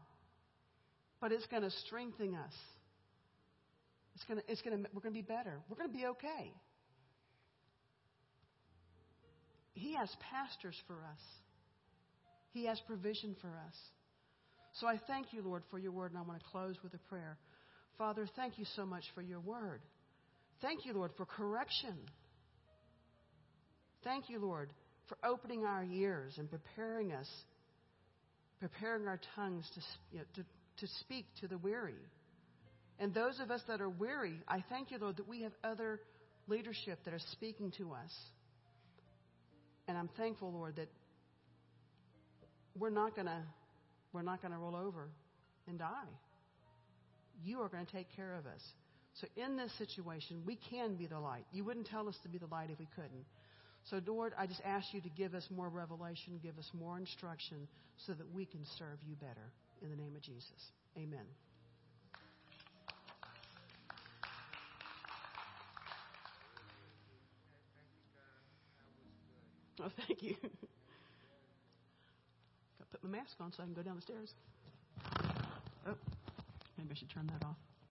but 1.22 1.32
it's 1.32 1.46
going 1.48 1.64
to 1.64 1.72
strengthen 1.86 2.36
us. 2.36 2.54
It's 4.16 4.24
going 4.26 4.40
to, 4.40 4.52
it's 4.52 4.62
going 4.62 4.84
to, 4.84 4.90
we're 4.94 5.02
going 5.02 5.14
to 5.14 5.22
be 5.22 5.26
better. 5.28 5.60
We're 5.70 5.78
going 5.78 5.92
to 5.92 5.98
be 5.98 6.06
okay. 6.06 6.54
He 9.74 9.96
has 9.96 10.10
pastors 10.32 10.76
for 10.88 10.96
us. 10.96 11.22
He 12.52 12.66
has 12.66 12.80
provision 12.88 13.36
for 13.42 13.48
us. 13.48 13.76
So 14.80 14.88
I 14.88 15.00
thank 15.08 15.34
you, 15.34 15.42
Lord, 15.42 15.64
for 15.70 15.80
your 15.80 15.92
word, 15.92 16.12
and 16.12 16.20
I 16.20 16.24
want 16.24 16.40
to 16.40 16.46
close 16.52 16.76
with 16.84 16.94
a 16.94 16.98
prayer. 17.10 17.38
Father, 18.00 18.26
thank 18.38 18.58
you 18.58 18.66
so 18.78 18.86
much 18.86 19.04
for 19.14 19.22
your 19.22 19.42
word. 19.42 19.82
Thank 20.62 20.86
you, 20.86 20.94
Lord, 20.94 21.12
for 21.18 21.26
correction. 21.26 21.96
Thank 24.06 24.30
you, 24.30 24.40
Lord, 24.40 24.72
for 25.10 25.18
opening 25.24 25.66
our 25.66 25.84
ears 25.84 26.36
and 26.38 26.50
preparing 26.50 27.12
us, 27.12 27.28
preparing 28.62 29.06
our 29.06 29.20
tongues 29.36 29.70
to, 29.76 29.82
you 30.14 30.20
know, 30.20 30.26
to 30.36 30.44
to 30.78 30.88
speak 31.02 31.26
to 31.42 31.48
the 31.50 31.58
weary. 31.58 31.96
And 33.00 33.14
those 33.14 33.40
of 33.42 33.52
us 33.52 33.62
that 33.68 33.82
are 33.82 33.90
weary, 33.90 34.40
I 34.48 34.64
thank 34.70 34.92
you, 34.92 34.98
Lord, 34.98 35.18
that 35.18 35.28
we 35.28 35.42
have 35.42 35.52
other 35.62 36.00
leadership 36.48 37.00
that 37.04 37.14
are 37.14 37.20
speaking 37.34 37.72
to 37.78 37.92
us. 37.92 38.12
And 39.90 39.98
I'm 39.98 40.10
thankful, 40.18 40.54
Lord, 40.54 40.78
that 40.78 40.88
we're 42.78 42.92
not 42.92 43.14
gonna 43.14 43.44
we're 44.14 44.22
not 44.22 44.42
gonna 44.42 44.58
roll 44.58 44.78
over 44.78 45.10
and 45.68 45.78
die 45.78 46.08
you 47.44 47.62
are 47.62 47.70
going 47.70 47.86
to 47.86 47.92
take 47.92 48.08
care 48.16 48.36
of 48.36 48.46
us. 48.46 48.62
So 49.14 49.28
in 49.36 49.58
this 49.58 49.72
situation, 49.78 50.44
we 50.46 50.58
can 50.70 50.96
be 50.96 51.08
the 51.08 51.20
light. 51.20 51.46
You 51.52 51.64
wouldn't 51.64 51.88
tell 51.88 52.08
us 52.08 52.18
to 52.24 52.30
be 52.30 52.38
the 52.38 52.48
light 52.48 52.70
if 52.72 52.80
we 52.80 52.88
couldn't. 52.96 53.26
So, 53.86 54.02
Lord, 54.06 54.34
I 54.38 54.46
just 54.46 54.62
ask 54.64 54.94
you 54.94 55.02
to 55.02 55.10
give 55.10 55.34
us 55.34 55.48
more 55.50 55.70
revelation, 55.70 56.40
give 56.44 56.58
us 56.58 56.70
more 56.74 56.98
instruction 56.98 57.68
so 58.06 58.14
that 58.14 58.34
we 58.34 58.46
can 58.46 58.66
serve 58.78 59.00
you 59.08 59.16
better. 59.16 59.52
In 59.82 59.90
the 59.90 59.96
name 59.96 60.16
of 60.16 60.22
Jesus. 60.22 60.72
Amen. 60.98 61.26
Oh, 69.82 69.90
thank 70.08 70.22
you. 70.22 70.36
Gotta 70.42 70.52
put 72.92 73.02
my 73.04 73.10
mask 73.10 73.36
on 73.40 73.54
so 73.54 73.64
I 73.64 73.66
can 73.66 73.74
go 73.74 73.82
down 73.82 73.96
the 73.96 74.02
stairs. 74.02 74.34
Oh. 75.88 75.96
I 76.90 76.96
should 76.96 77.10
turn 77.10 77.28
that 77.28 77.46
off. 77.46 77.69